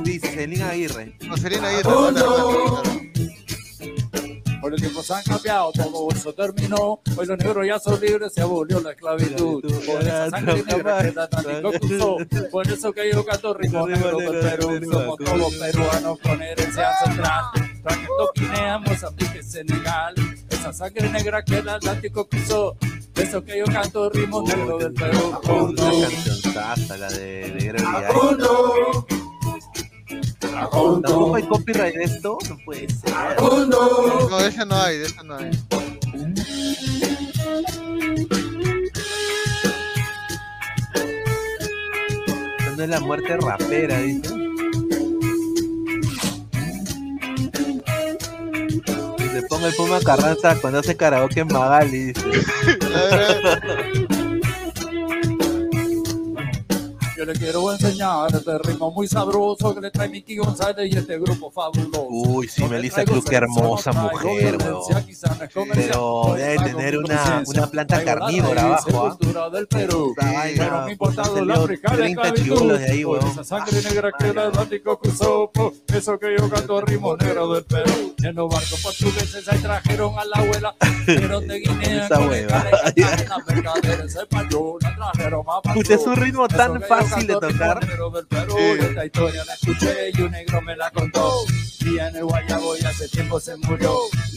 [0.03, 1.15] Dice Celina Aguirre.
[1.21, 1.91] No, Celina Aguirre,
[4.63, 7.01] Hoy los tiempos han cambiado, todo eso terminó.
[7.17, 9.63] Hoy los negros ya son libres, se abolió la esclavitud.
[9.87, 12.17] Por esa sangre negra que el Atlántico cruzó.
[12.51, 14.81] Por eso que yo canto ritmo negro del Perú.
[14.91, 17.45] Somos todos peruanos con herencia ancestral.
[17.83, 20.15] trayendo Guinea, Mozambique, Senegal.
[20.51, 22.77] Esa sangre negra que el Atlántico cruzó.
[23.17, 25.39] Eso que yo canto ritmo negro del Perú.
[25.45, 29.20] Una cancionzaza, la de, Gregory
[30.41, 32.39] ¿Tampoco hay copyright de esto?
[32.49, 33.11] No puede ser.
[33.39, 35.51] No, de esa no hay, de esa no hay.
[42.77, 44.35] No es la muerte rapera, dice.
[49.19, 52.25] Que se ponga el Puma Carranza cuando hace karaoke en Magali, dice.
[57.21, 61.19] Yo le quiero enseñar este ritmo muy sabroso que le trae Miki González y este
[61.19, 62.07] grupo fabuloso.
[62.09, 64.81] Uy, sí, Melissa Cruz, qué hermosa mujer, weón.
[65.75, 69.51] Pero debe tener una, una planta carnívora abajo, ¿ah?
[69.51, 70.15] del Perú.
[70.17, 72.43] Pero me importa salió la africana 30 esclavitud.
[72.43, 73.27] chibolos de ahí, weón.
[73.27, 75.53] Esa sangre negra que el Atlántico cruzó.
[75.89, 78.15] Eso que yo canto ritmo negro del Perú.
[78.23, 80.75] En los barcos portugueses ahí trajeron a la abuela.
[81.05, 82.65] Pero de Guinea Esa hueva.
[85.75, 87.87] Puta, es un ritmo tan Eso fácil de tocar.
[87.87, 88.57] negro del Perú.
[88.59, 91.45] Y esta historia la escuché y un negro me la contó.
[91.81, 93.97] Y en el Guayabo y hace tiempo se murió.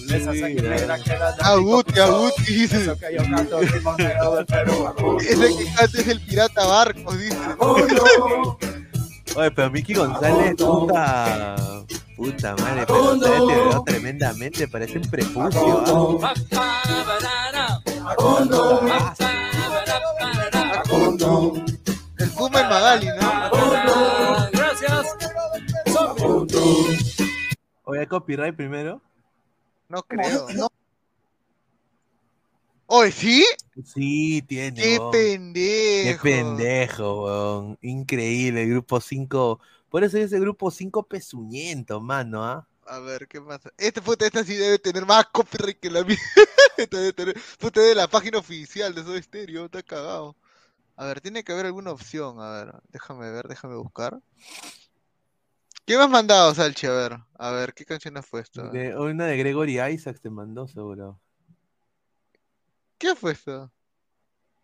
[0.09, 2.03] Esa sangre negra que el Atlántico Aguti, cruzó.
[2.03, 2.81] Aguti, dice.
[2.81, 5.17] Eso que yo canto ritmo negro del Perú.
[5.19, 7.37] Ese que canta es el pirata Barcos, dice.
[9.35, 11.55] Oye, pero Miki González, puta.
[12.15, 16.21] Puta madre, pero se deterioró tremendamente, parece un prepucio.
[16.21, 16.33] ¿ah?
[22.39, 24.49] En Magali, ¿no?
[24.51, 25.07] Gracias.
[27.83, 29.01] Oye, copyright primero.
[29.89, 30.47] No creo.
[32.87, 33.45] Oye, ¿sí?
[33.85, 34.81] Sí, tiene.
[34.81, 35.11] Qué weón.
[35.11, 36.09] pendejo.
[36.09, 37.77] Qué pendejo, weón.
[37.81, 39.59] Increíble, el grupo 5.
[39.89, 42.67] Por eso es el grupo 5 pezuñento, mano, ¿ah?
[42.85, 43.71] A ver, ¿qué pasa?
[43.77, 46.17] Este puta, esta sí debe tener más copyright que la mía.
[46.77, 50.35] Esta debe tener, puta, de la página oficial de Soda Stereo, está cagado.
[50.95, 54.19] A ver, tiene que haber alguna opción, a ver, déjame ver, déjame buscar.
[55.85, 56.87] ¿Qué me has mandado, Salchi?
[56.87, 58.69] A ver, a ver, ¿qué canción fue esta?
[58.71, 61.19] De- una de Gregory Isaacs te mandó, seguro.
[62.97, 63.71] ¿Qué fue esto?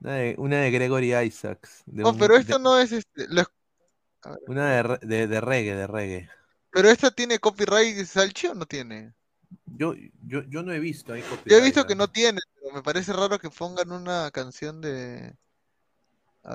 [0.02, 1.84] Una de, una de Gregory Isaacs.
[1.86, 3.28] de No, un- pero esto de- no es este.
[3.28, 3.44] lo
[4.48, 6.30] Una de, de, reggae, de reggae.
[6.72, 9.14] ¿Pero esta tiene copyright Salchi o no tiene?
[9.66, 9.96] Yo,
[10.28, 12.84] yo, yo no he visto ahí Yo he copyright, visto que no tiene, pero me
[12.84, 15.36] parece raro que pongan una canción de.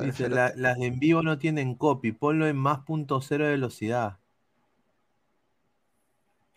[0.00, 0.56] Ver, Dice, espérate.
[0.60, 4.18] "La- las de en vivo no tienen copy, ponlo en más punto cero de velocidad.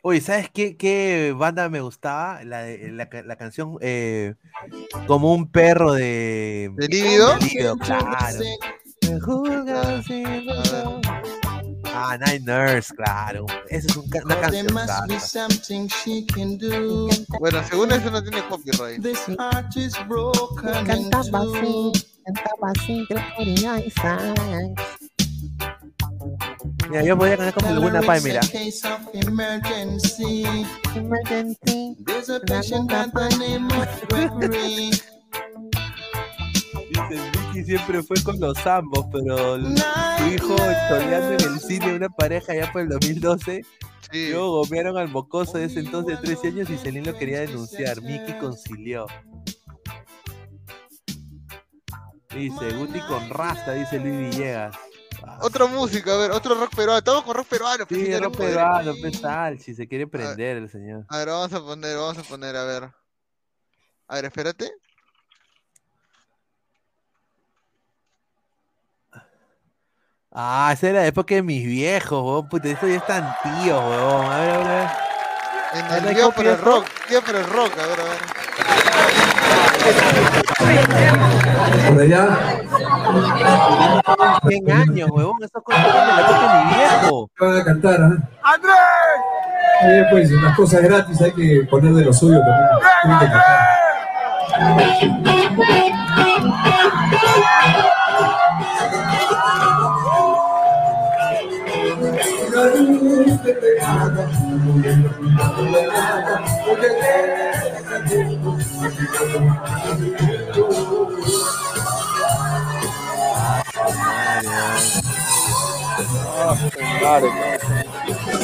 [0.03, 2.43] Oye, ¿sabes qué, qué banda me gustaba?
[2.43, 4.35] La, de- la, ca- la canción eh,
[5.05, 6.71] Como un perro de...
[6.75, 8.39] ¿De Líbido, claro.
[9.09, 11.01] Me juzgas sin razón.
[11.93, 13.45] Ah, Night Nurse, claro.
[13.69, 14.67] Esa es un una canción.
[17.39, 19.01] Bueno, según eso no tiene copyright.
[20.85, 21.91] Cantaba así,
[22.27, 23.05] cantaba así,
[23.85, 24.41] Isaacs.
[26.89, 28.41] Mira, yo podría cantar como alguna pay, mira.
[29.13, 30.45] Emergency.
[37.09, 40.55] Vicky siempre fue con los ambos, pero su hijo
[40.89, 43.61] choleando en el cine, una pareja ya por el 2012.
[44.13, 48.01] Luego gomearon al mocoso de ese entonces de 13 años y Celine lo quería denunciar.
[48.01, 49.05] Mickey concilió.
[52.37, 54.75] Dice, Guti con rasta, dice Luis Villegas.
[55.41, 56.99] Otra música, a ver, otro rock peruano.
[56.99, 57.85] Estamos con rock peruano.
[57.89, 61.05] Sí, señores, rock peruano, tal, si se quiere prender el señor.
[61.09, 62.89] A ver, vamos a poner, vamos a poner, a ver.
[64.07, 64.71] A ver, espérate.
[70.31, 72.47] Ah, esa era la época de mis viejos, weón.
[72.47, 74.25] Puta, estos ya están tíos, weón.
[74.25, 74.89] A ver, a ver, a ver.
[75.73, 79.36] En ¿No el el rock, guía por el rock, a ver, a ver.
[81.89, 82.37] Por allá
[84.47, 85.37] 100 años, huevón.
[85.43, 87.29] Esas cosas de la de mi viejo.
[87.39, 88.17] van a cantar, ¿ah?
[88.43, 88.75] ¡Andrés!
[89.83, 92.67] Eh, pues las cosas gratis hay que poner de lo suyo también.
[93.03, 93.67] Tienen que cantar.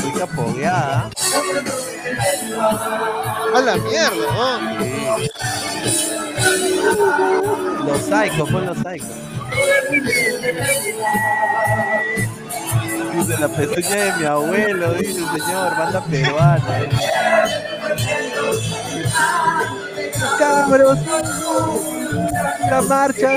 [0.02, 1.10] Rica pogueada.
[3.54, 4.60] A la mierda, ¿no?
[7.86, 9.18] Los psychos, pon los psychos.
[13.26, 16.90] Dice la pezuña de mi abuelo, dice señor, banda peruana.
[20.38, 21.00] Cabros,
[22.70, 23.30] la marcha.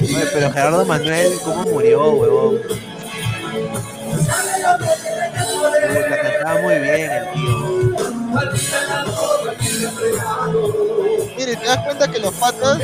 [0.00, 2.58] Oye, pero Gerardo Manuel, ¿cómo murió, huevón?
[5.88, 7.70] Puta, cantaba muy bien el tío.
[11.36, 12.78] Mire, te das cuenta que los patas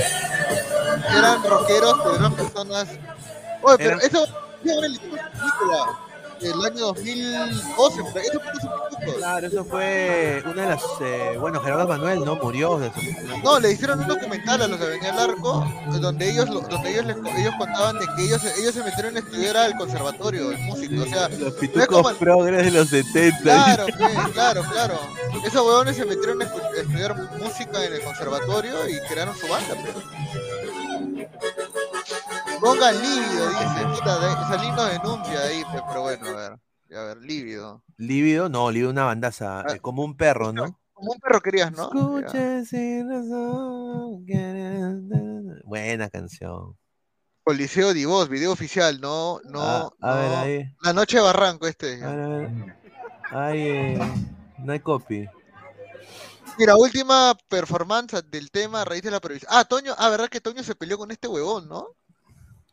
[1.10, 2.88] eran rockeros, pero eran personas.
[3.62, 4.26] Oye, pero eso
[4.64, 5.98] era el película
[6.40, 9.14] del año 2012, pero eso fue.
[9.16, 10.82] Claro, eso fue una de las.
[11.00, 12.78] eh, bueno, Gerardo Manuel no murió.
[12.78, 12.96] de eso.
[13.42, 15.66] No, le hicieron un documental a los de Avenida del Arco,
[16.00, 19.20] donde ellos lo- donde ellos les, ellos contaban de que ellos ellos se metieron a
[19.20, 23.40] estudiar al conservatorio de música, o sea, Los pitucos como progres de los 70.
[23.42, 25.00] Claro, pues, claro, claro.
[25.44, 30.02] Esos huevones se metieron a estudiar música en el conservatorio y crearon su banda, pero.
[32.66, 36.52] Pongan lívido, dice, puta, de, Salín nos denuncia ahí, pero bueno, a ver,
[36.98, 37.84] a ver, lívido.
[37.96, 40.76] Lívido, no, Lívido una bandaza, eh, como un perro, ¿no?
[40.92, 41.84] Como un perro querías, ¿no?
[41.84, 44.26] Escucha sin razón,
[45.64, 46.76] Buena canción.
[47.44, 50.74] Coliseo Divos, video oficial, no, no, Ah, a ver, ahí.
[50.82, 52.02] La noche de Barranco este.
[52.02, 52.50] A ver, a ver.
[53.30, 53.98] Ay, eh,
[54.58, 55.28] no hay copy.
[56.58, 59.52] Mira, última performance del tema a raíz de la previsión.
[59.54, 61.90] Ah, Toño, ah, verdad que Toño se peleó con este huevón, ¿no?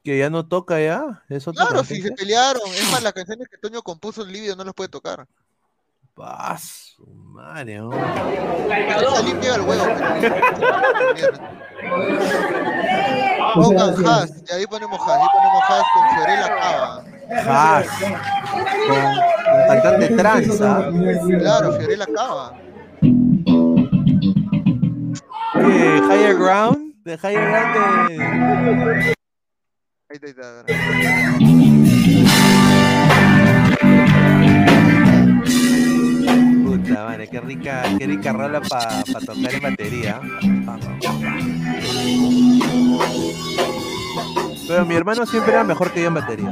[0.03, 1.23] Que ya no toca ya.
[1.29, 2.67] ¿Es otra Claro, sí, se pelearon.
[2.73, 5.25] Es más, las canciones que Toño compuso en Libido no las puede tocar.
[6.17, 7.79] Ah, su madre,
[9.41, 9.83] pega el huevo.
[13.55, 17.03] Pongan Haas, y ahí ponemos Haas, ahí ponemos Haas con Fiorella Cava.
[17.45, 17.87] Haas.
[17.99, 18.11] Con,
[18.87, 20.89] con cantante tranza.
[21.39, 22.53] Claro, Fiorella Cava.
[25.53, 26.01] ¿Qué?
[26.09, 26.93] Higher Ground.
[27.03, 29.13] De Higher Ground de.
[30.13, 31.37] Ahí está, ahí está.
[36.63, 40.21] Puta madre, qué rica, qué rica rola para tocar en batería.
[44.67, 46.49] Pero mi hermano siempre era mejor que yo en batería.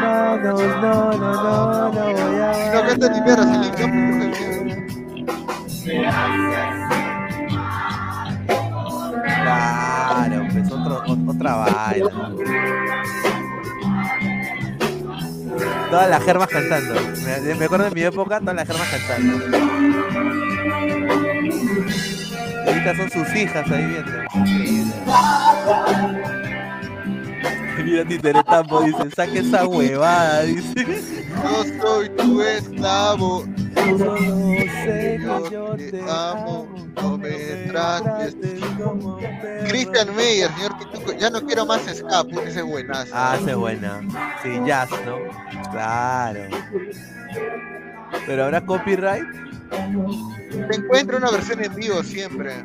[0.00, 3.70] No, no, no, no, no, no voy a No canta ni mierda, Salín,
[5.86, 6.91] no,
[9.56, 12.10] Claro, pues otro, ot- otra vaina.
[15.90, 16.94] Todas las germas cantando.
[17.24, 19.58] Me, me acuerdo de mi época, todas las germas cantando.
[22.64, 24.12] Y ahorita son sus hijas ahí viendo.
[27.84, 30.84] Mira Títere Tambo, dice, saque esa huevada, dice.
[31.42, 33.44] Yo soy tu esclavo.
[33.74, 34.16] Solo
[34.84, 37.30] sé Yo que yo te te amo, no me
[37.68, 38.36] trates.
[39.68, 43.12] Cristian Meyer, señor Pituco, ya no quiero más ska, puta, ese es buenazo.
[43.14, 44.00] Ah, esa es buena.
[44.42, 45.18] Sí, jazz, ¿no?
[45.70, 46.40] Claro.
[48.26, 49.24] Pero habrá copyright.
[49.70, 52.64] Se encuentra una versión en vivo siempre.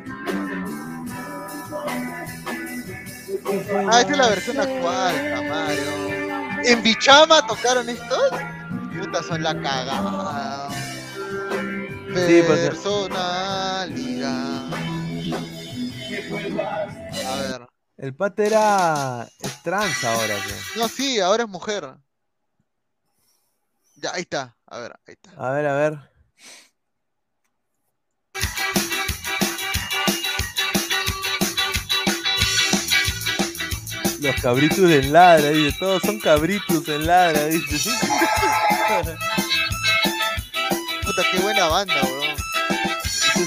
[3.90, 6.18] Ah, esta es la versión actual, Tamario.
[6.64, 8.30] ¿En Bichama tocaron estos?
[8.98, 10.68] Puta, son la cagada.
[12.26, 14.28] Sí, pues, Personalidad.
[17.26, 17.66] A ver.
[17.96, 20.76] El pata era es trans ahora, pues.
[20.76, 21.96] No, sí, ahora es mujer.
[23.96, 24.56] Ya, ahí está.
[24.66, 25.30] A ver, ahí está.
[25.36, 25.98] A ver, a ver.
[34.20, 35.76] Los cabritos en ladra, dice.
[35.78, 37.90] Todos son cabritos en ladra, dice.
[41.18, 42.36] Puta, qué buena banda, weón.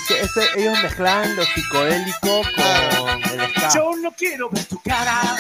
[0.10, 3.69] Ese- ellos mezclan lo psicodélico con el ska.
[3.73, 5.38] Yo no quiero ver tu cara,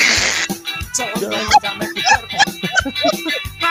[0.93, 1.29] solo
[1.61, 2.37] dame tu cuerpo.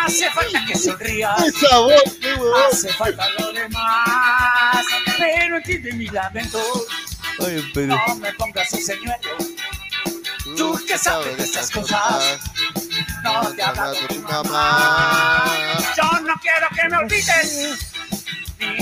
[0.04, 2.62] Hace falta que sonrías, Esa voz, qué huevón.
[2.70, 4.84] hace falta lo demás,
[5.16, 6.60] pero entiende mi lamento.
[7.38, 7.96] Oye, pero.
[8.08, 9.36] No me pongas ese señuelo,
[10.56, 12.40] tú que sabes de estas cosas,
[13.22, 15.44] no te habla de tu mamá.
[15.96, 17.86] Yo no quiero que me olvides,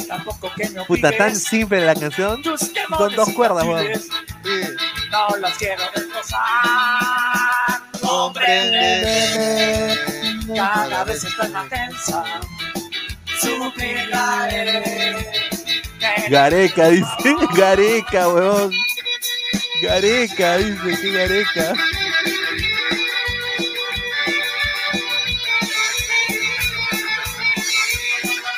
[0.09, 0.85] tampoco que me.
[0.85, 2.43] Puta, tan simple la canción.
[2.97, 3.86] Con dos cuerdas, weón.
[5.10, 6.40] No las quiero destrozar.
[8.01, 9.97] Compréndeme.
[10.55, 12.24] Cada vez estoy más tensa.
[13.40, 15.26] Suplicaré.
[16.28, 17.36] Gareca, dice.
[17.55, 18.72] Gareca, weón.
[19.82, 20.98] Gareca, dice.
[21.01, 21.74] ¿Qué Gareca?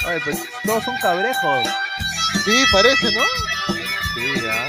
[0.07, 1.67] Oye, pues todos son cabrejos.
[2.45, 3.23] Sí, parece, ¿no?
[4.15, 4.69] Sí, ya.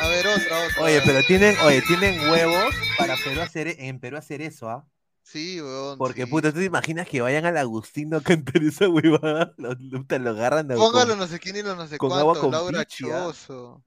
[0.00, 0.34] otra,
[0.66, 0.82] otra.
[0.82, 4.86] Oye, pero tienen, oye, tienen huevos para Perú hacer, en Perú hacer eso, ¿ah?
[5.22, 5.98] Sí, weón.
[5.98, 6.30] Porque, sí.
[6.30, 9.52] puta, ¿tú te imaginas que vayan al Agustino a cantar esa huevada?
[9.58, 11.98] Lo, lo- te lo agarran de Póngalo con- no sé quién y lo no sé
[11.98, 12.40] con agua cuánto.
[12.40, 12.84] con Laura ¿ah?
[12.86, 13.84] Choso.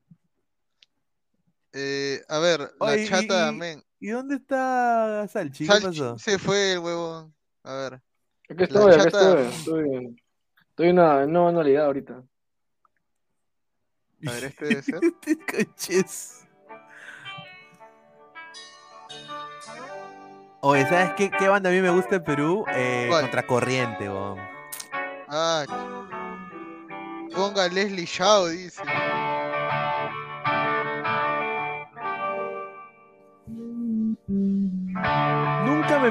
[1.73, 3.83] Eh, a ver, la Oye, y- chata, y- men.
[3.99, 5.65] ¿Y dónde está Salchi?
[5.65, 6.19] ¿Qué Salchi, pasó?
[6.19, 7.33] se fue el huevón.
[7.63, 7.93] A ver.
[8.47, 9.45] Aquí La estoy, aquí chata- estoy.
[9.47, 10.15] Estoy,
[10.75, 12.21] estoy en una nueva anualidad ahorita.
[14.27, 14.99] A ver, este debe ser.
[15.65, 16.45] Conches.
[20.59, 22.65] Oye, ¿sabes qué, qué banda a mí me gusta en Perú?
[22.75, 23.21] Eh, ¿Cuál?
[23.21, 24.37] Contracorriente, weón.
[25.29, 25.65] Ah,
[27.33, 28.81] ponga Leslie Shaw, dice.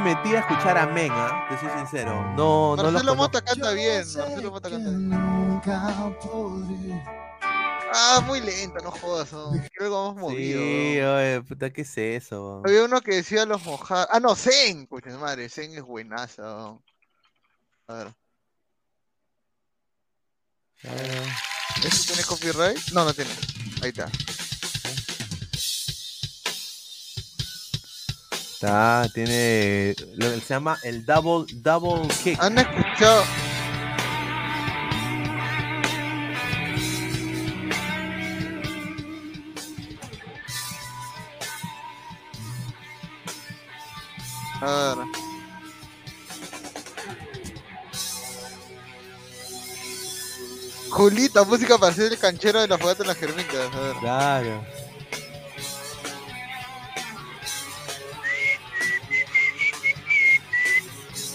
[0.01, 2.15] Me metí a escuchar a Menga, te soy sincero.
[2.37, 3.17] No, no lo Marcelo conozco.
[3.17, 4.05] Mota canta bien.
[4.17, 5.11] Marcelo Mota canta bien.
[7.97, 9.33] Ah, muy lento, no jodas.
[9.33, 9.53] No.
[9.53, 10.61] Quiero algo más movido.
[10.61, 12.61] Sí, oye, puta, ¿qué es eso?
[12.65, 14.09] Había uno que decía los mojados.
[14.11, 14.87] Ah, no, Zen.
[14.89, 16.43] Pucha madre, Zen es buenaza.
[16.43, 16.83] weón.
[17.87, 18.15] A ver.
[21.85, 22.79] ¿Esto tiene copyright?
[22.93, 23.31] No, no tiene.
[23.81, 24.11] Ahí está.
[28.65, 29.95] Está, tiene.
[30.15, 32.43] Lo que se llama el double, double kick.
[32.43, 33.23] ¿Han escuchado?
[44.63, 45.07] A ver.
[50.89, 53.75] Julita, música para hacer el canchero de la fogata en las germitas.
[53.75, 53.97] A ver.
[54.01, 54.84] Claro.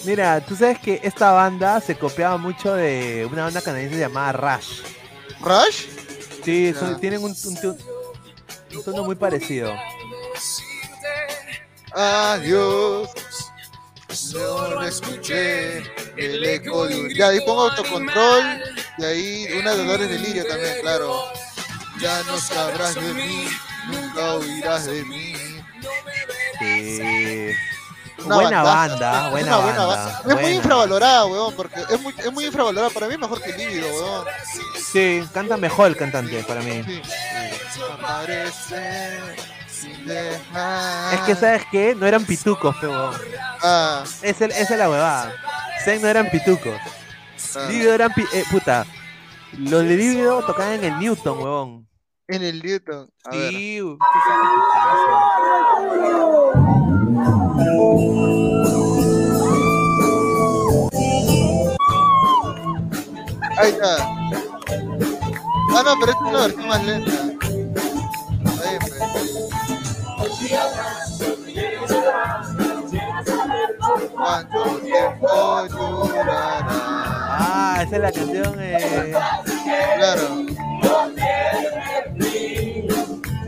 [0.05, 4.81] Mira, tú sabes que esta banda se copiaba mucho de una banda canadiense llamada Rush.
[5.41, 5.85] ¿Rush?
[6.43, 7.77] Sí, son- tienen un, un,
[8.75, 9.73] un tono muy parecido.
[11.93, 13.09] Adiós.
[14.33, 15.79] No escuché.
[16.17, 18.61] El eco de un- Ya, ahí pongo autocontrol.
[18.97, 21.23] Y ahí una Dolores de Lirio también, claro.
[22.01, 23.47] Ya no sabrás de mí.
[23.91, 25.33] Nunca oirás de mí.
[26.59, 27.51] Sí.
[28.25, 30.05] Una buena banda, Es buena una buena banda.
[30.23, 30.33] banda.
[30.35, 32.89] Es muy infravalorada, weón, porque es muy, es muy infravalorada.
[32.89, 34.25] Para mí es mejor que Líbido, weón.
[34.91, 36.83] Sí, canta mejor el cantante para mí.
[36.83, 37.01] Sí.
[41.13, 41.95] Es que, ¿sabes qué?
[41.95, 43.11] No eran pitucos, pero.
[43.61, 44.03] Ah.
[44.21, 45.33] Esa esa es la huevada.
[45.83, 46.75] Zen no eran pitucos.
[47.55, 47.67] Ah.
[47.69, 48.13] Líbido eran.
[48.13, 48.85] pi- eh, puta.
[49.57, 51.87] Los de Líbido tocaban en el Newton, huevón.
[52.27, 53.09] En el Newton.
[53.25, 53.53] A ver.
[63.59, 63.97] Ahí está.
[65.75, 67.11] Ah, no, pero esta es una versión más lenta.
[68.63, 68.93] Ahí, pues.
[74.15, 75.27] ¿Cuánto tiempo
[75.69, 76.65] durará?
[76.71, 78.55] Ah, esa es la canción.
[78.59, 79.13] Eh...
[79.97, 80.45] Claro.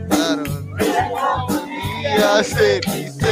[0.09, 0.43] Claro.
[2.01, 3.31] Día se dice.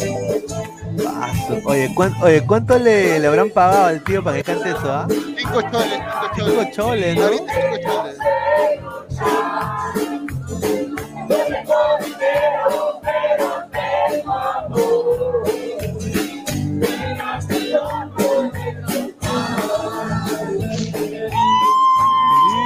[0.00, 1.58] Paso.
[1.64, 5.06] Oye, ¿cuán- oye, ¿cuánto le, le habrán pagado al tío para que cante eso, ah?
[5.08, 6.54] Cinco choles, cinco choles.
[6.54, 7.22] Cinco choles, ¿no?
[7.24, 8.16] Ahorita cinco choles.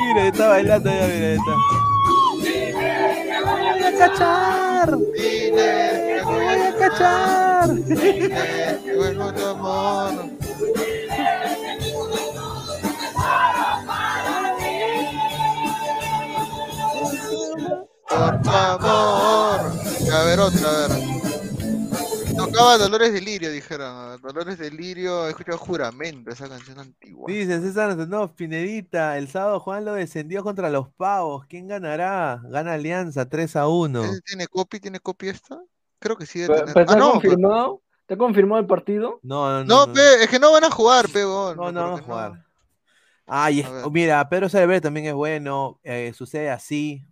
[0.07, 1.53] Mira, está bailando ya, mira, está.
[3.99, 4.99] cachar!
[8.97, 10.31] Vuelvo tu amor.
[18.09, 19.61] Por favor.
[20.13, 21.15] A ver, otra, a ver.
[22.37, 24.21] Tocaba Dolores Delirio, dijeron.
[24.21, 27.27] Dolores Delirio, he escuchado Juramento, esa canción antigua.
[27.29, 31.47] Dice César, no, Pinedita, el sábado Juan lo descendió contra los pavos.
[31.49, 32.41] ¿Quién ganará?
[32.45, 34.05] Gana Alianza 3 a 1.
[34.05, 34.81] ¿Ese ¿Tiene copy?
[34.81, 35.61] ¿Tiene copy esta?
[36.05, 36.75] Creo que sí debe Pero, tener.
[36.75, 37.83] pero Ah, ¿Te ha no, confirmado?
[38.07, 39.21] ¿Te ha confirmado el partido?
[39.23, 39.93] No, no, No, no.
[39.95, 41.57] pe, es que no van a jugar, pe, weón.
[41.57, 42.45] No, no van a jugar.
[43.27, 45.81] Ay, es- A mira, Pedro Celebre también es bueno.
[45.83, 47.03] eh, sucede así.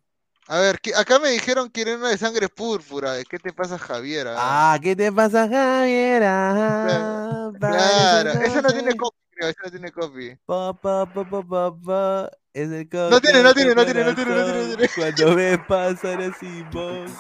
[0.47, 3.15] A ver, que- acá me dijeron que era una de sangre púrpura.
[3.25, 4.27] ¿Qué te pasa, Javier?
[4.29, 6.23] Ah, ¿qué te pasa, Javier?
[6.27, 10.37] Ah, claro, parece esa no tiene copy, creo, esa no tiene copy.
[10.45, 14.15] Pa, pa, pa, pa, pa, pa, es el No tiene, no tiene, no tiene, no
[14.15, 14.89] tiene, no tiene, no tiene.
[14.95, 17.11] Cuando ves pasar así, vos.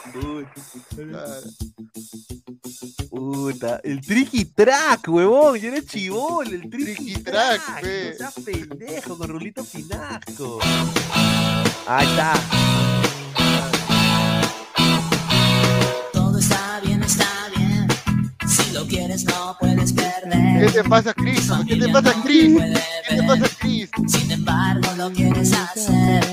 [3.11, 5.59] Puta, el tricky track, huevón.
[5.59, 8.11] Yo era chivón, el tricky, track, pe.
[8.11, 10.59] No seas pendejo con Rulito Pinasco.
[11.87, 12.35] Ahí está.
[18.73, 20.67] Lo quieres, no puedes perder.
[20.67, 21.51] ¿Qué te pasa, Chris?
[21.67, 22.55] ¿Qué te pasa, Chris?
[23.09, 23.91] ¿Qué te pasa, Chris?
[24.07, 26.25] Sin embargo, lo quieres hacer.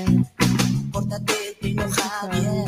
[0.92, 2.64] Pórtate, primo Javier.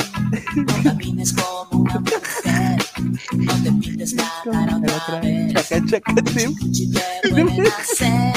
[0.55, 2.85] No camines como una mujer.
[3.33, 5.53] No te pintes la cara otra vez.
[5.55, 6.55] Chaca, chaca, tim.
[6.73, 7.01] Si te
[7.31, 8.35] pueden hacer.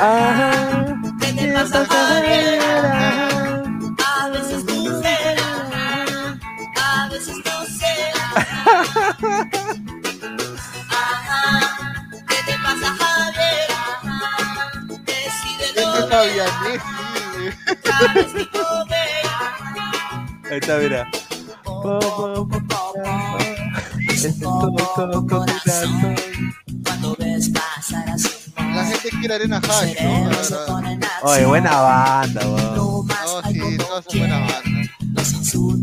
[0.00, 0.96] Ajá.
[1.20, 3.51] ¿Qué te pasa, Javier?
[10.90, 11.76] Ajá.
[12.28, 13.70] ¿Qué te pasa, Javier?
[13.70, 14.70] Ajá.
[15.06, 16.80] Decide lo Fabianesi,
[17.36, 17.52] güey.
[17.84, 19.24] sabes ni comer.
[20.50, 21.08] Ahí está, mira.
[26.84, 28.41] Cuando ves pasar a su
[28.74, 29.94] La gente quiere arena hash.
[31.22, 32.74] Oye, buena banda, weón.
[32.74, 33.04] No,
[33.50, 34.62] sí, todos son buena banda.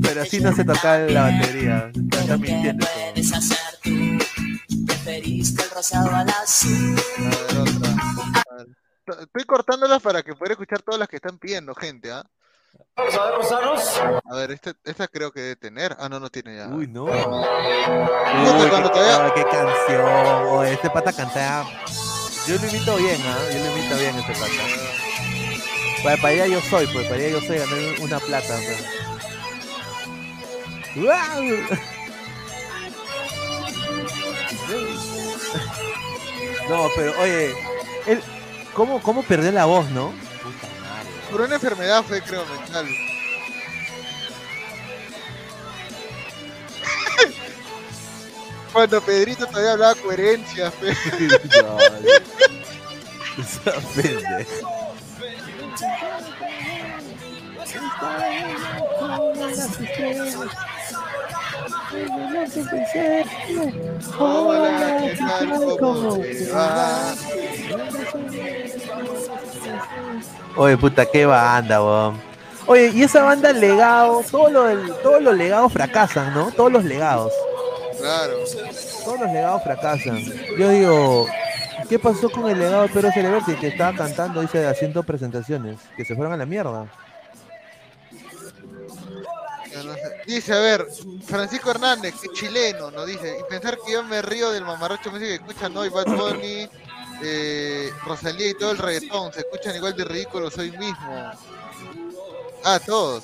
[0.01, 1.91] Pero así no se toca la batería.
[2.11, 2.87] Está mintiendo.
[3.13, 3.91] puedes hacer tú.
[4.87, 6.95] Preferiste el rosado al azul.
[7.17, 7.89] A ver, otra.
[8.49, 8.67] A ver.
[9.21, 12.23] Estoy cortándolas para que pueda escuchar todas las que están pidiendo, gente, ¿ah?
[12.95, 14.01] Vamos a ver, Rosanos.
[14.25, 15.95] A ver, esta, esta creo que debe tener.
[15.99, 16.67] Ah, no, no tiene ya.
[16.67, 17.05] Uy, no.
[17.05, 17.23] Uy, qué,
[19.35, 20.47] qué canción.
[20.49, 21.63] Oye, este pata canta.
[22.47, 23.37] Yo lo imito bien, ¿ah?
[23.53, 24.63] Yo lo imito bien este pata.
[26.01, 28.57] Pues para allá yo soy, pues para allá yo soy, gané una plata.
[28.65, 28.85] pues.
[30.95, 31.43] ¡Guau!
[36.69, 37.55] No, pero oye,
[38.05, 38.21] él,
[38.75, 40.13] ¿cómo, ¿cómo perdió la voz, no?
[41.31, 42.85] Por una enfermedad fue, creo, mental.
[48.71, 50.93] Cuando Pedrito todavía hablaba coherencia, fe.
[51.63, 51.77] No,
[53.43, 54.45] esa pendeja.
[64.17, 65.77] Hola, ¿qué tal?
[65.79, 67.13] ¿Cómo te va?
[70.55, 72.21] Oye, puta, qué banda, weón.
[72.65, 76.51] Oye, y esa banda legado, todo lo del- todos los legados fracasan, ¿no?
[76.51, 77.33] Todos los legados.
[77.99, 78.43] Claro.
[79.03, 80.23] Todos los legados fracasan.
[80.57, 81.27] Yo digo,
[81.87, 85.79] ¿qué pasó con el legado de Pedro Celeberti que estaba cantando, dice, haciendo presentaciones?
[85.95, 86.87] Que se fueron a la mierda.
[90.25, 90.87] Dice, a ver,
[91.25, 95.29] Francisco Hernández, que chileno, nos dice, y pensar que yo me río del mamarracho música
[95.29, 96.69] que escuchan hoy Bad Bunny,
[97.23, 101.31] eh, Rosalía y todo el reggaetón, se escuchan igual de ridículos hoy mismo.
[102.63, 103.23] Ah, todos.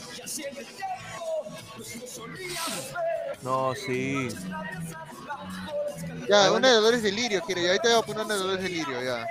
[3.45, 4.27] No, sí.
[6.27, 8.63] Ya, una de Dolores de Lirio quiero, ya ahorita voy a poner una de Dolores
[8.63, 9.27] de Lirio, ya.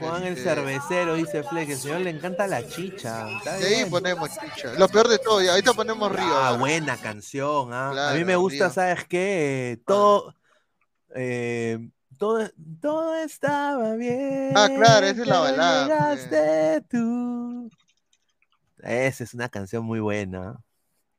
[0.00, 3.28] Juan el Este, cervecero, dice Fleck, el señor le encanta la chicha.
[3.60, 4.72] Y ahí ponemos chicha.
[4.76, 6.36] Lo peor de todo, ya ahorita ponemos Río.
[6.36, 7.72] Ah, buena canción.
[7.72, 8.10] ah.
[8.10, 8.74] a mí me gusta, Río.
[8.74, 9.70] ¿sabes qué?
[9.72, 10.34] Eh, todo,
[11.14, 11.78] eh,
[12.18, 12.50] todo,
[12.80, 14.52] todo estaba bien.
[14.56, 17.70] Ah, claro, esa es la balada, Llegaste tú.
[18.82, 20.60] Esa es una canción muy buena.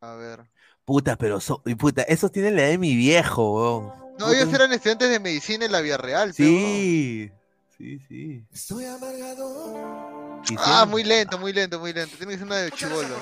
[0.01, 0.43] A ver.
[0.85, 3.93] Puta, pero so- y puta, esos tienen la de mi viejo, weón.
[4.19, 6.33] No, ellos eran estudiantes de medicina en la Vía Real.
[6.33, 7.31] Sí,
[7.77, 8.45] sí, sí.
[8.53, 10.41] Estoy amargado.
[10.57, 12.15] Ah, muy lento, muy lento, muy lento.
[12.17, 13.15] Tiene que ser una de chivolo.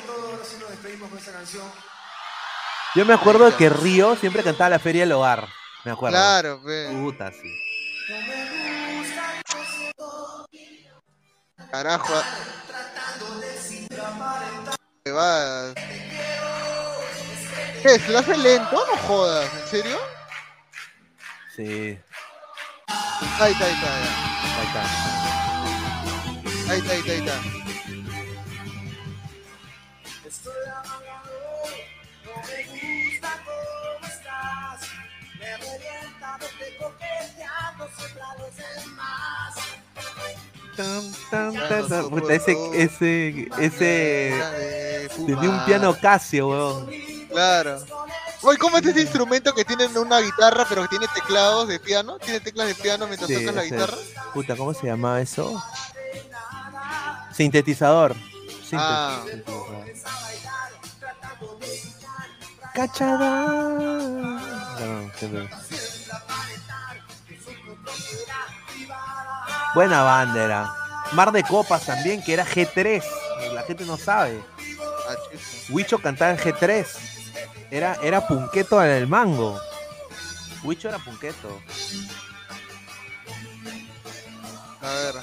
[2.96, 5.48] Yo me acuerdo de que Río siempre cantaba la Feria del Hogar.
[5.86, 6.16] Me acuerdo.
[6.18, 6.90] Claro, pe.
[6.92, 7.50] Puta, sí.
[11.72, 12.14] Carajo.
[15.16, 15.74] ah.
[17.84, 18.00] ¿Qué?
[18.00, 18.72] ¿Se lo hace lento?
[18.72, 20.00] No jodas, ¿en serio?
[21.54, 22.00] Sí.
[22.88, 24.12] Ahí está, ahí está, ya.
[24.58, 24.84] Ahí está.
[26.72, 27.36] Ahí está, ahí está, ahí está.
[30.26, 31.36] Estoy amargado.
[32.24, 32.58] No me
[33.12, 34.80] gusta cómo estás.
[35.38, 39.52] Me revienta verte coqueteando siempre a los demás.
[40.78, 42.04] Tan, tan, tan, tan.
[42.10, 45.10] Puta, ese, ese, ese.
[45.28, 47.13] Tenía un piano Casio, weón.
[47.34, 47.84] Claro.
[48.44, 52.18] Oye, ¿cómo es ese instrumento que tiene una guitarra pero que tiene teclados de piano?
[52.20, 53.98] ¿Tiene teclas de piano mientras Sí, tocas la guitarra?
[54.34, 55.62] Puta, ¿cómo se llamaba eso?
[57.34, 58.16] Sintetizador.
[58.70, 59.24] Sinte- Ah.
[62.74, 63.46] Cachada.
[64.80, 65.12] No.
[69.76, 70.74] Buena banda era.
[71.14, 73.04] Mar de Copas también, que era G3.
[73.54, 74.44] La gente no sabe.
[75.10, 75.14] Ah.
[75.70, 76.86] Huicho cantaba en G3.
[77.74, 79.60] Era, era punqueto en el mango.
[80.64, 81.60] Huicho era punqueto.
[84.80, 85.16] A ver.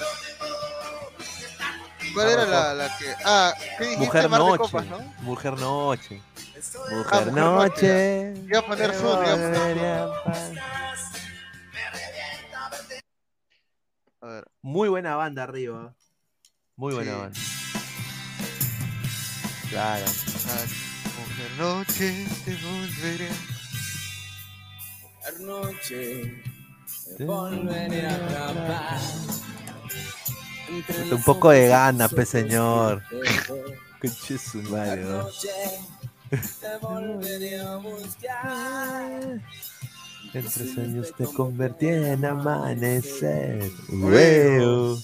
[2.13, 3.15] ¿Cuál era la, la que.?
[3.23, 4.05] Ah, ¿qué dijiste?
[4.05, 4.57] Mujer Mar de Noche.
[4.63, 4.99] Copas, ¿no?
[5.19, 6.21] Mujer Noche.
[6.25, 6.59] Ah,
[6.91, 8.33] Mujer Noche.
[8.45, 10.51] Iba a poner iba a poner
[14.27, 14.51] ver.
[14.61, 15.95] Muy buena banda arriba.
[16.75, 17.17] Muy buena Sí.
[17.17, 17.39] banda.
[19.69, 20.05] Claro.
[21.41, 23.29] Mujer Noche, te volveré.
[25.39, 26.43] Noche,
[27.17, 28.99] Te volveré a atrapar.
[31.11, 33.01] Un poco de gana, pe señor.
[34.01, 35.27] Conche su madre, ¿no?
[36.29, 39.41] Te volveré a buscar.
[40.33, 43.71] Entre sueños te convertí en amanecer.
[43.89, 44.97] Hueo.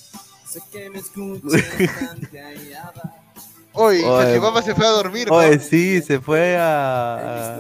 [0.47, 1.63] Sé que me escuchas
[2.31, 3.26] callada.
[3.79, 5.35] Oye, Oye, Salchipapa se fue a dormir, ¿no?
[5.35, 7.59] Oye, sí, se fue a.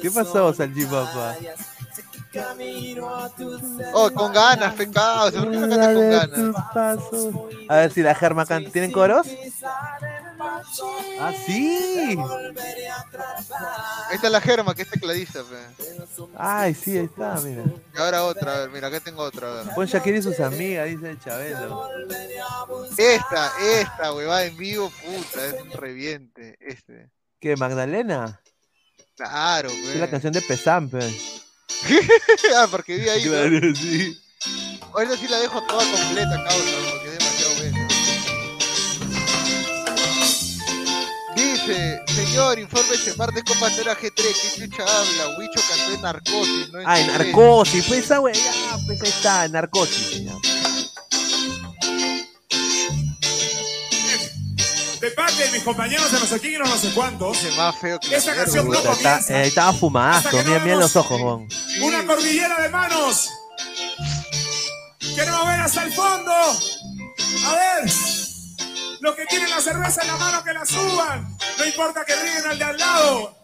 [0.00, 1.36] ¿Qué pasó, Salchipapa?
[2.32, 3.60] Camino a tu
[3.92, 5.30] Oh, con ganas, pecado.
[5.30, 6.56] ¿Por qué no cantas con ganas?
[7.68, 8.70] A ver si la Germa canta.
[8.70, 9.26] ¿Tienen coros?
[11.20, 12.16] Ah, sí.
[14.08, 15.84] Ahí está la Germa, que es tecladista, pe.
[16.36, 17.64] Ay, sí, ahí está, mira.
[17.94, 19.74] Y ahora otra, a ver, mira, acá tengo otra, a ver.
[19.74, 21.88] Pon Shakira y sus amigas, dice Chabelo.
[22.96, 26.56] Esta, esta, huevada en vivo, puta, es un reviente.
[26.60, 27.10] Este.
[27.40, 28.40] ¿Qué, Magdalena?
[29.16, 31.00] Claro, Es la canción de Pesam, pe.
[32.56, 33.24] ah, porque vi ahí.
[33.24, 33.30] ¿no?
[33.30, 34.18] Claro, sí.
[34.92, 37.11] Ahorita sí la dejo toda completa, causa, porque
[41.72, 45.38] Dice, señor, infórmese, Mar de Copas no era G3, ¿qué chucha habla?
[45.38, 46.80] Huicho cantó en Narcosis, ¿no?
[46.80, 47.18] En Ah, en G3.
[47.18, 50.24] Narcosis, pues esa wey, ya, pues ahí está, en Narcosis.
[50.24, 50.32] ya.
[55.00, 57.42] De parte de mis compañeros de no sé quién y no sé cuántos.
[57.42, 59.42] Es más feo que Esta canción no está- comienza.
[59.42, 61.20] eh, estaba fumadazo, mira, mira los ojos.
[61.80, 63.28] Una cordillera de manos.
[65.16, 66.32] Queremos ver hasta el fondo.
[66.32, 67.92] A ver.
[69.02, 71.36] Los que tienen la cerveza en la mano que la suban.
[71.58, 73.36] No importa que ríen al de al lado.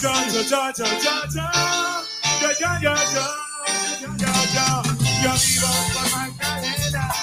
[0.00, 1.50] Yo, yo, yo, yo, yo, yo.
[2.40, 3.26] Yo, yo, yo, yo.
[4.00, 4.82] Yo, yo, yo.
[5.20, 7.14] Yo vivo por Magdalena.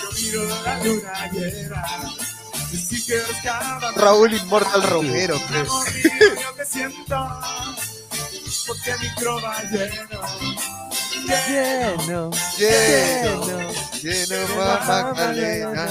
[0.00, 1.84] Yo miro la luna llena.
[3.96, 5.40] Raúl Inmortal Romero,
[6.64, 7.40] siento,
[8.66, 10.20] porque mi croma lleno,
[11.24, 13.70] Lleno, Lleno,
[14.02, 14.36] lleno,
[14.86, 15.88] Magdalena.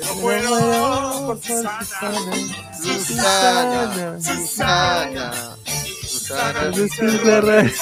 [0.00, 2.34] Pero muero por Susana,
[2.80, 5.56] Susana, Susana,
[6.08, 7.72] Susana, Susana.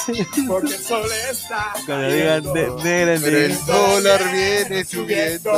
[0.47, 3.13] porque el sol está Cuando digan ne- negra
[3.45, 5.51] el dólar viene subiendo.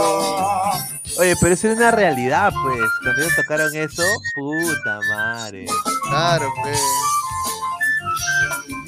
[1.17, 2.81] Oye, pero eso es una realidad, pues.
[3.03, 4.03] Cuando ellos tocaron eso,
[4.35, 5.65] puta madre.
[6.09, 6.73] Claro, pe.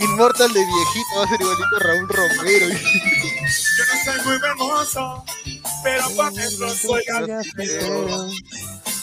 [0.02, 2.68] Inmortal de viejito va a ser igualito a Raúl Romero.
[2.68, 5.26] Yo no soy muy hermoso,
[5.84, 8.30] pero por dentro soy gastero.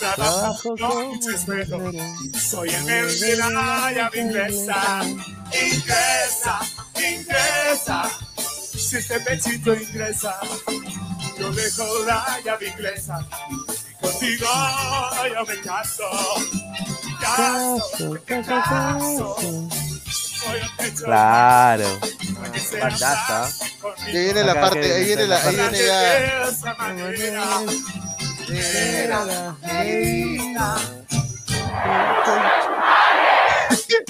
[0.00, 1.92] Trabajo con esmero.
[2.40, 5.02] Soy el mero de la llave inglesa.
[5.04, 6.60] Ingresa,
[6.96, 8.10] ingresa.
[8.76, 10.34] Si este pechito ingresa,
[11.38, 13.24] yo dejo la llave inglesa.
[13.68, 14.46] Y contigo
[15.32, 16.04] yo me caso.
[17.20, 19.36] Caso, caso.
[19.36, 19.87] Pecho
[21.04, 21.98] Claro.
[22.80, 23.50] Bandaza.
[24.06, 26.48] Ahí viene la Acá parte, ahí viene la, ahí viene ya.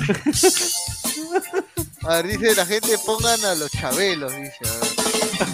[2.04, 4.56] A ver, dice la gente, pongan a los chabelos, dice.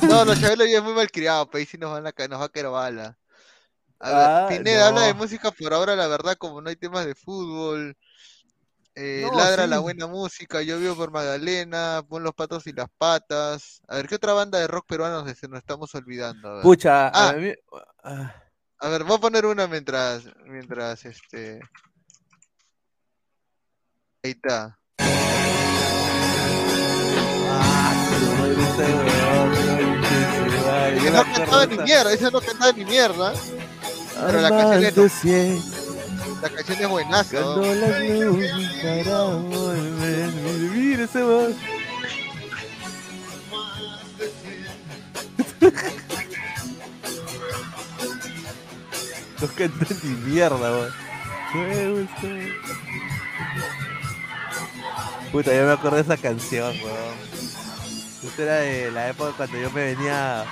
[0.02, 2.44] No, los chabelos ya es muy malcriados, pero ahí sí nos, van a, nos va
[2.44, 3.18] a caer bala.
[3.98, 7.06] A ver, Ah, Pineda habla de música por ahora, la verdad, como no hay temas
[7.06, 7.96] de fútbol.
[8.96, 9.70] Eh, No, ladra sí.
[9.70, 13.80] la buena música, yo vivo por Magdalena, pon los patos y las patas.
[13.88, 16.48] A ver, ¿qué otra banda de rock peruano se nos estamos olvidando?
[16.48, 16.62] A ver.
[16.62, 17.52] Pucha, Ah, a mí.
[18.04, 18.34] ah,
[18.78, 21.60] a ver, voy a poner una mientras, mientras este.
[24.22, 24.78] Ahí está.
[30.96, 33.32] Ese no cantaba ni mierda, ese no cantaba ni mierda.
[34.26, 34.80] Pero la canción
[36.42, 37.40] la canción es buenaza.
[37.40, 37.54] ¿no?
[37.54, 38.52] cuando las luces
[38.82, 40.32] para volver.
[40.74, 41.54] Mira ese voz.
[49.40, 50.92] No canta ni mierda, weón.
[51.54, 52.28] Me gusta.
[55.32, 57.16] Puta, yo me acuerdo de esa canción, weón.
[58.24, 60.44] Esta era de la época cuando yo me venía.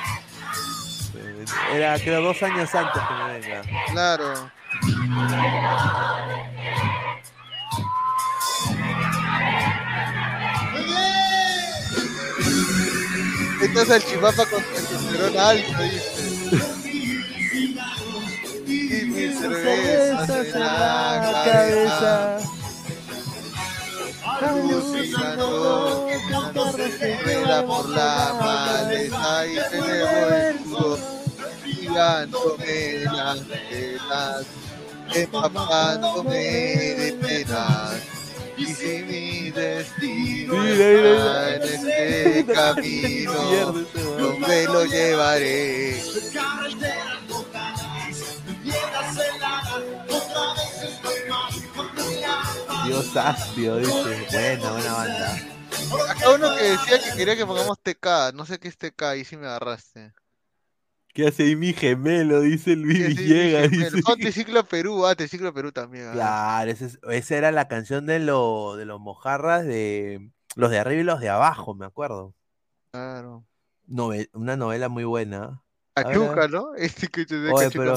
[1.17, 1.45] eh,
[1.75, 3.63] Era creo dos años antes que me venga.
[3.93, 4.51] Claro.
[13.63, 16.13] Esta es el chipapa con testosterona alto, dice.
[18.67, 22.39] Y mis cervezas en la cabeza.
[24.41, 26.09] Alucinando,
[27.25, 31.22] rueda por la maleza y tenemos el sudor
[31.83, 34.47] girándome las venas,
[35.15, 38.01] empapándome de penas.
[38.57, 43.73] Y si mi destino está en este camino,
[44.19, 46.01] no me lo llevaré.
[52.85, 54.27] Dios astio, dice.
[54.31, 55.53] Buena, buena banda.
[56.09, 59.25] Acá uno que decía que quería que pongamos TK, no sé qué es TK, ahí
[59.25, 60.13] sí me agarraste.
[61.13, 62.41] ¿Qué hace ahí mi gemelo?
[62.41, 63.71] Dice Luis Villegas.
[63.71, 64.01] dice.
[64.07, 66.09] Oh, Triciclo Perú, ah, Triciclo Perú también.
[66.09, 66.13] ah.
[66.13, 71.01] Claro, es- esa era la canción de, lo, de los mojarras de los de arriba
[71.01, 72.35] y los de abajo, me acuerdo.
[72.93, 73.45] Claro.
[73.89, 75.63] Nove- una novela muy buena.
[75.95, 76.49] Cachuca.
[76.49, 76.75] ¿no?
[76.77, 77.95] Este que te Oye, pero.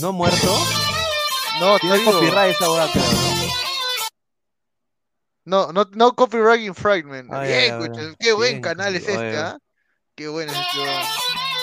[0.00, 0.48] ¿no muerto?
[1.60, 2.12] No, Tiene vivo.
[2.12, 3.04] copyright esa boda, creo,
[5.44, 5.66] ¿no?
[5.66, 7.28] No, no, no copyright infringement.
[7.30, 9.58] Bien, qué buen canal es este, ¿ah?
[10.14, 11.59] Qué bueno es este.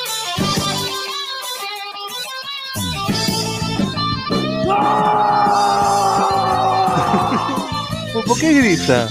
[8.14, 9.10] ¿Por- ¿Por qué grita?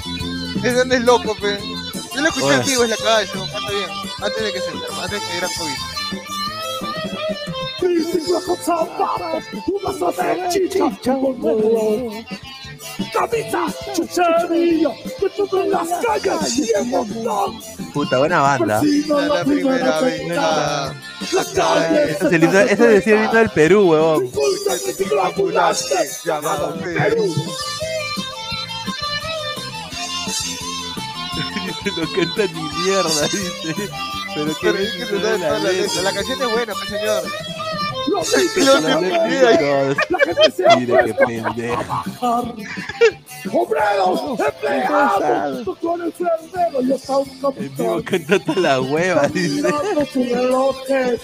[0.62, 1.58] Ese anda es loco, pe.
[2.14, 3.90] Yo lo escuché en vivo en la calle, me canta bien.
[4.22, 5.76] Antes de que se enferma, antes de que era COVID.
[10.50, 10.84] Chicha,
[13.12, 14.88] Camisa, chuchería,
[15.20, 17.60] que todo en las calles y en montón.
[17.92, 18.80] Puta, buena banda.
[18.80, 20.20] Persino la primera es
[22.32, 24.30] el himno- ese es el del Perú, huevón.
[26.24, 27.34] Llamado Perú.
[31.96, 33.90] no canta ni mierda, dice.
[34.34, 36.02] Pero que Pero es que la letra.
[36.02, 37.22] La canción es buena, pues señor.
[38.08, 38.60] Los Lo que
[40.10, 42.04] La gente se Mire qué pendejo.
[43.52, 47.76] Obreros, empleados, doctores enfermeros y hasta un En capitán.
[47.76, 49.54] vivo canta toda la hueva, dice.
[49.62, 51.20] Mirando sus relojes.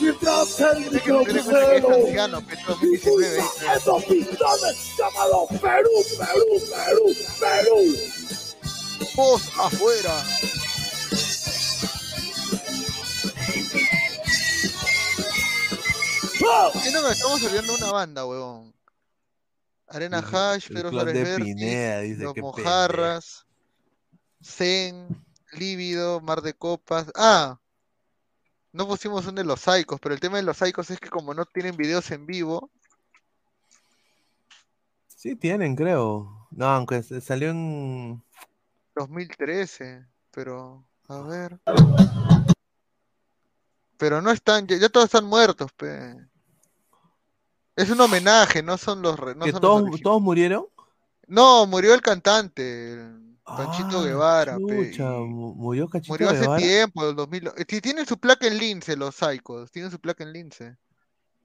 [0.00, 3.36] Mientras el Es que no tiene cuenta que es microbusero anciano, pe, 2019.
[3.38, 7.96] impulsa esos pistones llamados Perú, Perú, Perú, Perú.
[9.16, 10.14] Voz afuera.
[16.40, 18.74] ¿Qué no nos estamos olvidando de una banda, huevón?
[19.86, 23.46] Arena Hash, Pineda, dice, Los Mojarras,
[24.42, 25.08] Zen,
[25.52, 27.10] Lívido, Mar de Copas.
[27.14, 27.58] Ah,
[28.72, 31.34] no pusimos un de los Psychos, pero el tema de los Psychos es que como
[31.34, 32.70] no tienen videos en vivo,
[35.20, 36.48] Sí, tienen, creo.
[36.50, 38.24] No, aunque salió en.
[38.94, 41.60] 2013, pero a ver.
[43.98, 46.29] Pero no están, ya, ya todos están muertos, pe.
[47.76, 50.66] Es un homenaje, no son los no ¿Que son todos, murieron?
[51.26, 56.56] No, murió el cantante, el Panchito Ah, Guevara, Chucha, mu- murió Cachito Murió hace Guevara.
[56.62, 57.50] tiempo, el 2000.
[57.56, 59.70] eh, ti- Tienen su placa en lince, los Psychos.
[59.70, 60.76] Tienen su placa en lince.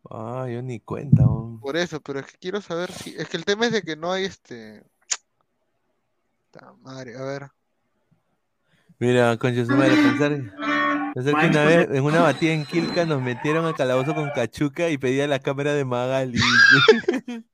[0.09, 1.23] Ah, yo ni cuenta.
[1.23, 1.59] weón.
[1.59, 3.15] Por eso, pero es que quiero saber si.
[3.15, 4.83] Es que el tema es de que no hay este.
[6.51, 7.51] Ta madre, a ver.
[8.99, 10.31] Mira, concha su madre, pensar,
[11.15, 14.89] pensar que una vez en una batida en Quilca nos metieron al calabozo con cachuca
[14.89, 16.37] y pedía la cámara de Magali.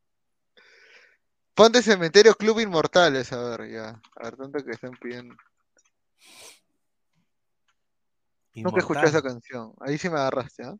[1.54, 4.02] Ponte Cementerio Club Inmortales, a ver, ya.
[4.16, 5.36] A ver, tanto que están pidiendo.
[8.56, 9.74] Nunca escuché esa canción.
[9.80, 10.76] Ahí sí me agarraste, ¿ah?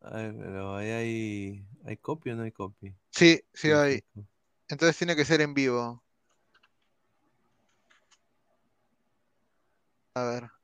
[0.00, 2.96] Ay, pero ahí hay, ¿hay copia o no hay copia?
[3.10, 4.02] Sí, sí hay.
[4.68, 6.02] Entonces tiene que ser en vivo.
[10.14, 10.55] A ver.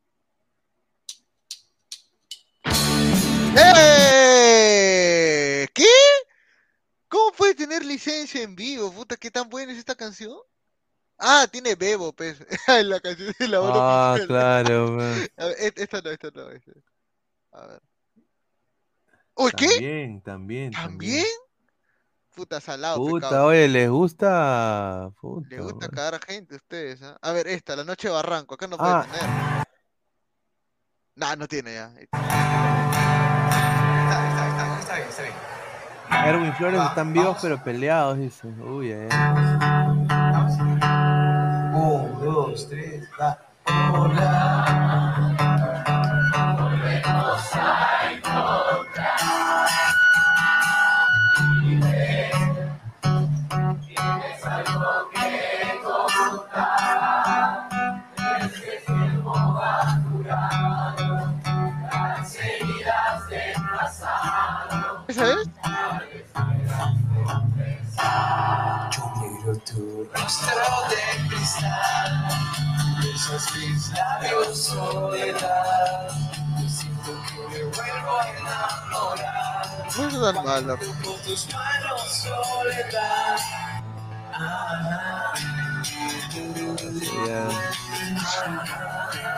[5.63, 5.69] ¡Eh!
[5.73, 5.85] ¿Qué?
[7.09, 8.91] ¿Cómo puede tener licencia en vivo?
[8.93, 10.37] Puta, ¿qué tan buena es esta canción?
[11.19, 12.39] Ah, tiene Bebo, pues.
[12.85, 14.27] La canción de la Ah, oficial.
[14.27, 14.97] claro.
[15.37, 16.51] A ver, et- esta no, esta no.
[16.51, 16.73] esta.
[17.53, 17.83] A ver.
[19.37, 19.67] Uy, ¿qué?
[19.69, 21.27] También, también, ¿También?
[22.35, 23.47] Puta salado, Puta, pecado.
[23.47, 25.11] oye, les gusta.
[25.21, 27.19] Puta, Le gusta cagar a gente a ustedes, ¿ah?
[27.21, 28.55] A ver, esta, La Noche de Barranco.
[28.55, 29.07] Acá no puede Ah.
[29.07, 29.67] tener.
[31.15, 31.93] Nah, no tiene ya.
[36.27, 38.49] Erwin Flores están vivos pero peleados, dice.
[38.49, 39.09] Uy, eh.
[41.75, 43.39] Un, dos, tres, va.
[43.67, 45.32] Rostro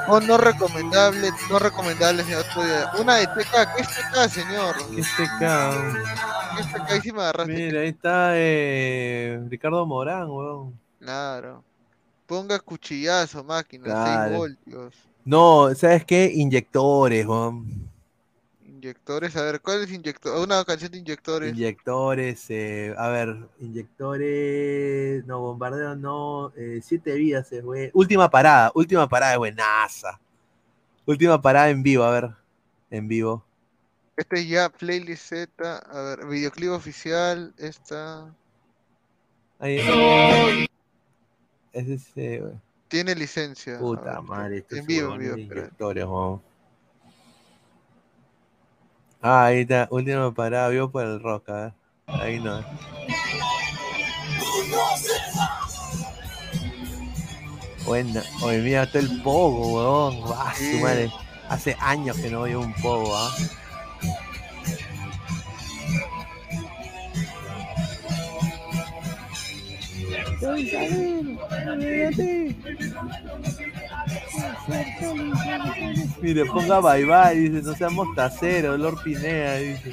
[0.07, 2.45] Oh, no recomendable, no recomendable, señor.
[3.01, 4.77] Una de TK, ¿qué es TK, señor?
[4.95, 5.41] ¿Qué es TK?
[6.57, 6.91] ¿Qué es TK?
[6.91, 7.53] Ahí sí me agarraste.
[7.53, 10.79] Mira, ahí está eh, Ricardo Morán, weón.
[11.01, 11.65] Claro.
[12.27, 14.35] Ponga cuchillazo, máquina, 6 Claro.
[14.37, 14.95] voltios.
[15.25, 16.31] No, ¿sabes qué?
[16.35, 17.89] Inyectores, weón.
[18.85, 20.39] Inyectores, a ver, ¿cuál es inyector?
[20.43, 21.51] Una canción de inyectores.
[21.57, 28.71] Inyectores, eh, a ver, inyectores, no, bombardeo, no, eh, siete vidas, es buen- Última parada,
[28.75, 30.21] última parada es buenaza.
[31.07, 32.31] Última parada en vivo, a ver,
[32.91, 33.43] en vivo.
[34.19, 38.35] Este es ya playlist Z, a ver, videoclip oficial, esta
[39.61, 39.79] Ahí,
[41.73, 42.53] ese es, eh,
[42.89, 43.79] tiene licencia.
[43.79, 46.07] puta ver, madre, estos en vivo, en vivo, inyectores.
[49.27, 51.73] Ah, ahí está, última parada, vivo por el rock, a ver.
[52.09, 52.63] Ahí no.
[57.87, 60.35] Buena, oye, mira, todo el pogo, weón.
[60.37, 61.11] Ah, su madre.
[61.49, 63.31] Hace años que no veo un pogo, ¿ah?
[76.21, 79.93] Mire, ponga bye bye, dice, no seamos taceros, Lord Pinea, dice.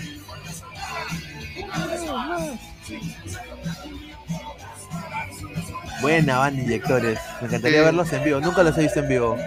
[6.02, 7.20] Buena banda inyectores.
[7.42, 7.86] Me encantaría Sí.
[7.86, 8.40] verlos en vivo.
[8.40, 9.38] Nunca los he visto en vivo.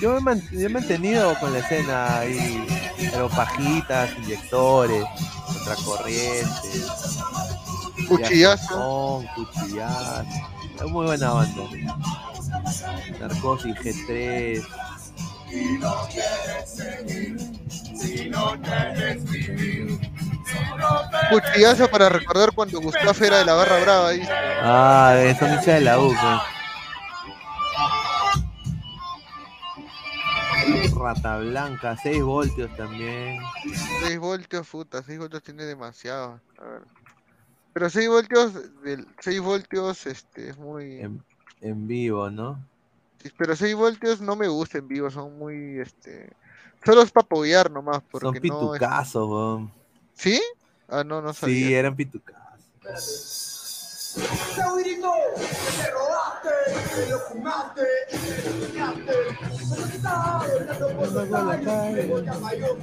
[0.00, 2.66] Yo me, man- yo me he mantenido con la escena ahí.
[3.10, 5.04] Pero pajitas, inyectores,
[5.46, 6.86] contracorrientes.
[8.08, 9.20] Cuchillazo.
[9.20, 10.24] Viajón, cuchillazo.
[10.76, 11.62] Es muy buena banda.
[13.20, 14.66] Narcosis G3.
[21.30, 24.22] Cuchillazo para recordar cuando Gustavo era de la barra brava ahí.
[24.62, 26.40] Ah, son hinchas de la U, pues.
[30.94, 33.38] Rata Blanca, 6 voltios también.
[34.04, 36.40] 6 voltios, puta, 6 voltios tiene demasiado.
[36.58, 36.82] A ver.
[37.74, 41.00] Pero 6 voltios, del 6 voltios, este, es muy...
[41.00, 41.22] En,
[41.60, 42.64] en vivo, ¿no?
[43.22, 46.32] Sí, Pero 6 voltios no me gusta en vivo, son muy, este...
[46.84, 48.38] Solo es para apoyar nomás, porque Son no...
[48.38, 48.40] es-
[48.80, 49.68] pitucazos.
[50.14, 50.40] ¿Sí?
[50.88, 51.78] Ah, no, no Sí, sabía.
[51.80, 52.40] eran pitucazos.
[54.54, 56.48] Saurito, te robaste,
[56.94, 59.12] que lo fumaste, que lo fumaste.
[59.58, 60.44] ¿Cómo estás?
[60.44, 62.78] Hablando por la calle, de boca mayor.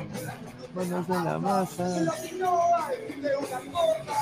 [0.75, 1.87] Manos en la masa.
[1.87, 2.59] Lo no
[3.39, 4.13] una forma.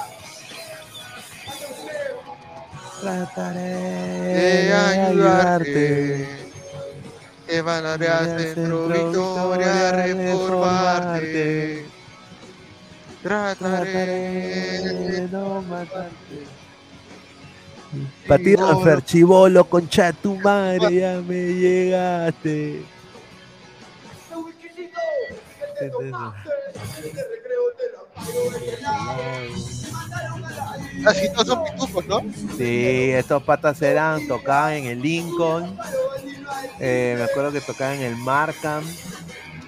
[3.02, 3.74] Trataré
[4.36, 6.28] de ayudarte.
[7.48, 11.86] Emanaré al centro Victoria reformarte.
[13.24, 16.48] Trataré de no matarte.
[18.28, 22.84] Patino Fer, chivolo, concha tu madre, ya me llegaste.
[31.06, 32.22] Así todos pitufos, ¿no?
[32.58, 35.78] Sí, estos patas eran, tocaban en el Lincoln,
[36.80, 38.84] eh, me acuerdo que tocaban en el Markham,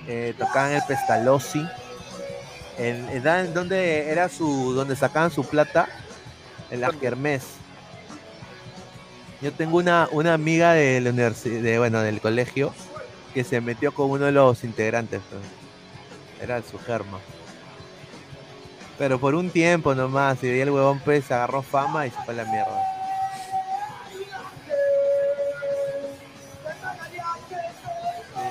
[0.07, 1.65] eh, tocaban en el Pestalozzi,
[2.77, 5.87] en, ¿saben dónde era su, donde sacaban su plata?
[6.69, 7.43] En la Kermés.
[9.41, 12.73] Yo tengo una, una amiga de la de, bueno, del colegio,
[13.33, 15.21] que se metió con uno de los integrantes,
[16.41, 17.19] era su germa.
[19.01, 22.21] Pero por un tiempo nomás, y de ahí el huevón pues agarró fama y se
[22.21, 22.83] fue a la mierda.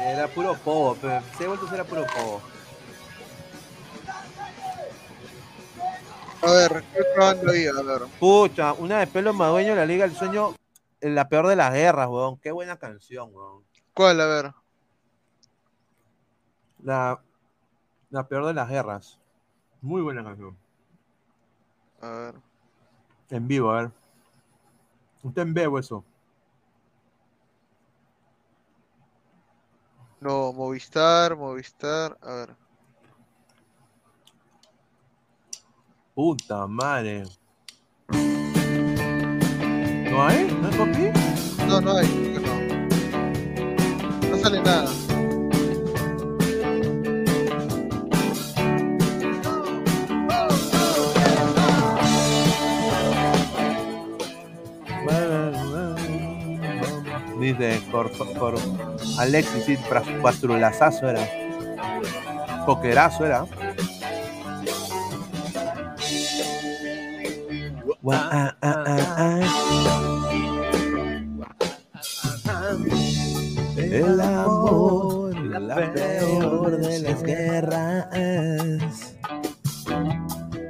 [0.08, 2.42] Era puro povo, pero seis vueltos era puro povo.
[6.42, 7.66] A ver, ¿qué otra banda ahí?
[7.68, 8.08] A ver.
[8.18, 10.56] Pucha, una de pelo madueño, la Liga del Sueño,
[11.00, 12.38] eh, la peor de las guerras, weón.
[12.40, 13.62] Qué buena canción, weón.
[13.94, 14.20] ¿Cuál?
[14.20, 14.52] A ver.
[16.82, 17.20] La,
[18.10, 19.19] la peor de las guerras.
[19.82, 20.56] Muy buena canción.
[22.02, 22.34] A ver.
[23.30, 23.90] En vivo, a ver.
[25.24, 26.04] Está en vivo eso.
[30.20, 32.18] No, Movistar, Movistar.
[32.20, 32.56] A ver.
[36.14, 37.24] Puta madre.
[40.10, 40.44] ¿No hay?
[40.60, 41.10] ¿No hay copy?
[41.66, 42.08] No, no hay.
[42.44, 44.28] No.
[44.28, 45.09] No sale nada.
[57.50, 58.54] Dice, por, por
[59.18, 59.76] Alexis, sí,
[60.22, 61.28] pastrulazazo era.
[62.64, 63.44] Coquerazo era.
[68.08, 68.84] Ah, ah,
[69.18, 69.40] ah.
[73.76, 79.16] El amor, la peor de las guerras.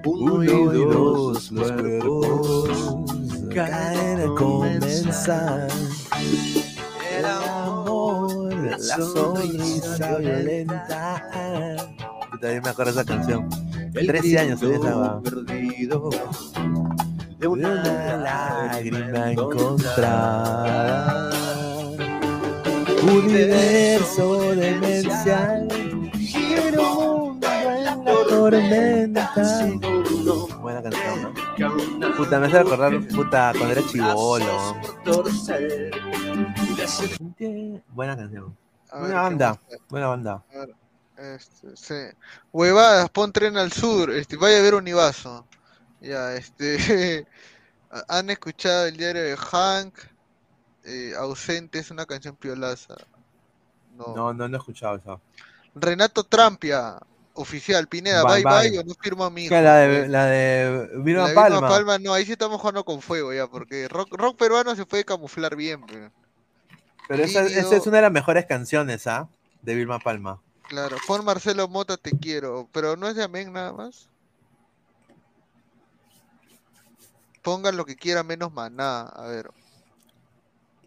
[0.06, 2.70] Uno y dos, los cuerpos
[3.54, 5.68] caen a comenzar.
[8.90, 11.76] La sonrisa violenta.
[12.32, 13.48] Yo también me acuerdo de esa canción.
[13.92, 16.10] 13 años tenía esa perdido
[17.38, 21.30] de una lágrima encontrada.
[23.02, 25.68] Universo demencial,
[26.12, 27.96] quiero un mundo en la
[28.28, 29.32] tormenta.
[30.60, 31.34] Buena canción,
[31.98, 32.16] ¿no?
[32.16, 34.76] Puta, me hace recordar, puta, cuando era chivolo.
[37.94, 38.59] Buena canción.
[38.92, 40.44] Buena ¿qué banda, buena banda.
[40.52, 40.74] A ver,
[41.16, 42.16] este, sí.
[42.52, 45.46] Huevadas, pon tren al sur, este, vaya a ver Univaso.
[46.00, 47.26] Ya, este.
[48.08, 49.94] Han escuchado el diario de Hank,
[50.84, 52.94] eh, ausente, es una canción piolaza.
[53.96, 54.14] No.
[54.14, 55.20] No, no, no he escuchado eso.
[55.74, 56.98] Renato Trampia,
[57.34, 58.78] oficial, Pineda, bye Bye, bye, bye.
[58.78, 59.54] o no firmo a mi hijo.
[59.54, 61.68] ¿Qué, la de, Eh, la de Vilma Palma?
[61.68, 65.04] Palma, no, ahí sí estamos jugando con fuego ya, porque rock, rock peruano se puede
[65.04, 66.10] camuflar bien, pe.
[67.10, 69.28] Pero esa, es una de las mejores canciones, ¿ah?
[69.62, 70.40] De Vilma Palma.
[70.68, 74.08] Claro, pon Marcelo Mota, te quiero, pero no es de Amén nada más.
[77.42, 79.50] Pongan lo que quiera menos maná, a ver.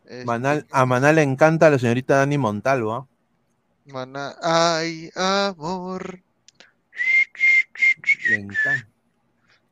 [0.06, 3.08] Este, Manal- a Maná le encanta a la señorita Dani Montalvo, ¿ah?
[3.88, 6.22] Maná, ay, amor.
[8.30, 8.88] Le encanta.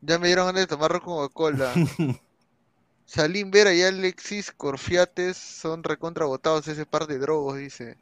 [0.02, 1.74] Ya me dieron ganas de tomar con Coca-Cola.
[3.12, 7.98] Salim Vera y Alexis Corfiates son recontra votados ese par de drogos, dice.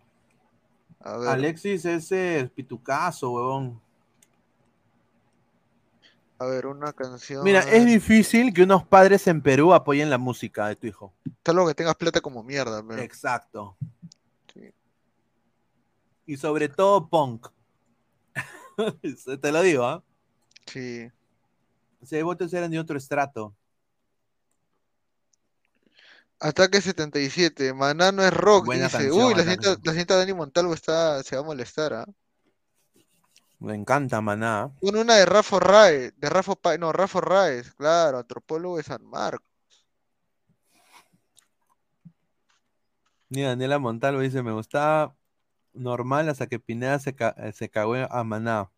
[0.99, 1.29] A ver.
[1.29, 3.81] Alexis ese es pitucazo, huevón.
[6.37, 7.43] A ver, una canción.
[7.43, 11.11] Mira, es difícil que unos padres en Perú apoyen la música de tu hijo.
[11.43, 13.01] Salvo que tengas plata como mierda, pero.
[13.01, 13.75] Exacto.
[14.53, 14.71] Sí.
[16.27, 17.47] Y sobre todo punk.
[19.41, 20.03] Te lo digo, ¿ah?
[20.67, 21.09] Sí.
[21.99, 23.55] O sea, votos eran de otro estrato.
[26.39, 28.97] Ataque 77, Maná no es rock, Buena dice.
[28.97, 32.05] canción, Uy, la señorita, la señorita Dani Montalvo está, se va a molestar, ¿ah?
[33.59, 34.71] Me encanta Maná.
[34.79, 39.03] Pon una de Rafa Raez, de Rafa Pa- no, Rafa Raez, claro, antropólogo de San
[39.05, 39.45] Marcos.
[43.27, 45.15] Mira, Daniela Montalvo dice, me gustaba
[45.73, 48.71] normal hasta que Pineda se, ca- se cagó a Maná.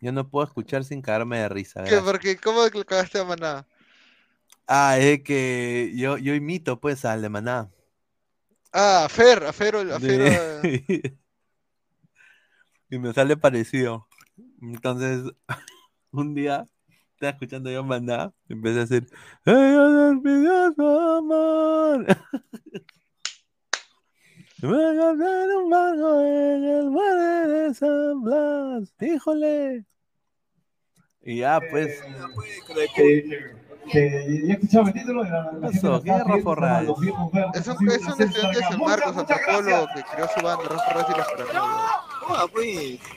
[0.00, 1.84] Yo no puedo escuchar sin cagarme de risa.
[1.84, 2.00] ¿Qué?
[2.00, 3.66] Porque, ¿cómo le cagaste a Maná?
[4.66, 7.70] Ah, es que yo, yo imito pues al de Maná.
[8.72, 11.16] Ah, a Fer, a Fer, a Fer, De- eh,
[12.90, 14.08] y me sale parecido.
[14.60, 15.22] Entonces,
[16.10, 16.66] un día
[17.14, 18.86] estaba escuchando yo Maná y empecé a
[20.76, 22.06] su amor.
[24.62, 28.94] Me encontré en un barco en el mar de San Blas.
[29.00, 29.84] Híjole.
[31.22, 32.02] Y ya, pues.
[33.90, 36.98] Que ya escuchaba el título de la, la lo ¿Qué Rafa verbos,
[37.54, 39.94] Es un, es un estudiante de San Marcos, antropólogo, gracias.
[39.94, 42.06] que creó su banda, Rafa Raez y los Caramelos.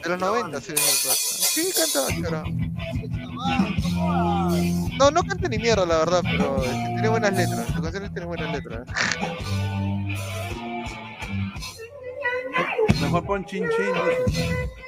[0.03, 2.43] De los 90, sí, sí, canta cara.
[4.97, 7.67] No, no canta ni mierda, la verdad, pero este, tiene buenas letras.
[7.67, 8.87] Sus canciones tienen buenas letras.
[13.01, 14.35] Mejor pon chin chin.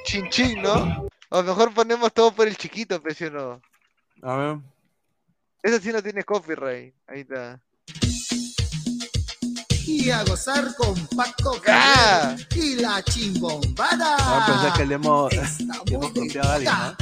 [0.04, 1.08] Chin chin, ¿no?
[1.30, 3.60] O mejor ponemos todo por el chiquito, pues, ¿sí o no?
[4.22, 4.71] A ver.
[5.62, 6.92] Ese sí no tiene copyright.
[7.06, 7.62] Ahí está.
[9.86, 12.34] Y a gozar con Paco ¡Ah!
[12.56, 14.16] Y la chimbombada.
[14.16, 15.30] Ahora pensé que le hemos,
[15.86, 16.96] que hemos copiado a alguien, ¿no?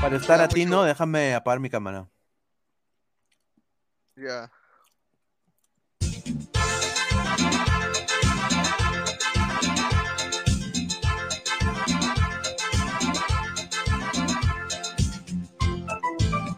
[0.00, 2.08] Para estar a ti, no, déjame apagar mi cámara.
[4.16, 4.50] Ya.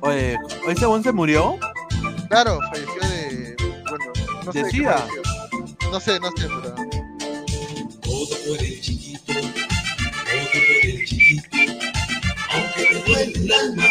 [0.05, 0.36] Oye,
[0.68, 1.59] ¿ese buen se murió?
[2.28, 3.56] Claro, falleció de.
[3.89, 4.05] Bueno,
[4.44, 5.06] no sé ¿De de qué SIDA?
[5.90, 6.74] No sé, no sé, pero.
[8.02, 11.56] Todo por el chiquito, todo por el chiquito,
[12.51, 13.85] aunque te duele el alma.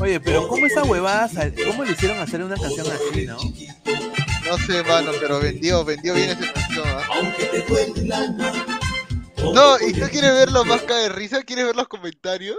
[0.00, 3.36] Oye, pero ¿cómo esa huevada, sal- cómo le hicieron hacer una canción así, no?
[4.48, 7.02] No sé, mano, pero vendió, vendió bien esa canción, ¿ah?
[7.14, 8.52] Aunque te duele el alma.
[9.54, 11.42] No, ¿y tú quieres ver lo más cae de risa?
[11.42, 12.56] ¿Quieres ver los comentarios?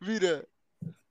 [0.00, 0.42] Mira,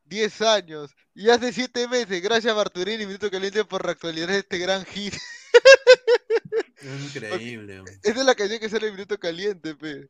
[0.08, 0.96] 10 años.
[1.14, 5.14] Y hace 7 meses, gracias Barturini y Minuto Caliente por reactualizar este gran hit.
[7.16, 7.80] Increíble.
[7.80, 8.00] hombre.
[8.04, 10.10] Esa es la canción que sale en Minuto Caliente, pe.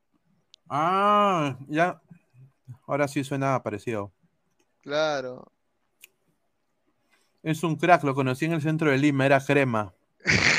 [0.69, 2.01] Ah, ya.
[2.85, 4.11] Ahora sí suena parecido.
[4.81, 5.51] Claro.
[7.43, 9.93] Es un crack, lo conocí en el centro de Lima, era crema.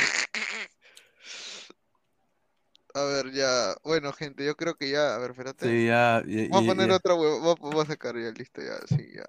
[2.98, 3.74] A ver, ya.
[3.84, 5.14] Bueno, gente, yo creo que ya.
[5.14, 5.66] A ver, espérate.
[5.68, 6.22] Sí, ya.
[6.26, 6.96] y- Vamos a poner ya.
[6.96, 7.40] otra huevo.
[7.40, 8.74] Vamos, vamos a sacar ya, listo, ya.
[8.88, 9.24] Sí, ya.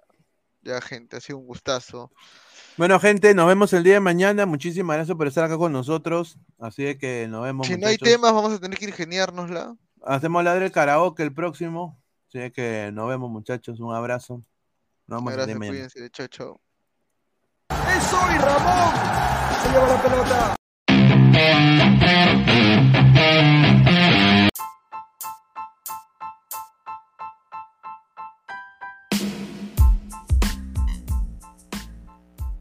[0.62, 2.12] Ya, gente, ha sido un gustazo.
[2.78, 4.46] Bueno, gente, nos vemos el día de mañana.
[4.46, 6.38] Muchísimas gracias por estar acá con nosotros.
[6.60, 7.68] Así de que nos vemos.
[7.68, 8.10] Si no hay muchachos.
[8.16, 9.76] temas, vamos a tener que ingeniárnosla.
[10.04, 12.02] Hacemos la del karaoke el próximo.
[12.28, 13.80] Así de que nos vemos, muchachos.
[13.80, 14.41] Un abrazo.
[15.08, 16.10] Nos vemos el día Gracias, cuídense.
[16.12, 16.62] Chao, chao.
[17.70, 18.94] ¡Es hoy, Ramón!
[19.64, 21.96] Se lleva la pelota.